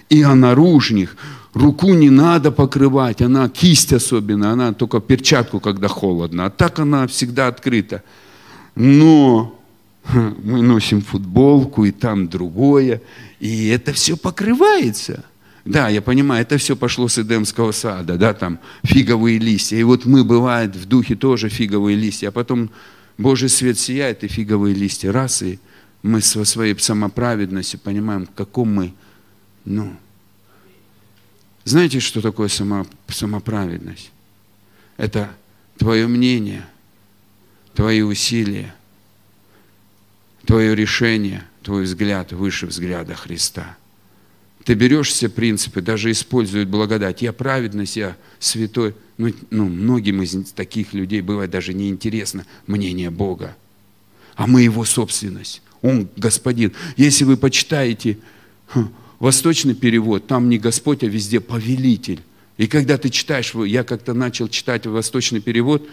и 0.09 0.21
о 0.21 0.35
наружных. 0.35 1.17
Руку 1.53 1.93
не 1.93 2.09
надо 2.09 2.51
покрывать, 2.51 3.21
она 3.21 3.47
кисть 3.47 3.93
особенно, 3.93 4.51
она 4.51 4.73
только 4.73 4.99
перчатку, 4.99 5.59
когда 5.59 5.87
холодно, 5.87 6.45
а 6.45 6.49
так 6.49 6.79
она 6.79 7.07
всегда 7.07 7.47
открыта. 7.47 8.03
Но 8.75 9.59
мы 10.13 10.61
носим 10.61 11.01
футболку, 11.01 11.85
и 11.85 11.91
там 11.91 12.27
другое, 12.27 13.01
и 13.39 13.67
это 13.67 13.93
все 13.93 14.17
покрывается. 14.17 15.23
Да, 15.65 15.87
я 15.87 16.01
понимаю, 16.01 16.41
это 16.41 16.57
все 16.57 16.75
пошло 16.75 17.07
с 17.07 17.17
Эдемского 17.17 17.71
сада, 17.71 18.17
да, 18.17 18.33
там 18.33 18.59
фиговые 18.83 19.39
листья. 19.39 19.77
И 19.77 19.83
вот 19.83 20.05
мы, 20.05 20.25
бывает, 20.25 20.75
в 20.75 20.85
духе 20.85 21.15
тоже 21.15 21.47
фиговые 21.47 21.95
листья, 21.95 22.29
а 22.29 22.31
потом 22.31 22.69
Божий 23.17 23.47
свет 23.47 23.79
сияет, 23.79 24.23
и 24.23 24.27
фиговые 24.27 24.75
листья 24.75 25.11
раз, 25.11 25.41
и 25.41 25.59
мы 26.01 26.19
со 26.19 26.43
своей 26.43 26.77
самоправедностью 26.77 27.79
понимаем, 27.79 28.25
каком 28.25 28.73
мы, 28.73 28.93
ну, 29.63 29.95
знаете, 31.63 32.01
что 32.01 32.21
такое 32.21 32.49
само, 32.49 32.85
самоправедность? 33.07 34.11
Это 34.97 35.29
твое 35.77 36.07
мнение, 36.07 36.67
твои 37.73 38.01
усилия, 38.01 38.75
твое 40.45 40.75
решение, 40.75 41.45
твой 41.61 41.83
взгляд 41.83 42.33
выше 42.33 42.67
взгляда 42.67 43.15
Христа. 43.15 43.77
Ты 44.63 44.75
берешь 44.75 45.09
все 45.09 45.27
принципы, 45.29 45.81
даже 45.81 46.11
используют 46.11 46.69
благодать. 46.69 47.21
Я 47.21 47.33
праведность, 47.33 47.97
я 47.97 48.15
святой. 48.39 48.95
Ну, 49.17 49.33
ну, 49.49 49.65
многим 49.65 50.21
из 50.21 50.51
таких 50.51 50.93
людей 50.93 51.21
бывает 51.21 51.51
даже 51.51 51.73
неинтересно 51.73 52.45
мнение 52.65 53.09
Бога. 53.09 53.55
А 54.35 54.47
мы 54.47 54.61
Его 54.61 54.85
собственность. 54.85 55.61
Он 55.81 56.07
Господин. 56.15 56.71
Если 56.95 57.25
вы 57.25 57.35
почитаете 57.35 58.17
восточный 59.19 59.75
перевод, 59.75 60.27
там 60.27 60.49
не 60.49 60.57
Господь, 60.57 61.03
а 61.03 61.07
везде 61.07 61.39
повелитель. 61.41 62.21
И 62.57 62.67
когда 62.67 62.97
ты 62.97 63.09
читаешь, 63.09 63.53
я 63.53 63.83
как-то 63.83 64.13
начал 64.13 64.47
читать 64.47 64.85
восточный 64.85 65.41
перевод, 65.41 65.87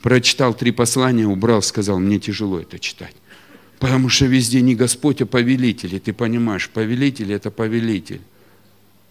прочитал 0.00 0.54
три 0.54 0.70
послания, 0.70 1.26
убрал, 1.26 1.62
сказал, 1.62 1.98
мне 1.98 2.18
тяжело 2.18 2.60
это 2.60 2.78
читать. 2.78 3.14
Потому 3.78 4.08
что 4.08 4.26
везде 4.26 4.62
не 4.62 4.74
Господь, 4.74 5.20
а 5.20 5.26
повелитель. 5.26 5.94
И 5.94 5.98
ты 5.98 6.12
понимаешь, 6.12 6.70
повелитель– 6.70 7.32
это 7.34 7.50
повелитель. 7.50 8.22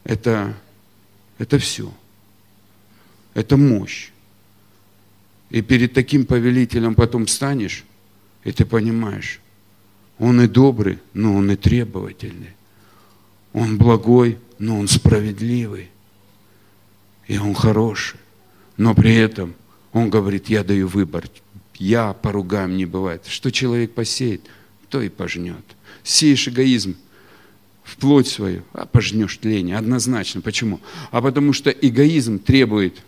Это, 0.04 0.56
это 1.38 1.60
все. 1.60 1.94
Это 3.34 3.58
мощь. 3.58 4.10
И 5.50 5.62
перед 5.62 5.94
таким 5.94 6.26
повелителем 6.26 6.96
потом 6.96 7.28
станешь, 7.28 7.84
и 8.44 8.52
ты 8.52 8.66
понимаешь, 8.66 9.40
он 10.18 10.42
и 10.42 10.48
добрый, 10.48 11.00
но 11.14 11.36
он 11.36 11.52
и 11.52 11.56
требовательный. 11.56 12.56
Он 13.54 13.78
благой, 13.78 14.40
но 14.58 14.80
он 14.80 14.88
справедливый. 14.88 15.90
И 17.28 17.38
он 17.38 17.54
хороший. 17.54 18.20
Но 18.78 18.94
при 18.94 19.16
этом 19.16 19.56
он 19.94 20.10
говорит, 20.10 20.50
я 20.50 20.64
даю 20.64 20.88
выбор. 20.88 21.30
Я 21.78 22.14
поругаем 22.14 22.78
не 22.78 22.86
бывает. 22.86 23.26
Что 23.28 23.52
человек 23.52 23.94
посеет, 23.94 24.42
то 24.90 25.02
и 25.02 25.10
пожнет. 25.10 25.64
Сеешь 26.04 26.48
эгоизм 26.48 26.96
в 27.84 27.98
плоть 27.98 28.28
свою, 28.28 28.64
а 28.74 28.86
пожнешь 28.86 29.38
тление. 29.38 29.78
Однозначно. 29.78 30.42
Почему? 30.42 30.80
А 31.12 31.22
потому 31.22 31.54
что 31.54 31.70
эгоизм 31.70 32.40
требует, 32.40 33.02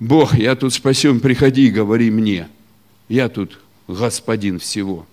Бог, 0.00 0.34
я 0.34 0.54
тут 0.56 0.74
спасен, 0.74 1.20
приходи 1.20 1.68
и 1.68 1.70
говори 1.70 2.10
мне. 2.10 2.48
Я 3.08 3.28
тут 3.28 3.60
господин 3.88 4.58
всего. 4.58 5.06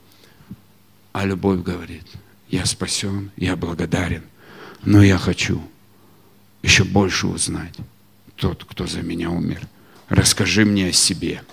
А 1.14 1.26
любовь 1.26 1.62
говорит, 1.62 2.06
я 2.50 2.66
спасен, 2.66 3.32
я 3.36 3.56
благодарен, 3.56 4.24
но 4.84 5.04
я 5.04 5.18
хочу 5.18 5.62
еще 6.62 6.84
больше 6.84 7.28
узнать 7.28 7.76
тот, 8.36 8.64
кто 8.64 8.88
за 8.88 9.02
меня 9.02 9.30
умер. 9.30 9.62
Расскажи 10.10 10.66
мне 10.66 10.90
о 10.90 10.92
себе. 10.94 11.44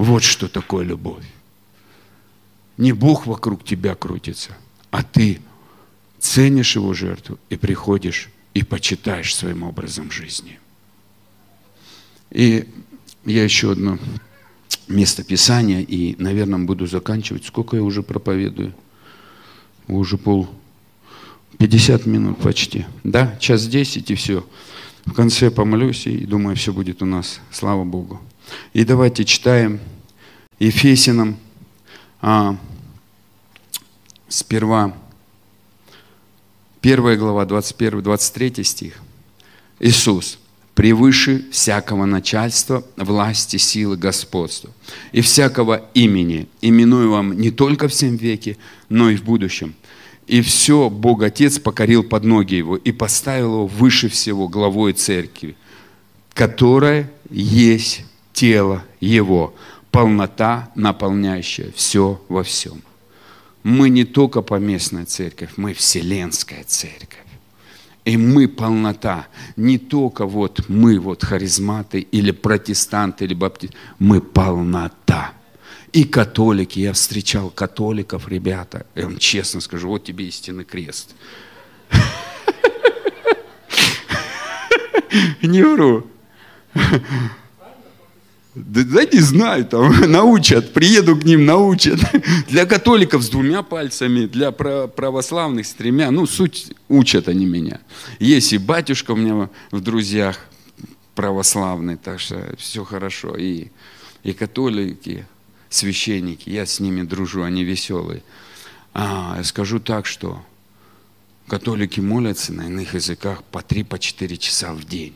Вот 0.00 0.22
что 0.22 0.48
такое 0.48 0.82
любовь. 0.82 1.26
Не 2.78 2.92
Бог 2.92 3.26
вокруг 3.26 3.66
тебя 3.66 3.94
крутится, 3.94 4.56
а 4.90 5.02
ты 5.02 5.42
ценишь 6.18 6.74
его 6.74 6.94
жертву 6.94 7.38
и 7.50 7.56
приходишь 7.56 8.30
и 8.54 8.62
почитаешь 8.62 9.36
своим 9.36 9.62
образом 9.62 10.10
жизни. 10.10 10.58
И 12.30 12.66
я 13.26 13.44
еще 13.44 13.72
одно 13.72 13.98
место 14.88 15.22
Писания, 15.22 15.82
и, 15.82 16.16
наверное, 16.16 16.60
буду 16.60 16.86
заканчивать. 16.86 17.44
Сколько 17.44 17.76
я 17.76 17.82
уже 17.82 18.02
проповедую? 18.02 18.72
Уже 19.86 20.16
пол... 20.16 20.48
50 21.58 22.06
минут 22.06 22.38
почти. 22.38 22.86
Да, 23.04 23.36
час 23.38 23.66
10 23.66 24.10
и 24.10 24.14
все. 24.14 24.46
В 25.04 25.12
конце 25.12 25.50
помолюсь 25.50 26.06
и 26.06 26.24
думаю, 26.24 26.56
все 26.56 26.72
будет 26.72 27.02
у 27.02 27.04
нас. 27.04 27.40
Слава 27.50 27.84
Богу. 27.84 28.18
И 28.72 28.84
давайте 28.84 29.24
читаем 29.24 29.80
Ефесиным 30.58 31.36
а, 32.20 32.56
сперва 34.28 34.94
1 36.82 37.18
глава, 37.18 37.44
21-23 37.44 38.64
стих. 38.64 38.94
Иисус– 39.78 40.38
превыше 40.80 41.44
всякого 41.50 42.06
начальства, 42.06 42.82
власти, 42.96 43.58
силы, 43.58 43.98
господства 43.98 44.70
и 45.12 45.20
всякого 45.20 45.84
имени, 45.92 46.48
именую 46.62 47.10
вам 47.10 47.38
не 47.38 47.50
только 47.50 47.86
в 47.86 47.92
всем 47.92 48.16
веке, 48.16 48.56
но 48.88 49.10
и 49.10 49.16
в 49.16 49.24
будущем. 49.24 49.74
И 50.26 50.40
все 50.40 50.88
Бог 50.88 51.22
Отец 51.22 51.58
покорил 51.58 52.02
под 52.02 52.24
ноги 52.24 52.54
его 52.54 52.78
и 52.78 52.92
поставил 52.92 53.52
его 53.52 53.66
выше 53.66 54.08
всего 54.08 54.48
главой 54.48 54.94
церкви, 54.94 55.54
которая 56.32 57.10
есть 57.28 58.06
тело 58.40 58.82
его, 59.00 59.54
полнота, 59.90 60.70
наполняющая 60.74 61.70
все 61.76 62.22
во 62.30 62.42
всем. 62.42 62.80
Мы 63.62 63.90
не 63.90 64.04
только 64.04 64.40
поместная 64.40 65.04
церковь, 65.04 65.50
мы 65.58 65.74
вселенская 65.74 66.64
церковь. 66.64 67.18
И 68.06 68.16
мы 68.16 68.48
полнота. 68.48 69.26
Не 69.56 69.76
только 69.76 70.24
вот 70.24 70.66
мы 70.68 70.98
вот 70.98 71.22
харизматы 71.22 72.00
или 72.00 72.30
протестанты, 72.30 73.26
или 73.26 73.34
баптисты. 73.34 73.76
Мы 73.98 74.22
полнота. 74.22 75.34
И 75.92 76.04
католики. 76.04 76.78
Я 76.78 76.94
встречал 76.94 77.50
католиков, 77.50 78.26
ребята. 78.26 78.86
Я 78.94 79.04
вам 79.04 79.18
честно 79.18 79.60
скажу, 79.60 79.88
вот 79.88 80.04
тебе 80.04 80.28
истинный 80.28 80.64
крест. 80.64 81.14
Не 85.42 85.62
вру. 85.62 86.06
Да, 88.54 88.82
да 88.82 89.04
не 89.04 89.20
знаю, 89.20 89.64
там 89.64 89.92
научат, 90.10 90.72
приеду 90.72 91.16
к 91.16 91.24
ним, 91.24 91.46
научат. 91.46 92.00
Для 92.48 92.66
католиков 92.66 93.22
с 93.22 93.28
двумя 93.28 93.62
пальцами, 93.62 94.26
для 94.26 94.50
православных 94.50 95.66
с 95.66 95.72
тремя. 95.72 96.10
Ну, 96.10 96.26
суть 96.26 96.72
учат 96.88 97.28
они 97.28 97.46
меня. 97.46 97.80
Есть 98.18 98.52
и 98.52 98.58
батюшка 98.58 99.12
у 99.12 99.16
меня 99.16 99.48
в 99.70 99.80
друзьях 99.80 100.38
православный, 101.14 101.96
так 101.96 102.18
что 102.18 102.54
все 102.58 102.84
хорошо. 102.84 103.36
И, 103.36 103.68
и 104.24 104.32
католики, 104.32 105.26
священники, 105.68 106.50
я 106.50 106.66
с 106.66 106.80
ними 106.80 107.02
дружу, 107.02 107.44
они 107.44 107.62
веселые. 107.62 108.22
А, 108.92 109.40
скажу 109.44 109.78
так, 109.78 110.06
что 110.06 110.44
католики 111.46 112.00
молятся 112.00 112.52
на 112.52 112.62
иных 112.62 112.94
языках 112.94 113.44
по 113.44 113.58
3-4 113.58 113.84
по 113.84 113.98
часа 114.38 114.74
в 114.74 114.84
день. 114.84 115.14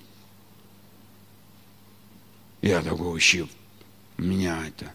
Я 2.65 2.81
такой 2.81 3.13
вообще, 3.13 3.47
меня 4.17 4.67
это. 4.67 4.91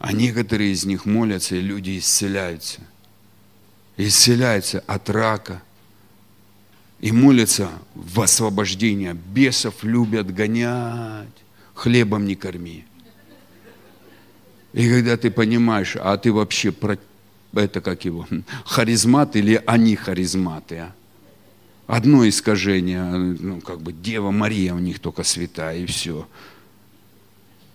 А 0.00 0.12
некоторые 0.12 0.72
из 0.72 0.84
них 0.84 1.06
молятся, 1.06 1.54
и 1.54 1.60
люди 1.60 1.98
исцеляются. 1.98 2.80
Исцеляются 3.96 4.80
от 4.88 5.08
рака. 5.08 5.62
И 6.98 7.12
молятся 7.12 7.70
в 7.94 8.20
освобождение. 8.20 9.14
Бесов 9.14 9.84
любят 9.84 10.34
гонять. 10.34 11.28
Хлебом 11.74 12.24
не 12.24 12.34
корми. 12.34 12.84
И 14.72 14.88
когда 14.88 15.16
ты 15.16 15.30
понимаешь, 15.30 15.96
а 15.96 16.16
ты 16.16 16.32
вообще 16.32 16.72
про... 16.72 16.98
это 17.52 17.80
как 17.80 18.04
его, 18.04 18.26
харизмат 18.64 19.36
или 19.36 19.62
они 19.64 19.94
харизматы, 19.94 20.76
а? 20.76 20.94
Одно 21.86 22.26
искажение, 22.26 23.04
ну, 23.04 23.60
как 23.60 23.82
бы 23.82 23.92
Дева 23.92 24.30
Мария 24.30 24.74
у 24.74 24.78
них 24.78 25.00
только 25.00 25.22
святая, 25.22 25.78
и 25.78 25.86
все. 25.86 26.26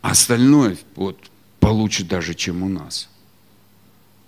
Остальное 0.02 0.78
вот, 0.96 1.30
получше 1.60 2.04
даже, 2.04 2.34
чем 2.34 2.64
у 2.64 2.70
нас. 2.70 3.10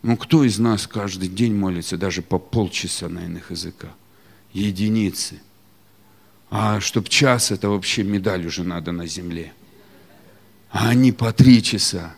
Ну, 0.04 0.18
кто 0.18 0.44
из 0.44 0.60
нас 0.60 0.88
каждый 0.88 1.30
день 1.30 1.56
молится 1.56 1.98
даже 1.98 2.22
по 2.22 2.38
полчаса 2.38 3.10
на 3.10 3.26
иных 3.26 3.52
языках? 3.52 3.92
Единицы. 4.54 5.40
А 6.50 6.80
чтоб 6.80 7.08
час, 7.08 7.52
это 7.52 7.70
вообще 7.70 8.04
медаль 8.04 8.46
уже 8.46 8.64
надо 8.64 8.92
на 8.92 9.08
земле. 9.08 9.54
А 10.70 10.90
они 10.90 11.12
по 11.12 11.32
три 11.34 11.64
часа. 11.64 12.16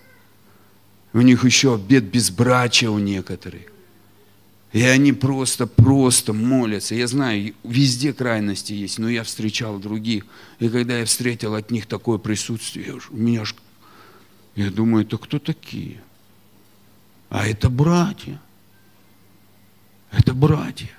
У 1.14 1.22
них 1.22 1.45
еще 1.45 1.76
обед 1.76 2.05
безбрачия 2.05 2.89
у 2.89 2.99
некоторых. 2.99 3.72
И 4.74 4.82
они 4.82 5.13
просто-просто 5.13 6.34
молятся. 6.34 6.95
Я 6.95 7.05
знаю, 7.05 7.53
везде 7.63 8.11
крайности 8.11 8.74
есть, 8.74 8.97
но 8.97 9.07
я 9.07 9.24
встречал 9.24 9.78
других. 9.78 10.26
И 10.57 10.67
когда 10.67 10.97
я 10.97 11.05
встретил 11.05 11.53
от 11.53 11.69
них 11.69 11.86
такое 11.86 12.17
присутствие, 12.17 12.99
у 13.11 13.15
меня 13.15 13.45
ж... 13.45 13.53
Я 14.55 14.71
думаю, 14.71 15.05
это 15.05 15.17
кто 15.19 15.38
такие? 15.38 16.01
А 17.30 17.47
это 17.47 17.69
братья. 17.69 18.41
Это 20.11 20.34
братья. 20.34 20.91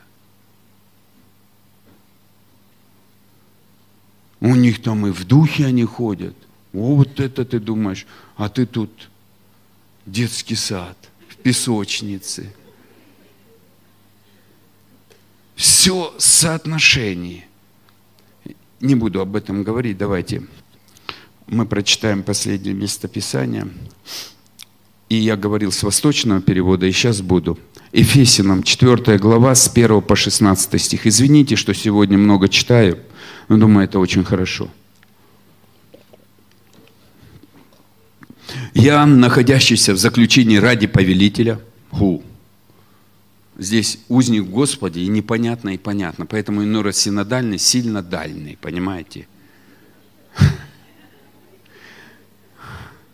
У 4.39 4.55
них 4.55 4.83
там 4.83 5.05
и 5.09 5.11
в 5.11 5.25
духе 5.25 5.67
они 5.67 5.85
ходят. 5.85 6.37
О, 6.73 6.95
вот 6.95 7.19
это 7.19 7.45
ты 7.45 7.59
думаешь, 7.59 8.07
а 8.37 8.49
ты 8.49 8.67
тут 8.67 9.11
детский 10.07 10.57
сад, 10.57 10.97
в 11.29 11.37
песочнице– 11.39 12.55
все 15.55 16.15
соотношение. 16.19 17.47
Не 18.81 18.95
буду 18.95 19.21
об 19.21 19.37
этом 19.37 19.63
говорить, 19.63 19.97
давайте 19.97 20.43
мы 21.47 21.67
прочитаем 21.67 22.23
последнее 22.23 22.75
местописание. 22.75 23.69
И 25.09 25.17
я 25.17 25.37
говорил 25.37 25.71
с 25.71 25.83
восточного 25.83 26.41
перевода, 26.41 26.87
и 26.87 26.93
сейчас 26.93 27.21
буду. 27.21 27.59
Ефесиным 27.93 28.63
4 28.63 29.19
глава 29.19 29.55
с 29.55 29.69
1 29.69 30.03
по 30.03 30.17
16 30.17 30.81
стих. 30.81 31.07
Извините, 31.07 31.57
что 31.57 31.75
сегодня 31.75 32.19
много 32.19 32.49
читаю, 32.49 32.99
но 33.49 33.57
думаю, 33.57 33.85
это 33.85 33.99
очень 33.99 34.25
хорошо. 34.25 34.69
Я, 38.73 39.07
находящийся 39.07 39.93
в 39.93 39.99
заключении 39.99 40.57
ради 40.57 40.87
повелителя, 40.87 41.61
ху, 41.91 42.23
Здесь 43.57 44.01
узник 44.09 44.45
Господи, 44.45 45.01
и 45.01 45.09
непонятно, 45.09 45.71
и 45.71 45.79
понятно. 45.79 46.27
Поэтому 46.27 46.65
иной 46.65 46.83
раз 46.83 46.99
синодальный, 46.99 47.59
сильно 47.59 48.03
дальний, 48.03 48.59
понимаете? 48.61 49.29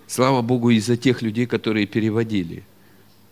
Слава 0.06 0.42
Богу 0.42 0.70
из-за 0.70 0.96
тех 0.96 1.22
людей, 1.22 1.46
которые 1.46 1.86
переводили. 1.86 2.64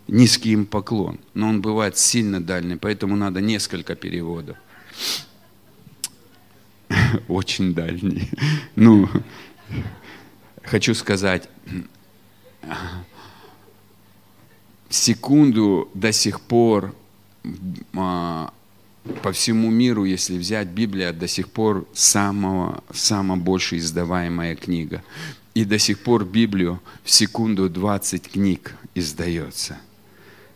Низкий 0.06 0.52
им 0.52 0.66
поклон. 0.66 1.18
Но 1.34 1.48
он 1.48 1.60
бывает 1.60 1.96
сильно 1.96 2.40
дальний, 2.40 2.76
поэтому 2.76 3.16
надо 3.16 3.40
несколько 3.40 3.94
переводов. 3.94 4.56
Очень 7.28 7.74
дальний. 7.74 8.30
Ну, 8.76 9.08
хочу 10.62 10.94
сказать, 10.94 11.48
секунду 14.88 15.88
до 15.94 16.12
сих 16.12 16.40
пор 16.40 16.94
а, 17.94 18.52
по 19.22 19.32
всему 19.32 19.70
миру, 19.70 20.04
если 20.04 20.38
взять 20.38 20.68
Библия, 20.68 21.12
до 21.12 21.28
сих 21.28 21.48
пор 21.48 21.86
самого, 21.92 22.82
самая 22.92 23.38
больше 23.38 23.78
издаваемая 23.78 24.56
книга. 24.56 25.02
И 25.54 25.64
до 25.64 25.78
сих 25.78 26.00
пор 26.00 26.24
Библию 26.24 26.80
в 27.04 27.10
секунду 27.10 27.68
20 27.68 28.30
книг 28.30 28.74
издается. 28.94 29.78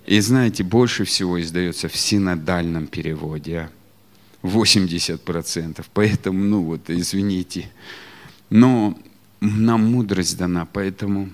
И 0.07 0.21
знаете, 0.21 0.65
больше 0.65 1.05
всего 1.05 1.41
издается 1.41 1.89
в 1.89 1.97
синодальном 1.97 2.87
переводе. 2.87 3.69
80%. 4.43 5.85
Поэтому, 5.95 6.39
ну 6.39 6.63
вот, 6.63 6.91
извините. 6.91 7.71
Но 8.51 8.99
нам 9.41 9.93
мудрость 9.93 10.37
дана, 10.37 10.67
поэтому 10.73 11.31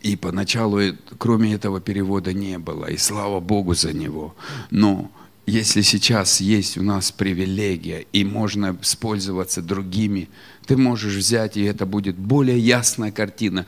и 0.00 0.16
поначалу, 0.16 0.80
кроме 1.18 1.54
этого 1.54 1.80
перевода, 1.80 2.32
не 2.32 2.58
было. 2.58 2.86
И 2.86 2.96
слава 2.96 3.40
Богу 3.40 3.74
за 3.74 3.92
него. 3.92 4.34
Но 4.70 5.10
если 5.46 5.80
сейчас 5.82 6.40
есть 6.40 6.76
у 6.76 6.82
нас 6.82 7.10
привилегия, 7.10 8.06
и 8.12 8.24
можно 8.24 8.76
использоваться 8.82 9.62
другими, 9.62 10.28
ты 10.66 10.76
можешь 10.76 11.14
взять, 11.14 11.56
и 11.56 11.62
это 11.62 11.86
будет 11.86 12.16
более 12.16 12.58
ясная 12.58 13.10
картина 13.10 13.66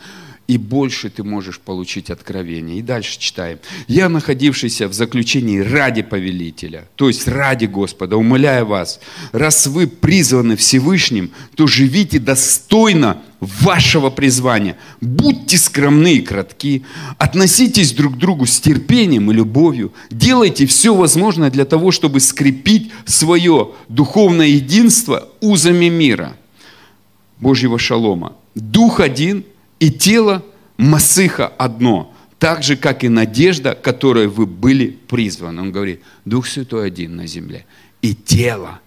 и 0.51 0.59
больше 0.59 1.11
ты 1.11 1.23
можешь 1.23 1.61
получить 1.61 2.11
откровение. 2.11 2.81
И 2.81 2.83
дальше 2.83 3.21
читаем. 3.21 3.61
«Я, 3.87 4.09
находившийся 4.09 4.89
в 4.89 4.93
заключении 4.93 5.61
ради 5.61 6.03
повелителя, 6.03 6.89
то 6.97 7.07
есть 7.07 7.29
ради 7.29 7.67
Господа, 7.67 8.17
умоляю 8.17 8.67
вас, 8.67 8.99
раз 9.31 9.69
вы 9.69 9.87
призваны 9.87 10.57
Всевышним, 10.57 11.31
то 11.55 11.69
живите 11.69 12.19
достойно 12.19 13.23
вашего 13.39 14.11
призвания. 14.11 14.77
Будьте 15.01 15.57
скромны 15.57 16.15
и 16.15 16.21
кратки, 16.21 16.83
относитесь 17.17 17.93
друг 17.93 18.17
к 18.17 18.19
другу 18.19 18.45
с 18.45 18.59
терпением 18.61 19.31
и 19.31 19.35
любовью, 19.35 19.93
делайте 20.11 20.67
все 20.67 20.93
возможное 20.97 21.53
для 21.53 21.65
того, 21.65 21.93
чтобы 21.93 22.19
скрепить 22.19 22.91
свое 23.05 23.71
духовное 23.89 24.49
единство 24.49 25.29
узами 25.41 25.89
мира, 25.89 26.37
Божьего 27.39 27.79
шалома. 27.79 28.33
Дух 28.57 28.99
один– 28.99 29.45
и 29.81 29.91
тело 29.91 30.45
Масыха 30.77 31.47
одно, 31.47 32.15
так 32.39 32.63
же, 32.63 32.75
как 32.75 33.05
и 33.05 33.11
надежда, 33.11 33.75
которой 33.75 34.29
вы 34.29 34.47
были 34.47 34.87
призваны. 34.87 35.61
Он 35.61 35.73
говорит, 35.73 36.01
Дух 36.25 36.47
Святой 36.47 36.87
один 36.87 37.17
на 37.17 37.27
земле, 37.27 37.67
и 38.01 38.15
тело, 38.15 38.81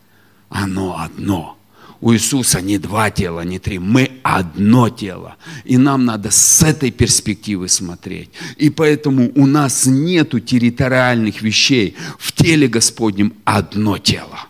оно 0.49 0.99
одно. 0.99 1.57
У 2.01 2.11
Иисуса 2.11 2.61
не 2.61 2.79
два 2.79 3.11
тела, 3.11 3.41
не 3.45 3.59
три, 3.59 3.79
мы 3.79 4.11
одно 4.23 4.89
тело. 4.89 5.37
И 5.63 5.77
нам 5.77 6.03
надо 6.03 6.31
с 6.31 6.61
этой 6.63 6.91
перспективы 6.91 7.69
смотреть. 7.69 8.29
И 8.57 8.69
поэтому 8.69 9.31
у 9.35 9.45
нас 9.45 9.85
нету 9.85 10.39
территориальных 10.39 11.41
вещей. 11.41 11.95
В 12.17 12.33
теле 12.33 12.67
Господнем 12.67 13.33
одно 13.45 13.99
тело. 13.99 14.47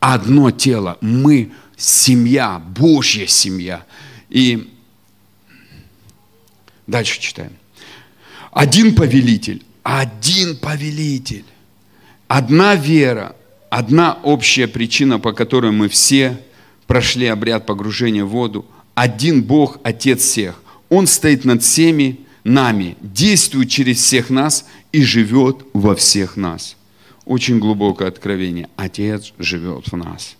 Одно 0.00 0.50
тело. 0.50 0.98
Мы 1.00 1.52
семья, 1.76 2.58
Божья 2.58 3.26
семья. 3.26 3.84
И 4.28 4.68
Дальше 6.88 7.20
читаем. 7.20 7.52
Один 8.50 8.94
повелитель, 8.94 9.62
один 9.82 10.56
повелитель, 10.56 11.44
одна 12.28 12.74
вера, 12.74 13.36
одна 13.68 14.14
общая 14.22 14.66
причина, 14.66 15.20
по 15.20 15.32
которой 15.32 15.70
мы 15.70 15.90
все 15.90 16.40
прошли 16.86 17.26
обряд 17.26 17.66
погружения 17.66 18.24
в 18.24 18.30
воду, 18.30 18.64
один 18.94 19.42
Бог, 19.42 19.78
Отец 19.84 20.22
всех. 20.22 20.62
Он 20.88 21.06
стоит 21.06 21.44
над 21.44 21.62
всеми 21.62 22.20
нами, 22.42 22.96
действует 23.02 23.68
через 23.68 23.98
всех 23.98 24.30
нас 24.30 24.64
и 24.90 25.02
живет 25.02 25.66
во 25.74 25.94
всех 25.94 26.36
нас. 26.38 26.76
Очень 27.26 27.58
глубокое 27.58 28.08
откровение. 28.08 28.70
Отец 28.76 29.34
живет 29.38 29.88
в 29.88 29.96
нас. 29.96 30.36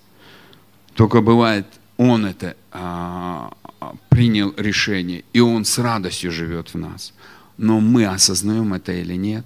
Только 0.95 1.21
бывает, 1.21 1.67
Он 1.99 2.25
это 2.25 2.57
а, 2.73 3.53
принял 4.09 4.55
решение, 4.57 5.25
и 5.33 5.41
Он 5.41 5.65
с 5.65 5.79
радостью 5.79 6.31
живет 6.31 6.75
в 6.75 6.79
нас. 6.79 7.13
Но 7.57 7.81
мы 7.81 8.07
осознаем 8.07 8.75
это 8.75 8.93
или 8.93 9.15
нет, 9.15 9.45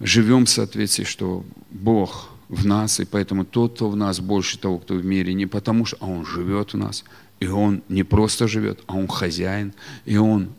живем 0.00 0.44
в 0.44 0.50
соответствии, 0.50 1.04
что 1.04 1.44
Бог 1.70 2.30
в 2.48 2.66
нас, 2.66 3.00
и 3.00 3.04
поэтому 3.04 3.44
тот, 3.44 3.74
кто 3.74 3.90
в 3.90 3.96
нас, 3.96 4.20
больше 4.20 4.58
того, 4.58 4.78
кто 4.78 4.94
в 4.94 5.04
мире, 5.04 5.34
не 5.34 5.46
потому 5.46 5.84
что, 5.86 5.96
а 6.00 6.06
Он 6.06 6.24
живет 6.24 6.72
в 6.72 6.76
нас, 6.76 7.04
и 7.40 7.46
Он 7.46 7.82
не 7.88 8.02
просто 8.02 8.48
живет, 8.48 8.80
а 8.86 8.96
Он 8.96 9.08
хозяин, 9.08 9.72
и 10.04 10.16
Он 10.16 10.50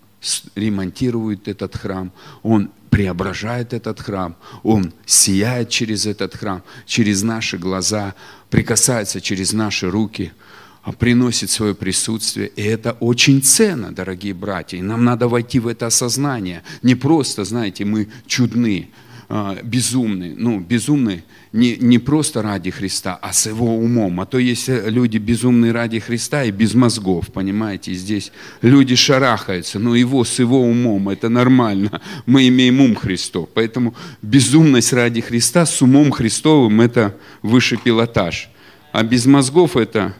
ремонтирует 0.55 1.47
этот 1.47 1.75
храм, 1.75 2.11
Он 2.43 2.71
преображает 2.89 3.73
этот 3.73 3.99
храм, 3.99 4.35
Он 4.63 4.91
сияет 5.05 5.69
через 5.69 6.05
этот 6.05 6.35
храм, 6.35 6.63
через 6.85 7.23
наши 7.23 7.57
глаза, 7.57 8.15
прикасается 8.49 9.21
через 9.21 9.53
наши 9.53 9.89
руки– 9.89 10.31
а 10.41 10.48
приносит 10.97 11.49
свое 11.49 11.75
присутствие. 11.75 12.47
И 12.55 12.63
это 12.63 12.93
очень 12.99 13.41
ценно, 13.41 13.91
дорогие 13.93 14.33
братья. 14.33 14.77
И 14.77 14.81
нам 14.81 15.05
надо 15.05 15.27
войти 15.27 15.59
в 15.59 15.67
это 15.67 15.87
осознание. 15.87 16.63
Не 16.83 16.95
просто, 16.95 17.43
знаете, 17.43 17.85
мы 17.85 18.07
чудны. 18.27 18.89
а, 19.31 19.57
безумны. 19.63 20.33
Ну, 20.35 20.59
безумны 20.59 21.23
не, 21.53 21.77
не 21.77 21.99
просто 21.99 22.41
ради 22.41 22.71
Христа, 22.71 23.17
а 23.21 23.31
с 23.31 23.45
его 23.45 23.77
умом. 23.77 24.19
А 24.19 24.25
то 24.25 24.39
есть 24.39 24.67
люди 24.67 25.17
безумные 25.17 25.71
ради 25.71 25.99
Христа 25.99 26.43
и 26.43 26.51
без 26.51 26.73
мозгов, 26.73 27.27
понимаете. 27.31 27.93
Здесь 27.93 28.31
люди 28.63 28.95
шарахаются, 28.95 29.77
но 29.77 29.95
его 29.95 30.23
с 30.23 30.39
его 30.39 30.61
умом, 30.61 31.09
это 31.09 31.29
нормально. 31.29 32.01
Мы 32.25 32.47
имеем 32.47 32.81
ум 32.81 32.95
Христов. 32.95 33.49
Поэтому 33.53 33.93
безумность 34.23 34.93
ради 34.93 35.21
Христа 35.21 35.65
с 35.65 35.81
умом 35.81 36.11
Христовым– 36.11 36.81
это 36.81 37.15
высший 37.43 37.77
пилотаж. 37.77 38.49
А 38.91 39.03
без 39.03 39.27
мозгов 39.27 39.77
это 39.77 40.15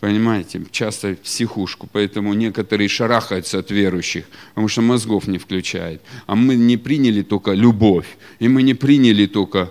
Понимаете, 0.00 0.62
часто 0.70 1.14
в 1.14 1.18
психушку, 1.20 1.88
поэтому 1.90 2.34
некоторые 2.34 2.88
шарахаются 2.88 3.58
от 3.58 3.70
верующих, 3.70 4.26
потому 4.50 4.68
что 4.68 4.82
мозгов 4.82 5.26
не 5.26 5.38
включает. 5.38 6.02
А 6.26 6.34
мы 6.34 6.54
не 6.54 6.76
приняли 6.76 7.22
только 7.22 7.52
любовь, 7.52 8.18
и 8.38 8.48
мы 8.48 8.62
не 8.62 8.74
приняли 8.74 9.26
только 9.26 9.70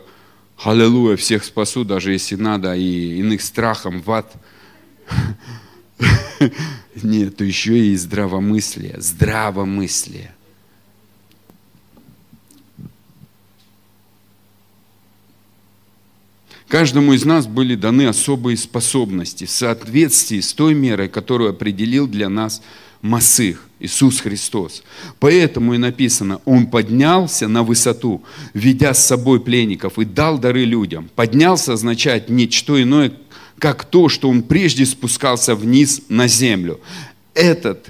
Аллилуйя, 0.64 1.18
всех 1.18 1.44
спасу, 1.44 1.84
даже 1.84 2.14
если 2.14 2.36
надо, 2.36 2.76
и 2.76 3.20
иных 3.20 3.42
страхом 3.42 4.02
в 4.02 4.12
ад. 4.12 4.34
Нет, 7.04 7.42
еще 7.42 7.78
и 7.78 7.96
здравомыслие, 7.96 8.96
здравомыслие. 8.98 10.34
Каждому 16.68 17.14
из 17.14 17.26
нас 17.26 17.46
были 17.46 17.76
даны 17.76 18.08
особые 18.08 18.58
способности 18.58 19.46
в 19.46 19.52
соответствии 19.52 20.40
с 20.40 20.54
той 20.54 20.74
мерой, 20.74 21.10
которую 21.10 21.52
определил 21.52 22.08
для 22.08 22.28
нас 22.28 22.62
Масых, 23.02 23.68
Иисус 23.80 24.20
Христос. 24.20 24.82
Поэтому 25.20 25.76
и 25.76 25.78
написано, 25.78 26.42
Он 26.46 26.66
поднялся 26.66 27.48
на 27.48 27.62
высоту, 27.62 28.24
ведя 28.56 28.96
с 28.96 29.06
собой 29.06 29.40
пленников 29.40 30.00
и 30.00 30.06
дал 30.06 30.40
дары 30.40 30.66
людям. 30.66 31.10
Поднялся 31.16 31.74
означает 31.74 32.30
ничто 32.30 32.82
иное, 32.82 33.12
как 33.60 33.86
то, 33.86 34.10
что 34.10 34.28
Он 34.28 34.42
прежде 34.42 34.88
спускался 34.88 35.54
вниз 35.54 36.02
на 36.10 36.28
землю. 36.28 36.80
Этот 37.36 37.90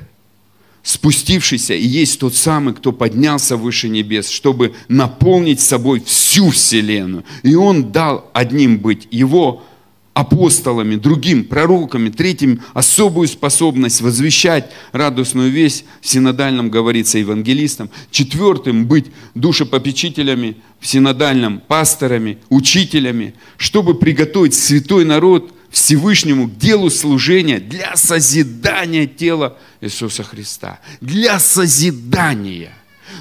спустившийся 0.86 1.74
и 1.74 1.84
есть 1.84 2.20
тот 2.20 2.36
самый, 2.36 2.76
кто 2.76 2.92
поднялся 2.92 3.58
выше 3.58 3.90
небес, 3.90 4.30
чтобы 4.30 4.76
наполнить 4.88 5.60
собой 5.60 6.02
всю 6.06 6.52
вселенную. 6.52 7.26
И 7.42 7.56
он 7.56 7.92
дал 7.92 8.30
одним 8.34 8.78
быть 8.78 9.08
его 9.10 9.64
апостолами, 10.14 10.96
другим 10.96 11.44
пророками, 11.44 12.10
третьим 12.10 12.62
особую 12.74 13.28
способность 13.28 14.00
возвещать 14.00 14.72
радостную 14.92 15.50
весть, 15.50 15.86
в 16.02 16.08
синодальном 16.08 16.70
говорится 16.70 17.18
евангелистам, 17.18 17.90
четвертым 18.12 18.86
быть 18.86 19.08
душепопечителями, 19.34 20.56
в 20.80 20.86
синодальном 20.86 21.62
пасторами, 21.68 22.38
учителями, 22.50 23.34
чтобы 23.58 23.96
приготовить 23.96 24.54
святой 24.54 25.04
народ 25.04 25.52
Всевышнему 25.76 26.48
к 26.48 26.58
делу 26.58 26.90
служения 26.90 27.60
для 27.60 27.98
созидания 27.98 29.08
тела 29.08 29.58
Иисуса 29.82 30.24
Христа. 30.24 30.80
Для 31.02 31.38
созидания. 31.38 32.72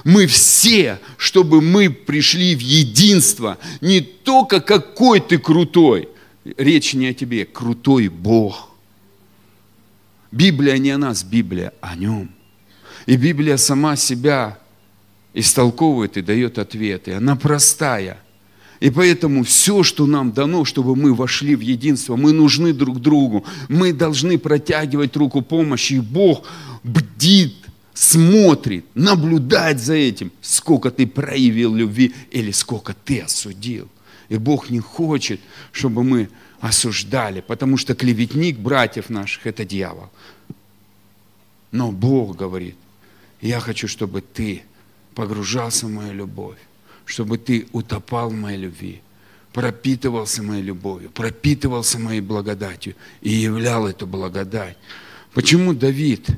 Мы 0.04 0.28
все, 0.28 1.00
чтобы 1.16 1.60
мы 1.60 1.90
пришли 1.90 2.54
в 2.54 2.60
единство, 2.60 3.58
не 3.80 4.00
только 4.00 4.60
какой 4.60 5.18
ты 5.18 5.38
крутой. 5.38 6.08
Речь 6.56 6.94
не 6.94 7.08
о 7.08 7.12
тебе, 7.12 7.44
крутой 7.44 8.06
Бог. 8.06 8.70
Библия 10.30 10.78
не 10.78 10.92
о 10.92 10.98
нас, 10.98 11.24
Библия 11.24 11.72
о 11.80 11.96
нем. 11.96 12.30
И 13.06 13.16
Библия 13.16 13.56
сама 13.56 13.96
себя 13.96 14.60
истолковывает 15.32 16.16
и 16.16 16.22
дает 16.22 16.58
ответы. 16.58 17.14
Она 17.14 17.34
простая– 17.34 18.20
и 18.84 18.90
поэтому 18.90 19.44
все, 19.44 19.82
что 19.82 20.04
нам 20.04 20.32
дано, 20.32 20.66
чтобы 20.66 20.94
мы 20.94 21.14
вошли 21.14 21.56
в 21.56 21.60
единство, 21.60 22.16
мы 22.16 22.34
нужны 22.34 22.74
друг 22.74 23.00
другу, 23.00 23.42
мы 23.70 23.94
должны 23.94 24.36
протягивать 24.38 25.16
руку 25.16 25.40
помощи, 25.40 25.94
и 25.94 26.00
Бог 26.00 26.46
бдит, 26.82 27.54
смотрит, 27.94 28.84
наблюдает 28.94 29.80
за 29.80 29.94
этим, 29.94 30.30
сколько 30.42 30.90
ты 30.90 31.06
проявил 31.06 31.74
любви 31.74 32.14
или 32.30 32.50
сколько 32.50 32.92
ты 32.92 33.20
осудил. 33.20 33.88
И 34.28 34.36
Бог 34.36 34.68
не 34.68 34.80
хочет, 34.80 35.40
чтобы 35.72 36.04
мы 36.04 36.28
осуждали, 36.60 37.40
потому 37.40 37.78
что 37.78 37.94
клеветник 37.94 38.58
братьев 38.58 39.08
наших– 39.08 39.46
это 39.46 39.64
дьявол. 39.64 40.10
Но 41.72 41.90
Бог 41.90 42.36
говорит, 42.36 42.76
я 43.40 43.60
хочу, 43.60 43.88
чтобы 43.88 44.20
ты 44.20 44.62
погружался 45.14 45.86
в 45.86 45.90
мою 45.90 46.12
любовь 46.12 46.58
чтобы 47.04 47.38
ты 47.38 47.66
утопал 47.72 48.30
в 48.30 48.34
моей 48.34 48.58
любви, 48.58 49.02
пропитывался 49.52 50.42
моей 50.42 50.62
любовью, 50.62 51.10
пропитывался 51.10 51.98
моей 51.98 52.20
благодатью 52.20 52.94
и 53.20 53.30
являл 53.30 53.86
эту 53.86 54.06
благодать. 54.06 54.76
Почему 55.32 55.74
Давид 55.74 56.28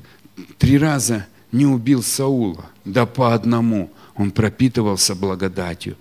три 0.59 0.79
раза 0.79 1.27
не 1.53 1.67
убил 1.67 2.03
Саула? 2.03 2.67
Да 2.85 3.07
по 3.07 3.35
одному. 3.35 3.91
Он 4.15 4.31
пропитывался 4.31 5.15
благодатью. 5.15 5.97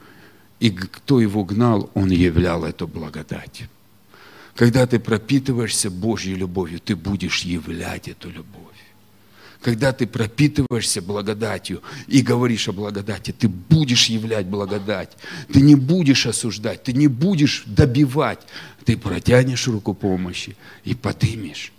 И 0.60 0.72
кто 0.72 1.20
его 1.20 1.44
гнал, 1.44 1.90
он 1.94 2.10
являл 2.10 2.64
эту 2.64 2.88
благодать. 2.88 3.64
Когда 4.56 4.88
ты 4.88 5.00
пропитываешься 5.00 5.90
Божьей 5.90 6.36
любовью, 6.36 6.80
ты 6.80 6.96
будешь 6.96 7.42
являть 7.42 8.08
эту 8.08 8.30
любовь 8.30 8.65
когда 9.66 9.94
ты 9.94 10.06
пропитываешься 10.06 11.02
благодатью 11.02 11.82
и 12.06 12.22
говоришь 12.22 12.70
о 12.70 12.72
благодати, 12.72 13.32
ты 13.32 13.48
будешь 13.48 14.06
являть 14.12 14.46
благодать. 14.46 15.18
Ты 15.52 15.60
не 15.60 15.74
будешь 15.74 16.28
осуждать, 16.28 16.84
ты 16.84 16.94
не 16.94 17.08
будешь 17.08 17.64
добивать. 17.66 18.42
Ты 18.86 18.96
протянешь 18.96 19.68
руку 19.68 19.96
помощи 19.96 20.56
и 20.84 20.94
подымешь. 20.94 21.74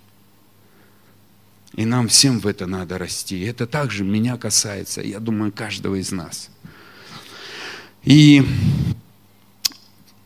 И 1.76 1.84
нам 1.84 2.08
всем 2.08 2.40
в 2.40 2.48
это 2.48 2.66
надо 2.66 2.98
расти. 2.98 3.38
Это 3.42 3.68
также 3.68 4.02
меня 4.02 4.36
касается, 4.36 5.00
я 5.00 5.20
думаю, 5.20 5.52
каждого 5.52 5.94
из 5.94 6.10
нас. 6.10 6.50
И 8.02 8.44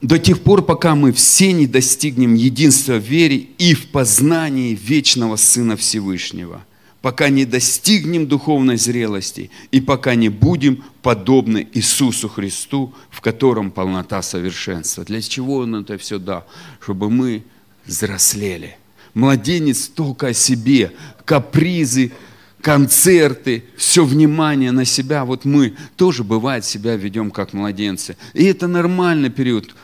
до 0.00 0.18
тех 0.18 0.40
пор, 0.40 0.62
пока 0.62 0.94
мы 0.94 1.12
все 1.12 1.52
не 1.52 1.66
достигнем 1.66 2.32
единства 2.32 2.94
в 2.94 3.04
вере 3.04 3.36
и 3.36 3.74
в 3.74 3.88
познании 3.88 4.74
вечного 4.74 5.36
Сына 5.36 5.76
Всевышнего– 5.76 6.64
пока 7.02 7.28
не 7.28 7.44
достигнем 7.44 8.26
духовной 8.26 8.76
зрелости 8.76 9.50
и 9.70 9.80
пока 9.80 10.14
не 10.14 10.28
будем 10.28 10.84
подобны 11.02 11.66
Иисусу 11.72 12.28
Христу, 12.28 12.94
в 13.10 13.20
котором 13.20 13.70
полнота 13.70 14.22
совершенства. 14.22 15.04
Для 15.04 15.22
чего 15.22 15.58
Он 15.58 15.76
это 15.76 15.96
все 15.98 16.18
дал? 16.18 16.46
Чтобы 16.80 17.10
мы 17.10 17.42
взрослели. 17.86 18.76
Младенец 19.14 19.88
только 19.88 20.28
о 20.28 20.34
себе, 20.34 20.92
капризы, 21.24 22.12
концерты, 22.60 23.64
все 23.76 24.04
внимание 24.04 24.70
на 24.70 24.84
себя. 24.84 25.24
Вот 25.24 25.44
мы 25.44 25.74
тоже, 25.96 26.22
бывает, 26.22 26.64
себя 26.64 26.96
ведем 26.96 27.30
как 27.30 27.52
младенцы. 27.52 28.16
И 28.34 28.44
это 28.44 28.68
нормальный 28.68 29.30
период 29.30 29.74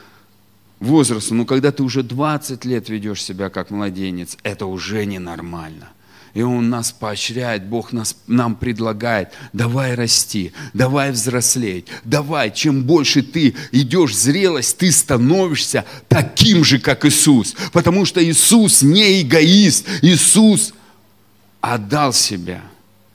возраста. 0.78 1.34
Но 1.34 1.46
когда 1.46 1.72
ты 1.72 1.82
уже 1.82 2.02
20 2.02 2.64
лет 2.66 2.88
ведешь 2.88 3.22
себя 3.22 3.48
как 3.48 3.70
младенец, 3.70 4.36
это 4.42 4.66
уже 4.66 5.06
ненормально. 5.06 5.88
И 6.36 6.42
Он 6.42 6.68
нас 6.68 6.92
поощряет, 6.92 7.64
Бог 7.64 7.94
нас, 7.94 8.14
нам 8.26 8.56
предлагает, 8.56 9.30
давай 9.54 9.94
расти, 9.94 10.52
давай 10.74 11.10
взрослеть, 11.10 11.86
давай, 12.04 12.52
чем 12.52 12.82
больше 12.82 13.22
ты 13.22 13.54
идешь 13.72 14.10
в 14.10 14.14
зрелость, 14.16 14.76
ты 14.76 14.92
становишься 14.92 15.86
таким 16.08 16.62
же, 16.62 16.78
как 16.78 17.06
Иисус. 17.06 17.56
Потому 17.72 18.04
что 18.04 18.22
Иисус 18.22 18.82
не 18.82 19.22
эгоист, 19.22 19.88
Иисус 20.02 20.74
отдал 21.62 22.12
себя. 22.12 22.60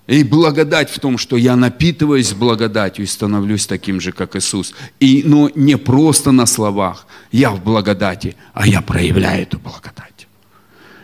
И 0.07 0.23
благодать 0.23 0.89
в 0.89 0.99
том, 0.99 1.19
что 1.19 1.37
я 1.37 1.55
напитываюсь 1.55 2.33
благодатью 2.33 3.05
и 3.05 3.07
становлюсь 3.07 3.67
таким 3.67 4.01
же, 4.01 4.13
как 4.13 4.35
Иисус. 4.35 4.73
И, 4.99 5.21
но 5.23 5.51
не 5.53 5.77
просто 5.77 6.31
на 6.31 6.47
словах, 6.47 7.05
я 7.31 7.51
в 7.51 7.63
благодати, 7.63 8.35
а 8.55 8.65
я 8.65 8.81
проявляю 8.81 9.43
эту 9.43 9.59
благодать. 9.59 10.10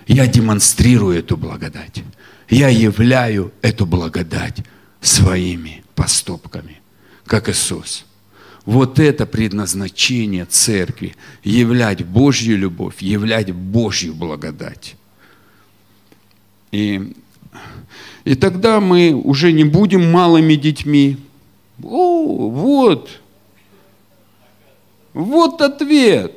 Я 0.08 0.26
демонстрирую 0.26 1.20
эту 1.20 1.36
благодать. 1.36 2.02
Я 2.50 2.70
являю 2.70 3.52
эту 3.62 3.86
благодать 3.86 4.64
своими 5.02 5.84
поступками, 5.96 6.80
как 7.26 7.50
Иисус. 7.50 8.06
Вот 8.66 9.00
это 9.00 9.26
предназначение 9.26 10.46
церкви– 10.46 11.16
являть 11.44 12.06
Божью 12.06 12.58
любовь, 12.58 13.02
являть 13.02 13.52
Божью 13.52 14.14
благодать. 14.14 14.96
И, 16.72 17.14
и 18.26 18.36
тогда 18.36 18.82
мы 18.82 19.14
уже 19.14 19.52
не 19.54 19.64
будем 19.64 20.12
малыми 20.12 20.56
детьми. 20.56 21.18
О, 21.82 22.50
вот, 22.50 23.22
вот 25.14 25.62
ответ 25.62 26.34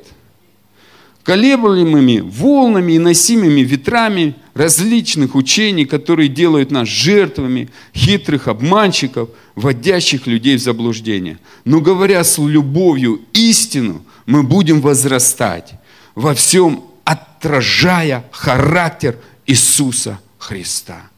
колеблемыми 1.23 2.19
волнами 2.19 2.93
и 2.93 2.99
носимыми 2.99 3.61
ветрами, 3.61 4.35
различных 4.53 5.35
учений, 5.35 5.85
которые 5.85 6.29
делают 6.29 6.71
нас 6.71 6.87
жертвами 6.87 7.69
хитрых 7.95 8.47
обманщиков, 8.47 9.29
вводящих 9.55 10.27
людей 10.27 10.57
в 10.57 10.61
заблуждение. 10.61 11.37
Но 11.65 11.79
говоря 11.79 12.23
с 12.23 12.37
любовью 12.37 13.21
истину, 13.33 14.03
мы 14.25 14.43
будем 14.43 14.81
возрастать 14.81 15.73
во 16.15 16.33
всем, 16.33 16.83
отражая 17.05 18.25
характер 18.31 19.17
Иисуса 19.45 20.19
Христа. 20.37 21.09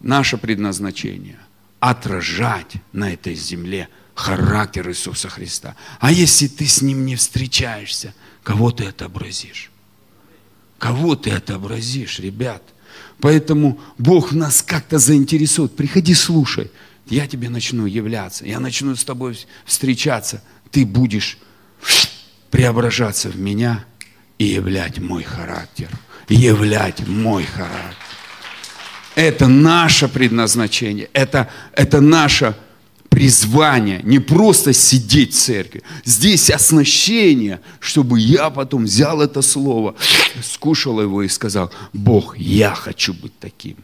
Наше 0.00 0.36
предназначение– 0.36 1.38
отражать 1.82 2.74
на 2.92 3.12
этой 3.12 3.34
земле 3.34 3.88
характер 4.14 4.88
Иисуса 4.88 5.28
Христа. 5.28 5.76
А 6.00 6.12
если 6.12 6.46
ты 6.46 6.66
с 6.66 6.82
Ним 6.82 7.06
не 7.06 7.16
встречаешься, 7.16 8.14
кого 8.42 8.70
ты 8.70 8.86
отобразишь? 8.86 9.70
Кого 10.78 11.16
ты 11.16 11.30
отобразишь, 11.30 12.18
ребят? 12.18 12.62
Поэтому 13.20 13.80
Бог 13.98 14.32
нас 14.32 14.62
как-то 14.62 14.98
заинтересует. 14.98 15.76
Приходи, 15.76 16.14
слушай. 16.14 16.70
Я 17.06 17.26
тебе 17.26 17.48
начну 17.48 17.86
являться. 17.86 18.44
Я 18.44 18.60
начну 18.60 18.96
с 18.96 19.04
тобой 19.04 19.38
встречаться. 19.64 20.42
Ты 20.70 20.84
будешь 20.84 21.38
преображаться 22.50 23.28
в 23.28 23.36
меня 23.38 23.84
и 24.38 24.46
являть 24.46 24.98
мой 24.98 25.22
характер. 25.22 25.88
Являть 26.28 27.06
мой 27.06 27.44
характер. 27.44 27.96
Это 29.14 29.46
наше 29.46 30.08
предназначение. 30.08 31.08
Это, 31.12 31.50
это 31.74 32.00
наше 32.00 32.56
призвание, 33.12 34.00
не 34.04 34.20
просто 34.20 34.72
сидеть 34.72 35.34
в 35.34 35.38
церкви. 35.38 35.82
Здесь 36.02 36.48
оснащение, 36.48 37.60
чтобы 37.78 38.18
я 38.18 38.48
потом 38.48 38.84
взял 38.84 39.20
это 39.20 39.42
слово, 39.42 39.94
скушал 40.42 40.98
его 40.98 41.22
и 41.22 41.28
сказал, 41.28 41.70
Бог, 41.92 42.38
я 42.38 42.74
хочу 42.74 43.12
быть 43.12 43.38
таким. 43.38 43.76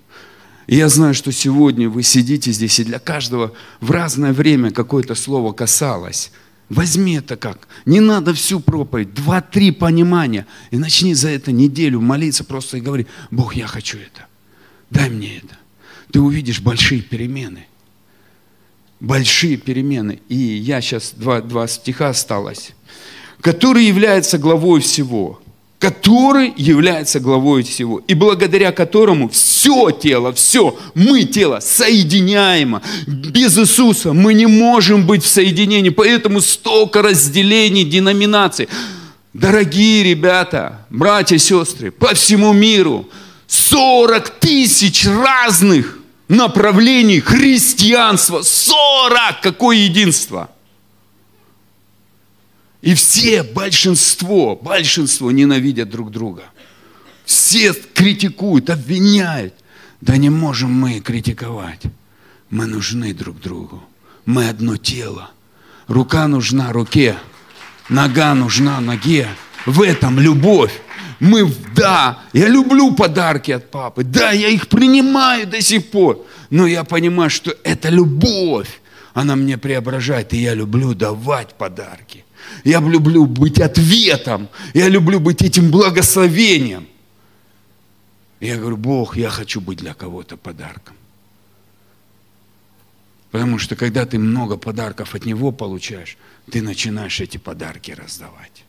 И 0.66 0.76
я 0.76 0.88
знаю, 0.88 1.12
что 1.12 1.30
сегодня 1.30 1.90
вы 1.90 2.04
сидите 2.04 2.52
здесь, 2.52 2.80
и 2.80 2.84
для 2.84 2.98
каждого 2.98 3.52
в 3.82 3.90
разное 3.90 4.32
время 4.32 4.70
какое-то 4.70 5.14
слово 5.14 5.52
касалось. 5.52 6.32
Возьми 6.70 7.16
это 7.16 7.36
как. 7.36 7.68
Не 7.84 8.00
надо 8.00 8.32
всю 8.32 8.60
проповедь, 8.60 9.12
два-три 9.12 9.72
понимания. 9.72 10.46
И 10.70 10.78
начни 10.78 11.12
за 11.12 11.28
это 11.28 11.52
неделю 11.52 12.00
молиться 12.00 12.44
просто 12.44 12.78
и 12.78 12.80
говори, 12.80 13.06
Бог, 13.30 13.54
я 13.56 13.66
хочу 13.66 13.98
это. 13.98 14.26
Дай 14.90 15.10
мне 15.10 15.36
это. 15.36 15.58
Ты 16.12 16.20
увидишь 16.20 16.62
большие 16.62 17.02
перемены– 17.02 17.66
большие 19.00 19.56
перемены. 19.56 20.20
И 20.28 20.36
я 20.36 20.80
сейчас, 20.80 21.12
два, 21.16 21.40
два 21.40 21.66
стиха 21.68 22.10
осталось. 22.10 22.70
Который 23.40 23.84
является 23.84 24.38
главой 24.38 24.80
всего. 24.80 25.40
Который 25.78 26.52
является 26.56 27.20
главой 27.20 27.62
всего. 27.62 28.00
И 28.08 28.14
благодаря 28.14 28.72
которому 28.72 29.28
все 29.28 29.90
тело, 29.90 30.32
все, 30.32 30.76
мы 30.94 31.22
тело 31.22 31.60
соединяемо. 31.60 32.82
Без 33.06 33.56
Иисуса 33.56 34.12
мы 34.12 34.34
не 34.34 34.46
можем 34.46 35.06
быть 35.06 35.22
в 35.22 35.28
соединении. 35.28 35.90
Поэтому 35.90 36.40
столько 36.40 37.00
разделений, 37.02 37.84
деноминаций. 37.84 38.68
Дорогие 39.32 40.02
ребята, 40.02 40.84
братья 40.90 41.38
сестры, 41.38 41.92
по 41.92 42.14
всему 42.14 42.52
миру 42.52 43.08
40 43.46 44.30
тысяч 44.40 45.06
разных 45.06 45.97
направлений 46.28 47.20
христианства. 47.20 48.42
40! 48.42 49.40
Какое 49.42 49.76
единство! 49.76 50.50
И 52.80 52.94
все, 52.94 53.42
большинство, 53.42 54.54
большинство 54.54 55.30
ненавидят 55.30 55.90
друг 55.90 56.10
друга. 56.12 56.44
Все 57.24 57.72
критикуют, 57.72 58.70
обвиняют. 58.70 59.54
Да 60.00 60.16
не 60.16 60.30
можем 60.30 60.72
мы 60.72 61.00
критиковать. 61.00 61.82
Мы 62.50 62.66
нужны 62.66 63.12
друг 63.12 63.40
другу. 63.40 63.82
Мы 64.24 64.48
одно 64.48 64.76
тело. 64.76 65.30
Рука 65.88 66.28
нужна 66.28 66.72
руке. 66.72 67.18
Нога 67.88 68.34
нужна 68.34 68.80
ноге. 68.80 69.28
В 69.66 69.82
этом 69.82 70.20
любовь 70.20 70.72
мы, 71.20 71.52
да, 71.74 72.20
я 72.32 72.48
люблю 72.48 72.94
подарки 72.94 73.50
от 73.50 73.70
папы, 73.70 74.04
да, 74.04 74.30
я 74.30 74.48
их 74.48 74.68
принимаю 74.68 75.46
до 75.46 75.60
сих 75.60 75.90
пор, 75.90 76.24
но 76.50 76.66
я 76.66 76.84
понимаю, 76.84 77.30
что 77.30 77.54
это 77.64 77.88
любовь, 77.88 78.80
она 79.14 79.34
мне 79.34 79.58
преображает, 79.58 80.32
и 80.32 80.38
я 80.38 80.54
люблю 80.54 80.94
давать 80.94 81.54
подарки. 81.54 82.24
Я 82.64 82.80
люблю 82.80 83.26
быть 83.26 83.60
ответом, 83.60 84.48
я 84.74 84.88
люблю 84.88 85.20
быть 85.20 85.42
этим 85.42 85.70
благословением. 85.70 86.86
Я 88.40 88.56
говорю, 88.56 88.76
Бог, 88.76 89.16
я 89.16 89.28
хочу 89.28 89.60
быть 89.60 89.78
для 89.78 89.94
кого-то 89.94 90.36
подарком. 90.36 90.94
Потому 93.30 93.58
что 93.58 93.76
когда 93.76 94.06
ты 94.06 94.18
много 94.18 94.56
подарков 94.56 95.14
от 95.14 95.26
Него 95.26 95.52
получаешь, 95.52 96.16
ты 96.50 96.62
начинаешь 96.62 97.20
эти 97.20 97.36
подарки 97.36 97.90
раздавать. 97.90 98.64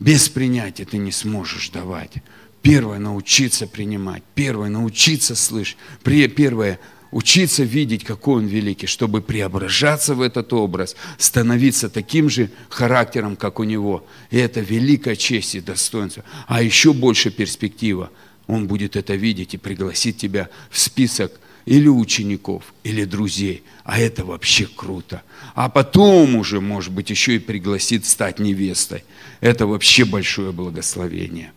Без 0.00 0.30
принятия 0.30 0.86
ты 0.86 0.96
не 0.96 1.12
сможешь 1.12 1.68
давать. 1.68 2.14
Первое– 2.62 2.98
научиться 2.98 3.66
принимать. 3.66 4.22
Первое– 4.34 4.68
научиться 4.70 5.34
слышать. 5.34 5.76
Первое– 6.02 6.80
учиться 7.10 7.64
видеть, 7.64 8.04
какой 8.04 8.36
Он 8.36 8.46
великий, 8.46 8.86
чтобы 8.86 9.20
преображаться 9.20 10.14
в 10.14 10.22
этот 10.22 10.52
образ, 10.54 10.96
становиться 11.18 11.90
таким 11.90 12.30
же 12.30 12.50
характером, 12.70 13.36
как 13.36 13.60
у 13.60 13.64
Него. 13.64 14.06
И 14.30 14.38
это 14.38 14.60
великая 14.60 15.16
честь 15.16 15.54
и 15.54 15.60
достоинство. 15.60 16.24
А 16.46 16.62
еще 16.62 16.94
больше 16.94 17.30
перспектива. 17.30 18.10
Он 18.46 18.66
будет 18.66 18.96
это 18.96 19.14
видеть 19.14 19.54
и 19.54 19.58
пригласит 19.58 20.16
тебя 20.16 20.48
в 20.70 20.78
список– 20.78 21.32
или 21.66 21.88
учеников, 21.88 22.74
или 22.84 23.04
друзей. 23.04 23.62
А 23.84 23.98
это 23.98 24.24
вообще 24.24 24.66
круто. 24.66 25.22
А 25.54 25.68
потом 25.68 26.36
уже, 26.36 26.60
может 26.60 26.92
быть, 26.92 27.10
еще 27.10 27.36
и 27.36 27.38
пригласит 27.38 28.06
стать 28.06 28.38
невестой. 28.38 29.04
Это 29.40 29.66
вообще 29.66 30.04
большое 30.04 30.52
благословение. 30.52 31.52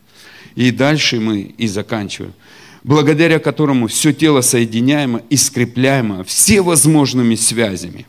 И 0.56 0.72
дальше 0.72 1.20
мы 1.20 1.42
и 1.42 1.68
заканчиваем. 1.68 2.34
Благодаря 2.84 3.40
которому 3.40 3.88
все 3.88 4.14
тело 4.14 4.42
соединяемо 4.42 5.22
и 5.30 5.38
скрепляемо 5.38 6.24
всевозможными 6.24 7.36
связями. 7.36 8.06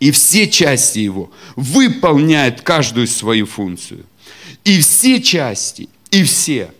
И 0.00 0.10
все 0.10 0.48
части 0.48 0.98
его 0.98 1.30
выполняют 1.56 2.62
каждую 2.62 3.06
свою 3.06 3.46
функцию. 3.46 4.04
И 4.64 4.80
все 4.80 5.22
части, 5.22 5.88
и 6.10 6.24
все– 6.24 6.72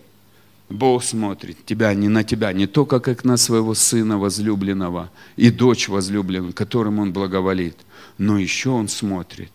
Бог 0.69 1.03
смотрит 1.03 1.65
тебя, 1.65 1.93
не 1.93 2.09
на 2.09 2.23
тебя, 2.23 2.53
не 2.53 2.67
только 2.67 2.99
как 2.99 3.25
на 3.25 3.37
своего 3.37 3.73
сына 3.73 4.19
возлюбленного 4.19 5.09
и 5.35 5.49
дочь 5.49 5.89
возлюбленного, 5.89 6.51
которым 6.51 6.99
Он 6.99 7.11
благоволит, 7.11 7.77
но 8.17 8.37
еще 8.37 8.69
Он 8.69 8.87
смотрит, 8.87 9.51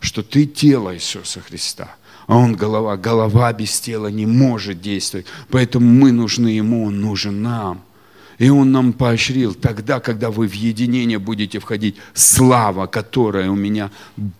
что 0.00 0.22
ты 0.22 0.44
тело 0.44 0.94
Иисуса 0.94 1.40
Христа, 1.40 1.96
а 2.26 2.36
Он 2.36 2.54
голова. 2.54 2.96
Голова 2.98 3.52
без 3.54 3.80
тела 3.80 4.08
не 4.08 4.26
может 4.26 4.82
действовать, 4.82 5.26
поэтому 5.48 5.86
мы 5.86 6.12
нужны 6.12 6.48
Ему, 6.48 6.84
Он 6.84 7.00
нужен 7.00 7.42
нам– 7.42 7.82
и 8.40 8.48
Он 8.48 8.72
нам 8.72 8.94
поощрил, 8.94 9.54
тогда, 9.54 10.00
когда 10.00 10.30
вы 10.30 10.48
в 10.48 10.54
единение 10.54 11.18
будете 11.18 11.58
входить, 11.58 11.96
слава, 12.14 12.86
которая 12.86 13.50
у 13.50 13.54
меня 13.54 13.90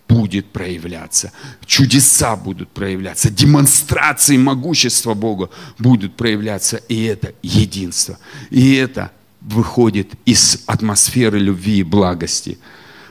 будет 0.08 0.46
проявляться, 0.46 1.32
чудеса 1.66 2.34
будут 2.34 2.70
проявляться, 2.70 3.30
демонстрации 3.30 4.38
могущества 4.38 5.12
Бога 5.12 5.50
будут 5.78 6.16
проявляться, 6.16 6.78
и 6.88 7.04
это 7.04 7.34
единство. 7.42 8.18
И 8.48 8.72
это 8.72 9.10
выходит 9.42 10.12
из 10.24 10.62
атмосферы 10.64 11.38
любви 11.38 11.80
и 11.80 11.82
благости. 11.82 12.56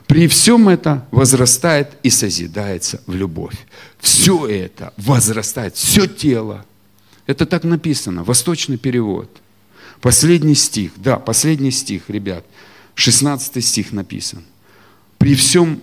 При 0.07 0.27
всем 0.27 0.69
это 0.69 1.05
возрастает 1.11 1.89
и 2.01 2.09
созидается 2.09 2.99
в 3.05 3.13
любовь. 3.13 3.67
Все 3.99 4.47
это 4.47 4.91
возрастает, 4.97 5.75
все 5.75 6.07
тело. 6.07 6.65
Это 7.27 7.45
так 7.45 7.63
написано, 7.63 8.23
восточный 8.23 8.77
перевод– 8.77 9.29
Последний 10.01 10.55
стих, 10.55 10.91
да, 10.97 11.17
последний 11.17 11.71
стих, 11.71 12.09
ребят, 12.09 12.45
16 12.95 13.63
стих 13.63 13.91
написан. 13.91 14.43
При 15.17 15.35
всем, 15.35 15.81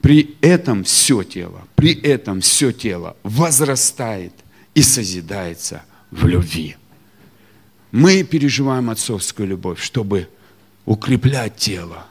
при 0.00 0.36
этом 0.40 0.84
все 0.84 1.22
тело, 1.22 1.62
при 1.76 1.94
этом 1.94 2.40
все 2.40 2.72
тело 2.72 3.16
возрастает 3.22 4.32
и 4.74 4.82
созидается 4.82 5.84
в 6.10 6.26
любви. 6.26 6.76
Мы 7.92 8.24
переживаем 8.24 8.90
отцовскую 8.90 9.48
любовь, 9.48 9.80
чтобы 9.80 10.28
укреплять 10.84 11.56
тело. 11.56 12.06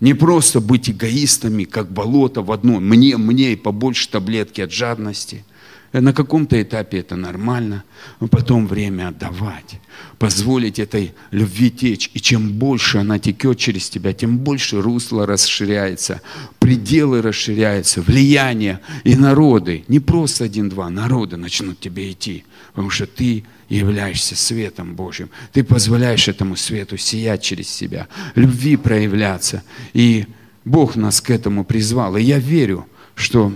Не 0.00 0.14
просто 0.14 0.60
быть 0.60 0.90
эгоистами, 0.90 1.64
как 1.64 1.90
болото 1.90 2.42
в 2.42 2.52
одном. 2.52 2.84
Мне, 2.84 3.16
мне 3.16 3.52
и 3.52 3.56
побольше 3.56 4.08
таблетки 4.10 4.60
от 4.60 4.70
жадности. 4.70 5.44
На 5.92 6.12
каком-то 6.12 6.60
этапе 6.60 6.98
это 6.98 7.16
нормально, 7.16 7.82
но 8.20 8.28
потом 8.28 8.66
время 8.66 9.08
отдавать, 9.08 9.80
позволить 10.18 10.78
этой 10.78 11.14
любви 11.30 11.70
течь. 11.70 12.10
И 12.12 12.20
чем 12.20 12.52
больше 12.52 12.98
она 12.98 13.18
текет 13.18 13.58
через 13.58 13.88
тебя, 13.88 14.12
тем 14.12 14.36
больше 14.36 14.82
русло 14.82 15.26
расширяется, 15.26 16.20
пределы 16.58 17.22
расширяются, 17.22 18.02
влияние 18.02 18.80
и 19.04 19.16
народы, 19.16 19.84
не 19.88 19.98
просто 19.98 20.44
один-два, 20.44 20.90
народы 20.90 21.38
начнут 21.38 21.80
тебе 21.80 22.12
идти, 22.12 22.44
потому 22.72 22.90
что 22.90 23.06
ты 23.06 23.44
являешься 23.70 24.36
светом 24.36 24.94
Божьим. 24.94 25.30
Ты 25.52 25.64
позволяешь 25.64 26.28
этому 26.28 26.56
свету 26.56 26.98
сиять 26.98 27.42
через 27.42 27.68
себя, 27.68 28.08
любви 28.34 28.76
проявляться. 28.76 29.62
И 29.94 30.26
Бог 30.66 30.96
нас 30.96 31.22
к 31.22 31.30
этому 31.30 31.64
призвал. 31.64 32.16
И 32.16 32.22
я 32.22 32.38
верю, 32.38 32.86
что 33.14 33.54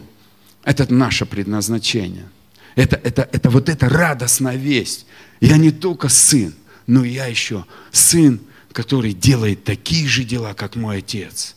это 0.65 0.93
наше 0.93 1.27
предназначение. 1.27 2.29
Это, 2.75 2.97
это, 2.97 3.29
это 3.33 3.51
вот 3.51 3.69
эта 3.69 3.89
радостная 3.89 4.57
весть. 4.57 5.07
Я 5.41 5.57
не 5.57 5.71
только 5.71 6.09
сын, 6.09 6.55
но 6.87 7.05
я 7.05 7.27
еще 7.27 7.67
сын, 7.91 8.41
который 8.73 9.13
делает 9.13 9.65
такие 9.65 10.07
же 10.09 10.25
дела, 10.25 10.55
как 10.55 10.77
мой 10.77 10.99
отец. 10.99 11.57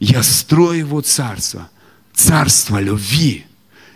Я 0.00 0.22
строю 0.22 0.78
его 0.80 1.00
царство, 1.00 1.70
царство 2.12 2.80
любви. 2.80 3.46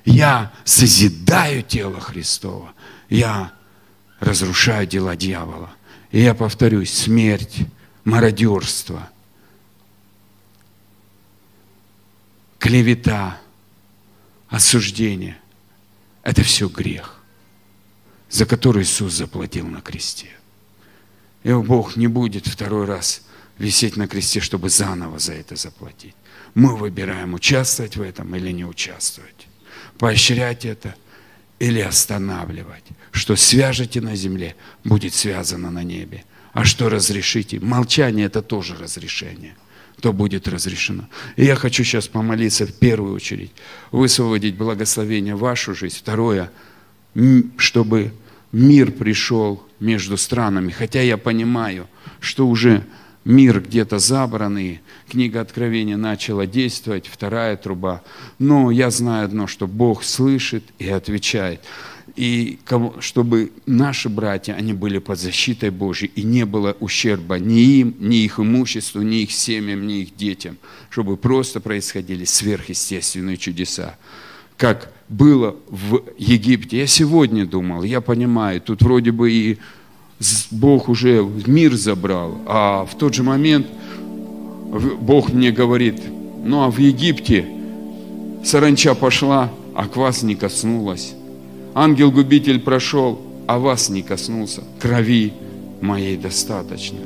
Я 0.05 0.53
созидаю 0.65 1.63
тело 1.63 2.01
Христова. 2.01 2.73
Я 3.09 3.53
разрушаю 4.21 4.87
дела 4.87 5.17
дьявола. 5.17 5.71
И 6.13 6.21
я 6.21 6.35
повторюсь, 6.35 6.93
смерть, 6.93 7.57
мародерство, 8.05 9.09
клевета– 12.59 13.41
осуждение– 14.49 15.39
это 16.23 16.43
все 16.43 16.69
грех, 16.69 17.21
за 18.29 18.47
который 18.47 18.83
Иисус 18.83 19.13
заплатил 19.13 19.67
на 19.67 19.81
кресте. 19.81 20.31
И 21.45 21.53
Бог 21.53 21.97
не 21.97 22.09
будет 22.09 22.47
второй 22.47 22.87
раз 22.87 23.23
висеть 23.59 23.97
на 23.97 24.09
кресте, 24.09 24.41
чтобы 24.41 24.69
заново 24.69 25.19
за 25.19 25.35
это 25.35 25.57
заплатить. 25.57 26.17
Мы 26.55 26.77
выбираем, 26.77 27.35
участвовать 27.35 27.97
в 27.97 28.03
этом 28.03 28.35
или 28.35 28.51
не 28.51 28.65
участвовать. 28.65 29.47
Поощрять 29.99 30.65
это 30.65 30.95
или 31.59 31.81
останавливать. 31.81 32.85
Что 33.13 33.37
свяжете 33.37 34.01
на 34.01 34.17
земле, 34.17 34.57
будет 34.85 35.15
связано 35.15 35.71
на 35.71 35.85
небе. 35.85 36.25
А 36.53 36.65
что 36.65 36.89
разрешите? 36.89 37.61
Молчание– 37.61 38.27
это 38.27 38.43
тоже 38.43 38.77
разрешение– 38.77 39.57
то 40.01 40.13
будет 40.13 40.47
разрешено. 40.49 41.09
И 41.37 41.45
я 41.45 41.55
хочу 41.57 41.85
сейчас 41.85 42.09
помолиться 42.09 42.67
в 42.67 42.73
первую 42.73 43.15
очередь, 43.15 43.53
высвободить 43.93 44.57
благословение 44.57 45.35
в 45.35 45.41
вашу 45.41 45.75
жизнь. 45.75 45.97
Второе, 45.99 46.51
чтобы 47.57 48.13
мир 48.53 48.93
пришел 48.93 49.63
между 49.81 50.17
странами. 50.17 50.71
Хотя 50.71 51.01
я 51.01 51.17
понимаю, 51.17 51.89
что 52.21 52.47
уже 52.47 52.85
мир 53.25 53.61
где-то 53.61 53.99
забранный, 53.99 54.81
книга 55.09 55.41
Откровения 55.41 55.97
начала 55.97 56.47
действовать, 56.47 57.07
вторая 57.07 57.57
труба. 57.57 58.03
Но 58.39 58.71
я 58.71 58.91
знаю 58.91 59.27
одно, 59.27 59.47
что 59.47 59.67
Бог 59.67 60.05
слышит 60.05 60.65
и 60.79 60.89
отвечает 60.89 61.61
и 62.17 62.59
чтобы 63.01 63.53
наши 63.67 64.09
братья, 64.09 64.55
они 64.55 64.73
были 64.73 64.99
под 64.99 65.19
защитой 65.19 65.69
Божьей, 65.69 66.11
и 66.15 66.23
не 66.23 66.47
было 66.47 66.75
ущерба 66.81 67.39
ни 67.39 67.61
им, 67.81 67.95
ни 68.01 68.25
их 68.25 68.41
имуществу, 68.41 69.03
ни 69.03 69.23
их 69.23 69.33
семьям, 69.33 69.87
ни 69.87 70.01
их 70.01 70.17
детям, 70.17 70.57
чтобы 70.89 71.19
просто 71.19 71.61
происходили 71.61 72.25
сверхъестественные 72.25 73.37
чудеса. 73.37 73.97
Как 74.57 74.91
было 75.11 75.57
в 75.69 76.03
Египте. 76.17 76.79
Я 76.79 76.87
сегодня 76.87 77.47
думал, 77.47 77.83
я 77.83 78.01
понимаю, 78.01 78.61
тут 78.63 78.83
вроде 78.83 79.13
бы 79.13 79.31
и 79.31 79.59
Бог 80.51 80.89
уже 80.89 81.23
мир 81.47 81.75
забрал, 81.75 82.41
а 82.47 82.87
в 82.87 82.97
тот 82.97 83.15
же 83.15 83.23
момент 83.23 83.67
Бог 85.01 85.31
мне 85.31 85.53
говорит, 85.53 86.01
ну 86.43 86.63
а 86.63 86.71
в 86.71 86.79
Египте 86.79 87.47
саранча 88.43 88.95
пошла, 88.95 89.53
а 89.75 89.87
квас 89.87 90.23
не 90.23 90.35
коснулась 90.35 91.15
ангел-губитель 91.77 92.59
прошел, 92.59 93.21
а 93.47 93.59
вас 93.59 93.91
не 93.91 94.03
коснулся. 94.03 94.63
Крови 94.81 95.35
моей 95.83 96.17
достаточно. 96.17 96.99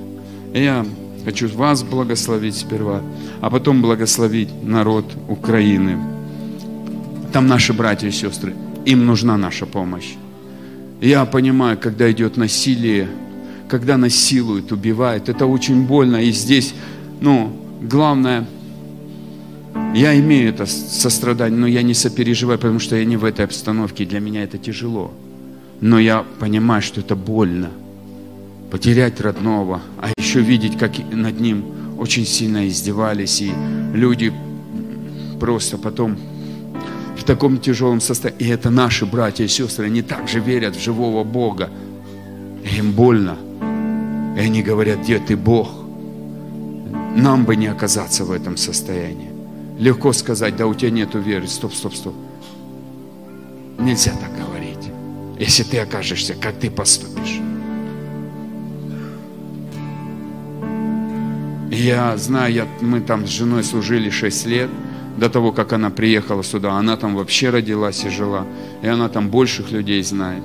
Я 0.55 0.87
хочу 1.25 1.49
вас 1.49 1.83
благословить 1.83 2.57
сперва, 2.57 3.03
а 3.41 3.51
потом 3.51 3.83
благословить 3.83 4.49
народ 4.63 5.05
Украины. 5.29 5.99
Там 7.33 7.49
наши 7.49 7.73
братья 7.73 8.07
и 8.07 8.13
сестры, 8.13 8.55
им 8.87 9.07
нужна 9.07 9.37
наша 9.37 9.67
помощь. 9.67 10.15
Я 11.01 11.25
понимаю, 11.25 11.77
когда 11.77 12.11
идет 12.11 12.37
насилие, 12.37 13.09
когда 13.69 13.97
насилуют, 13.97 14.71
убивают, 14.71 15.29
это 15.29 15.47
очень 15.47 15.83
больно. 15.85 16.17
И 16.23 16.31
здесь, 16.31 16.75
ну, 17.21 17.53
главное– 17.83 18.47
я 19.95 20.19
имею 20.19 20.51
это 20.51 20.67
сострадание, 20.67 21.59
но 21.59 21.67
я 21.67 21.83
не 21.83 21.95
сопереживаю, 21.95 22.59
потому 22.59 22.79
что 22.79 22.97
я 22.97 23.05
не 23.05 23.17
в 23.17 23.25
этой 23.25 23.45
обстановке, 23.45 24.05
для 24.05 24.21
меня 24.21 24.45
это 24.45 24.59
тяжело. 24.59 25.13
Но 25.81 25.99
я 25.99 26.25
понимаю, 26.39 26.83
что 26.83 27.01
это 27.01 27.17
больно. 27.17 27.71
Потерять 28.71 29.21
родного, 29.21 29.81
а 29.99 30.11
еще 30.17 30.41
видеть, 30.41 30.79
как 30.79 30.93
над 31.11 31.41
ним 31.41 31.65
очень 31.99 32.25
сильно 32.25 32.69
издевались, 32.69 33.41
и 33.41 33.53
люди 33.93 34.33
просто 35.41 35.77
потом 35.77 36.17
в 37.19 37.25
таком 37.25 37.59
тяжелом 37.59 38.01
состоянии. 38.01 38.45
И 38.45 38.49
это 38.49 38.71
наши 38.71 39.07
братья 39.07 39.45
и 39.45 39.49
сестры, 39.49 39.87
они 39.87 40.03
также 40.03 40.39
верят 40.39 40.77
в 40.77 40.81
живого 40.81 41.25
Бога. 41.25 41.69
Им 42.79 42.93
больно. 42.93 43.37
И 44.37 44.41
они 44.41 44.63
говорят, 44.63 45.01
где 45.01 45.19
ты 45.19 45.37
Бог? 45.37 45.69
Нам 47.17 47.45
бы 47.45 47.57
не 47.57 47.67
оказаться 47.67 48.25
в 48.25 48.31
этом 48.31 48.57
состоянии. 48.57 49.30
Легко 49.81 50.13
сказать, 50.13 50.57
да 50.57 50.67
у 50.67 50.75
тебя 50.75 50.91
нету 50.91 51.19
веры. 51.21 51.47
Стоп, 51.47 51.73
стоп, 51.73 51.95
стоп. 51.95 52.15
Нельзя 53.79 54.13
так 54.13 54.31
говорить. 54.37 54.77
Если 55.39 55.63
ты 55.63 55.79
окажешься, 55.79 56.35
как 56.35 56.57
ты 56.57 56.71
поступишь? 56.71 57.41
Я 61.71 62.15
знаю, 62.19 62.53
я, 62.53 62.67
мы 62.83 63.01
там 63.01 63.27
с 63.27 63.31
женой 63.31 63.65
служили 63.65 64.11
6 64.11 64.47
лет, 64.47 64.69
до 65.17 65.31
того, 65.31 65.51
как 65.51 65.73
она 65.73 65.89
приехала 65.89 66.45
сюда. 66.45 66.73
Она 66.73 66.99
там 66.99 67.17
вообще 67.17 67.49
родилась 67.49 68.05
и 68.05 68.11
жила. 68.11 68.47
И 68.83 68.87
она 68.87 69.09
там 69.09 69.31
больших 69.31 69.71
людей 69.71 70.03
знает. 70.03 70.43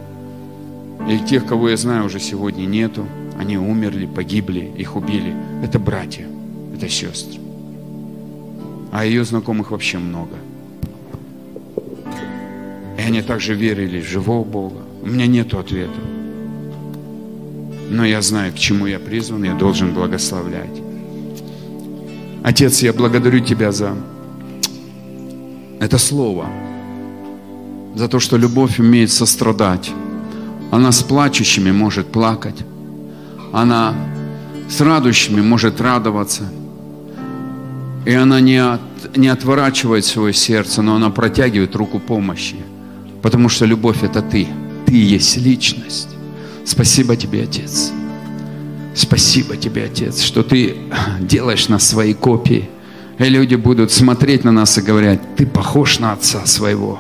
И 1.10 1.20
тех, 1.20 1.46
кого 1.46 1.68
я 1.68 1.76
знаю, 1.76 2.06
уже 2.06 2.22
сегодня 2.22 2.66
нету. 2.66 3.06
Они 3.38 3.58
умерли, 3.58 4.06
погибли, 4.06 4.72
их 4.78 4.96
убили. 4.96 5.36
Это 5.62 5.78
братья, 5.78 6.26
это 6.74 6.88
сестры 6.88 7.45
а 8.96 9.04
ее 9.04 9.26
знакомых 9.26 9.72
вообще 9.72 9.98
много. 9.98 10.38
И 12.98 13.02
они 13.02 13.22
также 13.22 13.54
верили 13.54 14.00
в 14.00 14.08
живого 14.08 14.46
Бога. 14.46 14.78
У 15.04 15.08
меня 15.08 15.28
нет 15.28 15.54
ответа. 15.54 16.00
Но 17.89 18.06
я 18.06 18.22
знаю, 18.22 18.54
к 18.54 18.56
чему 18.56 18.86
я 18.88 19.00
призван, 19.00 19.43
я 19.43 19.54
должен 19.54 19.93
благословлять. 19.93 20.82
Отец, 22.41 22.84
я 22.84 22.93
благодарю 22.93 23.41
Тебя 23.41 23.74
за 23.74 23.98
это 25.82 25.98
слово, 25.98 26.46
за 27.96 28.08
то, 28.08 28.22
что 28.22 28.38
любовь 28.38 28.80
умеет 28.80 29.12
сострадать. 29.12 29.91
Она 30.72 30.93
с 30.93 31.04
плачущими 31.04 31.72
может 31.72 32.08
плакать. 32.08 32.64
Она 33.52 33.93
с 34.70 34.80
радующими 34.80 35.41
может 35.41 35.82
радоваться– 35.82 36.43
и 38.06 38.14
она 38.14 38.39
не, 38.39 38.58
от, 38.58 39.18
не 39.18 39.28
отворачивает 39.28 40.06
свое 40.06 40.34
сердце, 40.34 40.82
но 40.82 40.95
она 40.95 41.10
протягивает 41.10 41.76
руку 41.76 41.99
помощи. 41.99 42.58
Потому 43.22 43.49
что 43.49 43.66
любовь 43.66 44.03
это 44.03 44.22
ты. 44.22 44.47
Ты 44.86 44.93
есть 44.93 45.38
личность. 45.38 46.10
Спасибо 46.64 47.16
тебе, 47.16 47.43
Отец. 47.43 47.91
Спасибо 48.93 49.58
тебе, 49.58 49.86
Отец, 49.86 50.22
что 50.22 50.43
ты 50.43 50.78
делаешь 51.20 51.68
нас 51.68 51.88
своей 51.88 52.14
копией. 52.14 52.70
И 53.18 53.24
люди 53.24 53.56
будут 53.56 53.91
смотреть 53.91 54.43
на 54.43 54.51
нас 54.51 54.78
и 54.78 54.82
говорить, 54.82 55.20
ты 55.36 55.47
похож 55.47 55.99
на 55.99 56.14
Отца 56.14 56.45
своего. 56.45 56.99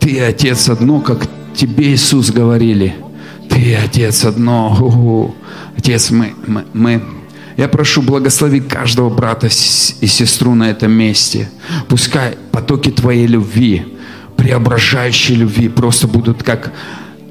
Ты, 0.00 0.20
Отец, 0.20 0.68
одно, 0.68 1.00
как 1.00 1.28
тебе, 1.54 1.92
Иисус, 1.92 2.30
говорили. 2.30 2.94
Ты, 3.48 3.76
Отец, 3.76 4.24
одно. 4.24 4.76
У-у-у. 4.80 5.34
Отец, 5.76 6.10
мы, 6.10 6.34
мы, 6.46 6.64
мы 6.72 7.02
я 7.60 7.68
прошу, 7.68 8.00
благослови 8.00 8.60
каждого 8.60 9.10
брата 9.10 9.48
и 10.00 10.06
сестру 10.06 10.54
на 10.54 10.70
этом 10.70 10.92
месте. 10.92 11.50
Пускай 11.88 12.38
потоки 12.52 12.90
Твоей 12.90 13.26
любви, 13.26 13.84
преображающей 14.36 15.34
любви, 15.34 15.68
просто 15.68 16.08
будут 16.08 16.42
как 16.42 16.72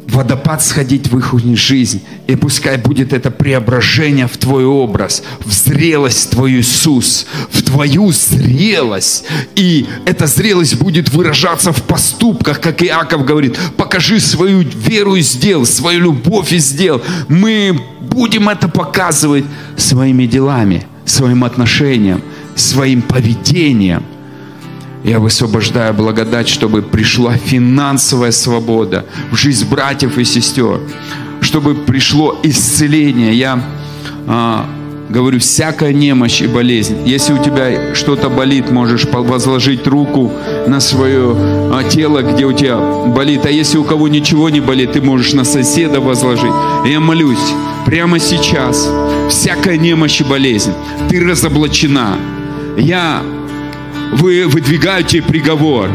водопад 0.09 0.63
сходить 0.63 1.07
в 1.07 1.17
их 1.17 1.33
жизнь. 1.55 2.01
И 2.27 2.35
пускай 2.35 2.77
будет 2.77 3.13
это 3.13 3.31
преображение 3.31 4.27
в 4.27 4.37
твой 4.37 4.65
образ, 4.65 5.23
в 5.39 5.51
зрелость 5.51 6.31
твою, 6.31 6.59
Иисус, 6.59 7.25
в 7.51 7.61
твою 7.63 8.11
зрелость. 8.11 9.25
И 9.55 9.85
эта 10.05 10.27
зрелость 10.27 10.77
будет 10.77 11.09
выражаться 11.09 11.71
в 11.71 11.83
поступках, 11.83 12.59
как 12.59 12.83
Иаков 12.83 13.25
говорит. 13.25 13.57
Покажи 13.77 14.19
свою 14.19 14.59
веру 14.61 15.15
и 15.15 15.21
сделал, 15.21 15.65
свою 15.65 15.99
любовь 16.01 16.51
и 16.51 16.57
сделал. 16.57 17.01
Мы 17.27 17.79
будем 18.01 18.49
это 18.49 18.67
показывать 18.67 19.45
своими 19.77 20.25
делами, 20.25 20.85
своим 21.05 21.43
отношением, 21.43 22.21
своим 22.55 23.01
поведением– 23.01 24.03
я 25.03 25.19
высвобождаю 25.19 25.93
благодать, 25.93 26.49
чтобы 26.49 26.81
пришла 26.81 27.35
финансовая 27.35 28.31
свобода 28.31 29.05
в 29.31 29.35
жизнь 29.37 29.67
братьев 29.69 30.17
и 30.17 30.25
сестер, 30.25 30.81
чтобы 31.41 31.75
пришло 31.75 32.37
исцеление. 32.43 33.33
Я 33.33 33.63
а, 34.27 34.69
говорю, 35.09 35.39
всякая 35.39 35.93
немощь 35.93 36.41
и 36.41 36.47
болезнь. 36.47 36.97
Если 37.05 37.33
у 37.33 37.41
тебя 37.41 37.95
что-то 37.95 38.29
болит, 38.29 38.71
можешь 38.71 39.05
возложить 39.05 39.87
руку 39.87 40.33
на 40.67 40.81
свое 40.81 41.33
а, 41.33 41.83
тело, 41.89 42.21
где 42.21 42.45
у 42.45 42.51
тебя 42.51 42.77
болит. 42.77 43.45
А 43.45 43.49
если 43.49 43.77
у 43.77 43.85
кого 43.85 44.09
ничего 44.09 44.49
не 44.49 44.59
болит, 44.59 44.91
ты 44.93 45.01
можешь 45.01 45.33
на 45.33 45.45
соседа 45.45 46.01
возложить. 46.01 46.53
я 46.85 46.99
молюсь 46.99 47.53
прямо 47.85 48.19
сейчас. 48.19 48.89
Всякая 49.29 49.77
немощь 49.77 50.19
и 50.19 50.23
болезнь. 50.23 50.73
Ты 51.09 51.23
разоблачена. 51.23 52.17
Я 52.77 53.21
вы 54.11 54.47
выдвигаете 54.47 55.21
приговор 55.21 55.89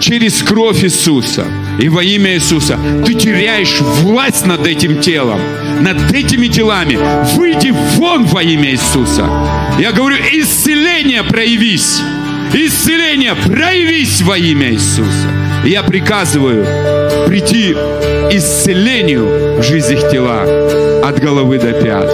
через 0.00 0.42
кровь 0.42 0.84
Иисуса 0.84 1.44
и 1.78 1.88
во 1.88 2.02
имя 2.02 2.34
Иисуса. 2.34 2.78
Ты 3.04 3.14
теряешь 3.14 3.80
власть 3.80 4.46
над 4.46 4.66
этим 4.66 5.00
телом, 5.00 5.40
над 5.80 6.12
этими 6.12 6.48
телами. 6.48 6.98
Выйди 7.36 7.74
вон 7.96 8.24
во 8.24 8.42
имя 8.42 8.70
Иисуса. 8.70 9.28
Я 9.78 9.92
говорю, 9.92 10.16
исцеление 10.32 11.22
проявись. 11.22 12.00
Исцеление 12.52 13.34
проявись 13.34 14.22
во 14.22 14.38
имя 14.38 14.72
Иисуса. 14.72 15.28
Я 15.64 15.82
приказываю 15.82 16.64
прийти 17.26 17.72
исцелению 18.30 19.58
в 19.58 19.62
жизнь 19.62 19.94
их 19.94 20.08
тела 20.10 20.42
от 21.04 21.18
головы 21.20 21.58
до 21.58 21.72
пят 21.72 22.10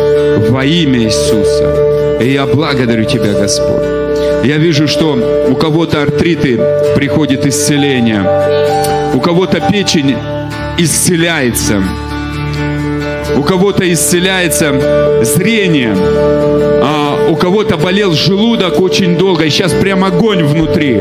во 0.51 0.65
имя 0.65 1.05
Иисуса. 1.05 2.19
И 2.21 2.33
я 2.33 2.47
благодарю 2.47 3.05
Тебя, 3.05 3.33
Господь. 3.33 3.94
Я 4.45 4.59
вижу, 4.59 4.87
что 4.87 5.47
у 5.49 5.55
кого-то 5.57 6.03
артриты 6.03 6.61
приходит 6.95 7.47
исцеление, 7.47 8.23
у 9.15 9.21
кого-то 9.21 9.59
печень 9.61 10.15
исцеляется, 10.77 11.83
у 13.39 13.43
кого-то 13.43 13.91
исцеляется 13.91 15.23
зрение, 15.25 15.97
а 15.97 17.04
у 17.29 17.37
кого-то 17.37 17.77
болел 17.77 18.13
желудок 18.13 18.81
очень 18.81 19.17
долго, 19.17 19.45
и 19.45 19.51
сейчас 19.51 19.73
прям 19.73 20.05
огонь 20.05 20.45
внутри. 20.45 21.01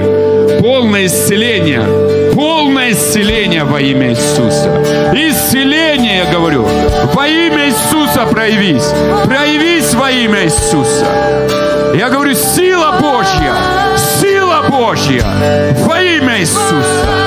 Полное 0.59 1.05
исцеление, 1.05 2.33
полное 2.33 2.91
исцеление 2.91 3.63
во 3.63 3.81
имя 3.81 4.11
Иисуса. 4.11 4.83
Исцеление, 5.13 6.23
я 6.25 6.31
говорю, 6.31 6.65
во 7.13 7.27
имя 7.27 7.67
Иисуса 7.67 8.25
проявись, 8.31 8.89
проявись 9.25 9.93
во 9.93 10.11
имя 10.11 10.45
Иисуса. 10.45 11.05
Я 11.95 12.09
говорю, 12.09 12.33
сила 12.33 12.95
Божья, 13.01 13.53
сила 14.21 14.65
Божья 14.69 15.23
во 15.85 16.01
имя 16.01 16.39
Иисуса. 16.39 17.23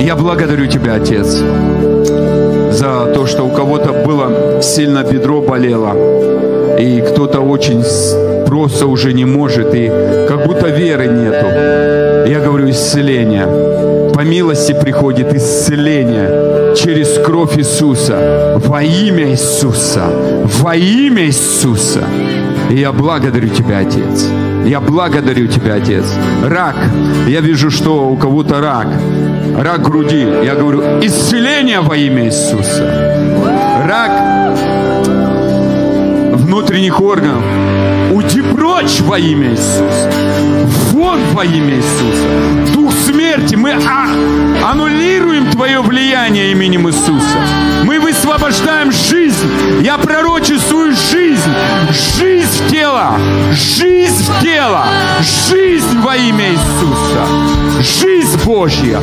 Я 0.00 0.16
благодарю 0.16 0.66
Тебя, 0.66 0.94
Отец, 0.94 1.26
за 1.26 3.12
то, 3.12 3.26
что 3.26 3.42
у 3.42 3.50
кого-то 3.50 3.92
было 3.92 4.47
сильно 4.62 5.02
бедро 5.04 5.40
болело, 5.40 5.94
и 6.78 7.00
кто-то 7.00 7.40
очень 7.40 7.84
просто 8.46 8.86
уже 8.86 9.12
не 9.12 9.24
может, 9.24 9.74
и 9.74 9.90
как 10.28 10.46
будто 10.46 10.68
веры 10.68 11.06
нету. 11.06 11.46
Я 12.30 12.40
говорю 12.40 12.70
исцеление. 12.70 13.46
По 14.14 14.20
милости 14.20 14.72
приходит 14.72 15.32
исцеление 15.34 16.74
через 16.76 17.18
кровь 17.24 17.56
Иисуса, 17.58 18.60
во 18.66 18.82
имя 18.82 19.30
Иисуса, 19.30 20.04
во 20.60 20.74
имя 20.74 21.26
Иисуса. 21.26 22.04
И 22.70 22.76
я 22.76 22.92
благодарю 22.92 23.48
Тебя, 23.48 23.78
Отец. 23.78 24.28
Я 24.66 24.80
благодарю 24.80 25.46
Тебя, 25.46 25.74
Отец. 25.74 26.04
Рак. 26.44 26.76
Я 27.26 27.40
вижу, 27.40 27.70
что 27.70 28.08
у 28.08 28.16
кого-то 28.16 28.60
рак. 28.60 28.88
Рак 29.58 29.82
груди. 29.82 30.26
Я 30.44 30.54
говорю, 30.54 30.82
исцеление 31.00 31.80
во 31.80 31.96
имя 31.96 32.26
Иисуса. 32.26 33.18
Рак 33.88 34.58
внутренних 36.34 37.00
органов. 37.00 37.42
Уйди 38.12 38.42
прочь 38.42 39.00
во 39.00 39.18
имя 39.18 39.52
Иисуса. 39.52 40.12
Вон 40.92 41.18
во 41.32 41.42
имя 41.42 41.76
Иисуса. 41.76 42.74
Дух 42.74 42.92
смерти, 42.92 43.54
мы 43.54 43.72
а, 43.72 44.10
аннулируем 44.70 45.50
Твое 45.50 45.80
влияние 45.80 46.52
именем 46.52 46.86
Иисуса. 46.86 47.38
Мы 47.84 47.98
высвобождаем 47.98 48.92
жизнь. 48.92 49.80
Я 49.80 49.96
пророчествую 49.96 50.92
жизнь. 50.92 51.50
Жизнь 52.18 52.62
в 52.66 52.70
тело. 52.70 53.18
Жизнь 53.52 54.22
в 54.22 54.42
тело. 54.42 54.84
Жизнь 55.48 55.98
во 56.00 56.14
имя 56.14 56.50
Иисуса. 56.50 58.02
Жизнь 58.02 58.44
Божья. 58.44 59.00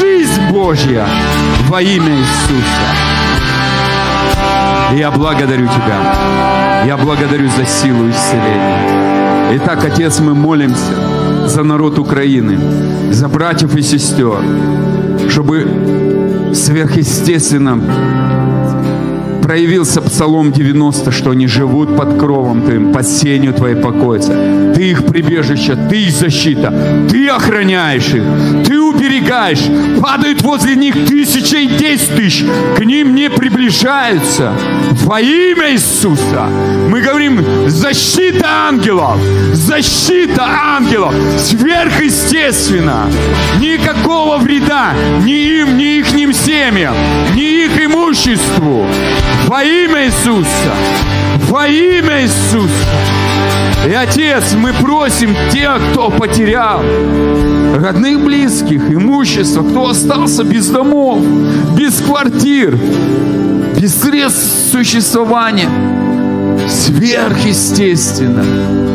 Жизнь 0.00 0.50
Божья 0.50 1.06
во 1.68 1.80
имя 1.80 2.12
Иисуса. 2.12 3.15
Я 4.94 5.10
благодарю 5.10 5.66
Тебя. 5.66 6.84
Я 6.84 6.96
благодарю 6.96 7.48
за 7.48 7.64
силу 7.66 8.08
исцеления. 8.10 9.56
Итак, 9.56 9.84
Отец, 9.84 10.20
мы 10.20 10.34
молимся 10.34 11.46
за 11.46 11.62
народ 11.62 11.98
Украины, 11.98 12.58
за 13.12 13.28
братьев 13.28 13.74
и 13.76 13.82
сестер, 13.82 14.38
чтобы 15.28 16.52
сверхъестественно 16.54 17.80
проявился 19.46 20.02
Псалом 20.02 20.50
90, 20.50 21.12
что 21.12 21.30
они 21.30 21.46
живут 21.46 21.96
под 21.96 22.18
кровом 22.18 22.62
Твоим, 22.62 22.92
под 22.92 23.06
сенью 23.06 23.52
Твоей 23.52 23.76
покоятся. 23.76 24.32
Ты 24.74 24.90
их 24.90 25.06
прибежище, 25.06 25.76
Ты 25.88 26.02
их 26.02 26.10
защита, 26.10 26.74
Ты 27.08 27.28
охраняешь 27.28 28.08
их, 28.08 28.24
Ты 28.66 28.80
уберегаешь. 28.80 29.62
Падают 30.02 30.42
возле 30.42 30.74
них 30.74 30.94
тысячи 31.06 31.54
и 31.62 31.68
десять 31.68 32.16
тысяч, 32.16 32.44
к 32.76 32.84
ним 32.84 33.14
не 33.14 33.30
приближаются. 33.30 34.52
Во 35.04 35.20
имя 35.20 35.70
Иисуса 35.74 36.48
мы 36.90 37.00
говорим 37.00 37.40
защита 37.68 38.48
ангелов, 38.68 39.16
защита 39.52 40.44
ангелов, 40.44 41.14
сверхъестественно. 41.38 43.06
Никакого 43.60 44.38
вреда 44.38 44.92
ни 45.24 45.60
им, 45.60 45.78
ни 45.78 45.98
их 45.98 46.06
семьям, 46.34 46.94
ни 47.36 47.64
их 47.66 47.84
имуществу. 47.84 48.86
Во 49.46 49.62
имя 49.62 50.06
Иисуса. 50.06 50.72
Во 51.48 51.68
имя 51.68 52.22
Иисуса. 52.22 52.72
И, 53.86 53.92
Отец, 53.92 54.54
мы 54.54 54.72
просим 54.72 55.36
тех, 55.52 55.78
кто 55.92 56.10
потерял 56.10 56.82
родных, 57.76 58.24
близких, 58.24 58.90
имущество, 58.90 59.62
кто 59.62 59.90
остался 59.90 60.42
без 60.42 60.68
домов, 60.68 61.20
без 61.76 62.00
квартир, 62.00 62.76
без 63.80 64.00
средств 64.00 64.72
существования, 64.72 65.68
сверхъестественно. 66.68 68.85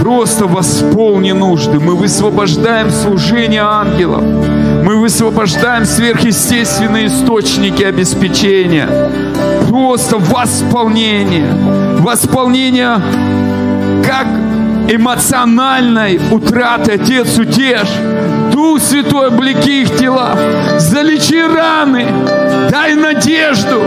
Просто 0.00 0.46
восполни 0.46 1.32
нужды. 1.32 1.78
Мы 1.78 1.94
высвобождаем 1.94 2.90
служение 2.90 3.62
ангелов. 3.62 4.22
Мы 4.22 4.96
высвобождаем 4.96 5.84
сверхъестественные 5.84 7.06
источники 7.08 7.82
обеспечения. 7.82 8.88
Просто 9.68 10.16
восполнение. 10.18 11.46
Восполнение 11.98 13.00
как 14.06 14.26
эмоциональной 14.88 16.18
утраты, 16.30 16.92
Отец, 16.92 17.38
утешь. 17.38 17.92
Дух 18.52 18.80
Святой, 18.80 19.28
облеки 19.28 19.82
их 19.82 19.96
тела. 19.96 20.36
Залечи 20.78 21.40
раны. 21.40 22.06
Дай 22.70 22.94
надежду. 22.94 23.82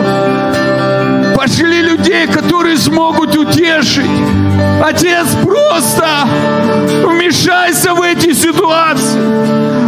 Пошли 1.36 1.82
людей, 1.82 2.28
которые 2.28 2.78
смогут 2.78 3.36
утешить. 3.36 4.06
Отец, 4.84 5.28
просто 5.44 6.06
вмешайся 7.06 7.94
в 7.94 8.02
эти 8.02 8.34
ситуации. 8.34 9.20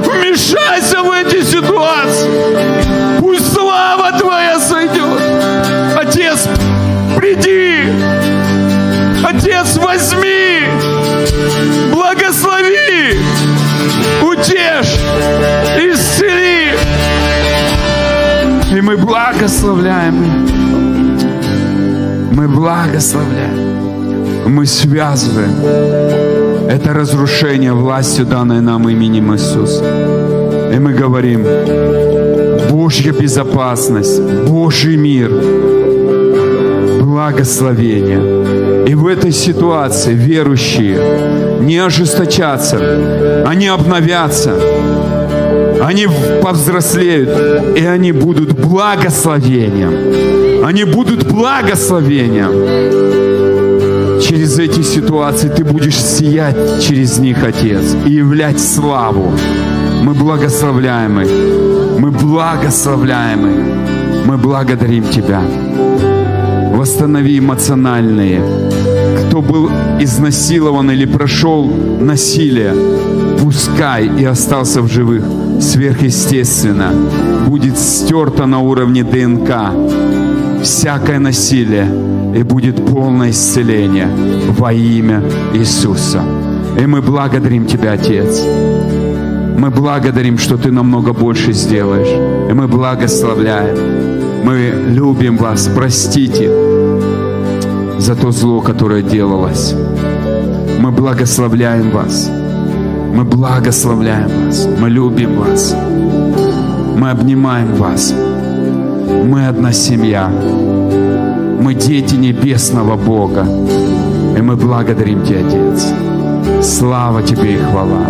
Вмешайся 0.02 1.04
в 1.04 1.12
эти 1.12 1.44
ситуации. 1.44 3.20
Пусть 3.20 3.54
слава 3.54 4.18
Твоя 4.18 4.60
сойдет. 4.60 5.22
Отец, 5.98 6.48
приди. 7.18 7.92
Отец, 9.24 9.78
возьми. 9.78 10.62
Благослови. 11.92 13.20
Утешь. 14.22 14.96
Исцели. 15.78 16.74
И 18.72 18.82
мы 18.82 18.98
благословляем. 18.98 20.16
Мы 22.32 22.48
благословляем. 22.48 23.95
Мы 24.48 24.66
связываем 24.66 25.52
это 26.70 26.94
разрушение 26.94 27.74
властью, 27.74 28.26
данной 28.26 28.62
нам 28.62 28.90
именем 28.90 29.34
Иисуса. 29.34 29.84
И 30.74 30.80
мы 30.80 30.94
говорим, 30.94 31.44
Божья 32.70 33.12
безопасность, 33.12 34.22
Божий 34.48 34.98
мир, 34.98 35.32
благословение. 37.02 38.88
И 38.88 38.96
в 38.96 39.08
этой 39.08 39.32
ситуации 39.32 40.14
верующие 40.14 41.60
не 41.62 41.78
ожесточатся, 41.78 43.44
они 43.48 43.68
обновятся, 43.68 44.54
они 45.82 46.08
повзрослеют, 46.42 47.78
и 47.78 47.86
они 47.86 48.12
будут 48.12 48.54
благословением. 48.54 50.66
Они 50.66 50.84
будут 50.84 51.28
благословением. 51.28 53.25
Через 54.28 54.58
эти 54.60 54.82
ситуации 54.82 55.50
ты 55.50 55.64
будешь 55.64 56.02
сиять 56.02 56.82
через 56.82 57.20
них, 57.20 57.44
Отец, 57.44 57.96
и 58.06 58.12
являть 58.12 58.60
славу. 58.60 59.32
Мы 60.04 60.14
благословляем 60.14 61.22
их. 61.22 61.30
Мы 62.00 62.12
благословляем 62.12 63.46
их. 63.48 64.26
Мы 64.26 64.38
благодарим 64.38 65.04
Тебя. 65.04 65.42
Восстанови 66.74 67.38
эмоциональные. 67.38 68.42
Кто 69.28 69.42
был 69.42 69.70
изнасилован 70.00 70.92
или 70.92 71.06
прошел 71.06 71.72
насилие, 72.00 72.74
пускай 73.42 74.08
и 74.08 74.26
остался 74.26 74.82
в 74.82 74.88
живых 74.88 75.24
сверхъестественно, 75.62 76.92
будет 77.48 77.78
стерто 77.78 78.46
на 78.46 78.60
уровне 78.60 79.04
ДНК 79.04 79.72
всякое 80.64 81.20
насилие, 81.20 81.88
и 82.36 82.44
будет 82.44 82.86
полное 82.86 83.30
исцеление 83.30 84.08
во 84.60 84.74
имя 84.74 85.24
Иисуса. 85.54 86.22
И 86.80 86.86
мы 86.86 87.02
благодарим 87.02 87.66
Тебя, 87.66 87.94
Отец. 87.94 88.44
Мы 89.58 89.70
благодарим, 89.70 90.38
что 90.38 90.58
Ты 90.58 90.72
намного 90.72 91.14
больше 91.14 91.54
сделаешь. 91.54 92.10
И 92.50 92.54
мы 92.54 92.68
благословляем. 92.68 94.44
Мы 94.44 94.74
любим 94.94 95.38
вас. 95.38 95.70
Простите 95.74 96.50
за 98.00 98.16
то 98.16 98.32
зло, 98.32 98.62
которое 98.62 99.02
делалось. 99.02 99.74
Мы 100.80 100.92
благословляем 100.92 101.92
вас. 101.92 102.30
Мы 103.14 103.24
благословляем 103.24 104.28
вас. 104.46 104.68
Мы 104.80 104.90
любим 104.90 105.40
вас. 105.40 105.74
Мы 106.98 107.12
обнимаем 107.12 107.76
вас. 107.76 108.14
Мы 109.24 109.48
одна 109.48 109.72
семья. 109.72 110.30
Мы 111.60 111.74
дети 111.74 112.16
небесного 112.16 112.96
Бога. 112.96 113.46
И 114.38 114.42
мы 114.42 114.56
благодарим 114.56 115.24
Тебя, 115.24 115.40
Отец. 115.48 115.88
Слава 116.62 117.24
Тебе 117.24 117.56
и 117.56 117.58
хвала. 117.58 118.06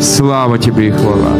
Слава 0.00 0.58
Тебе 0.58 0.88
и 0.88 0.90
хвала. 0.90 1.36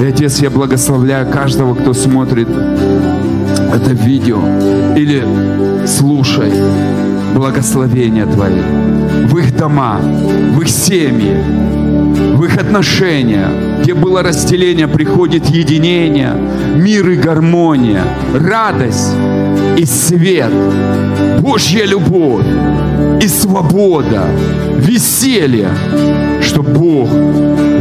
И, 0.00 0.04
Отец, 0.04 0.40
я 0.40 0.50
благословляю 0.50 1.30
каждого, 1.30 1.74
кто 1.74 1.94
смотрит 1.94 2.48
это 2.48 3.92
видео 3.92 4.40
или 4.96 5.24
слушай 5.86 6.52
благословения 7.34 8.26
Твои 8.26 8.60
в 9.30 9.38
их 9.38 9.56
дома, 9.56 9.98
в 9.98 10.60
их 10.60 10.68
семьи, 10.68 11.36
в 12.34 12.44
их 12.44 12.58
отношения, 12.58 13.48
где 13.82 13.94
было 13.94 14.22
разделение, 14.22 14.88
приходит 14.88 15.46
единение, 15.46 16.32
мир 16.74 17.08
и 17.10 17.16
гармония, 17.16 18.02
радость 18.34 19.14
и 19.76 19.84
свет, 19.84 20.52
Божья 21.40 21.84
любовь 21.84 22.44
и 23.20 23.28
свобода, 23.28 24.26
веселье, 24.76 25.70
что 26.42 26.62
Бог 26.62 27.08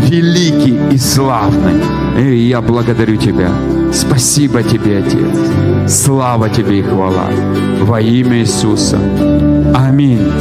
великий 0.10 0.78
и 0.91 0.98
славный. 0.98 1.82
И 2.18 2.48
я 2.48 2.62
благодарю 2.62 3.16
Тебя. 3.18 3.50
Спасибо 3.94 4.64
Тебе, 4.64 5.00
Отец. 5.00 5.94
Слава 6.04 6.50
Тебе 6.50 6.80
и 6.80 6.82
хвала. 6.82 7.30
Во 7.82 8.02
имя 8.02 8.40
Иисуса. 8.40 9.00
Аминь. 9.76 10.32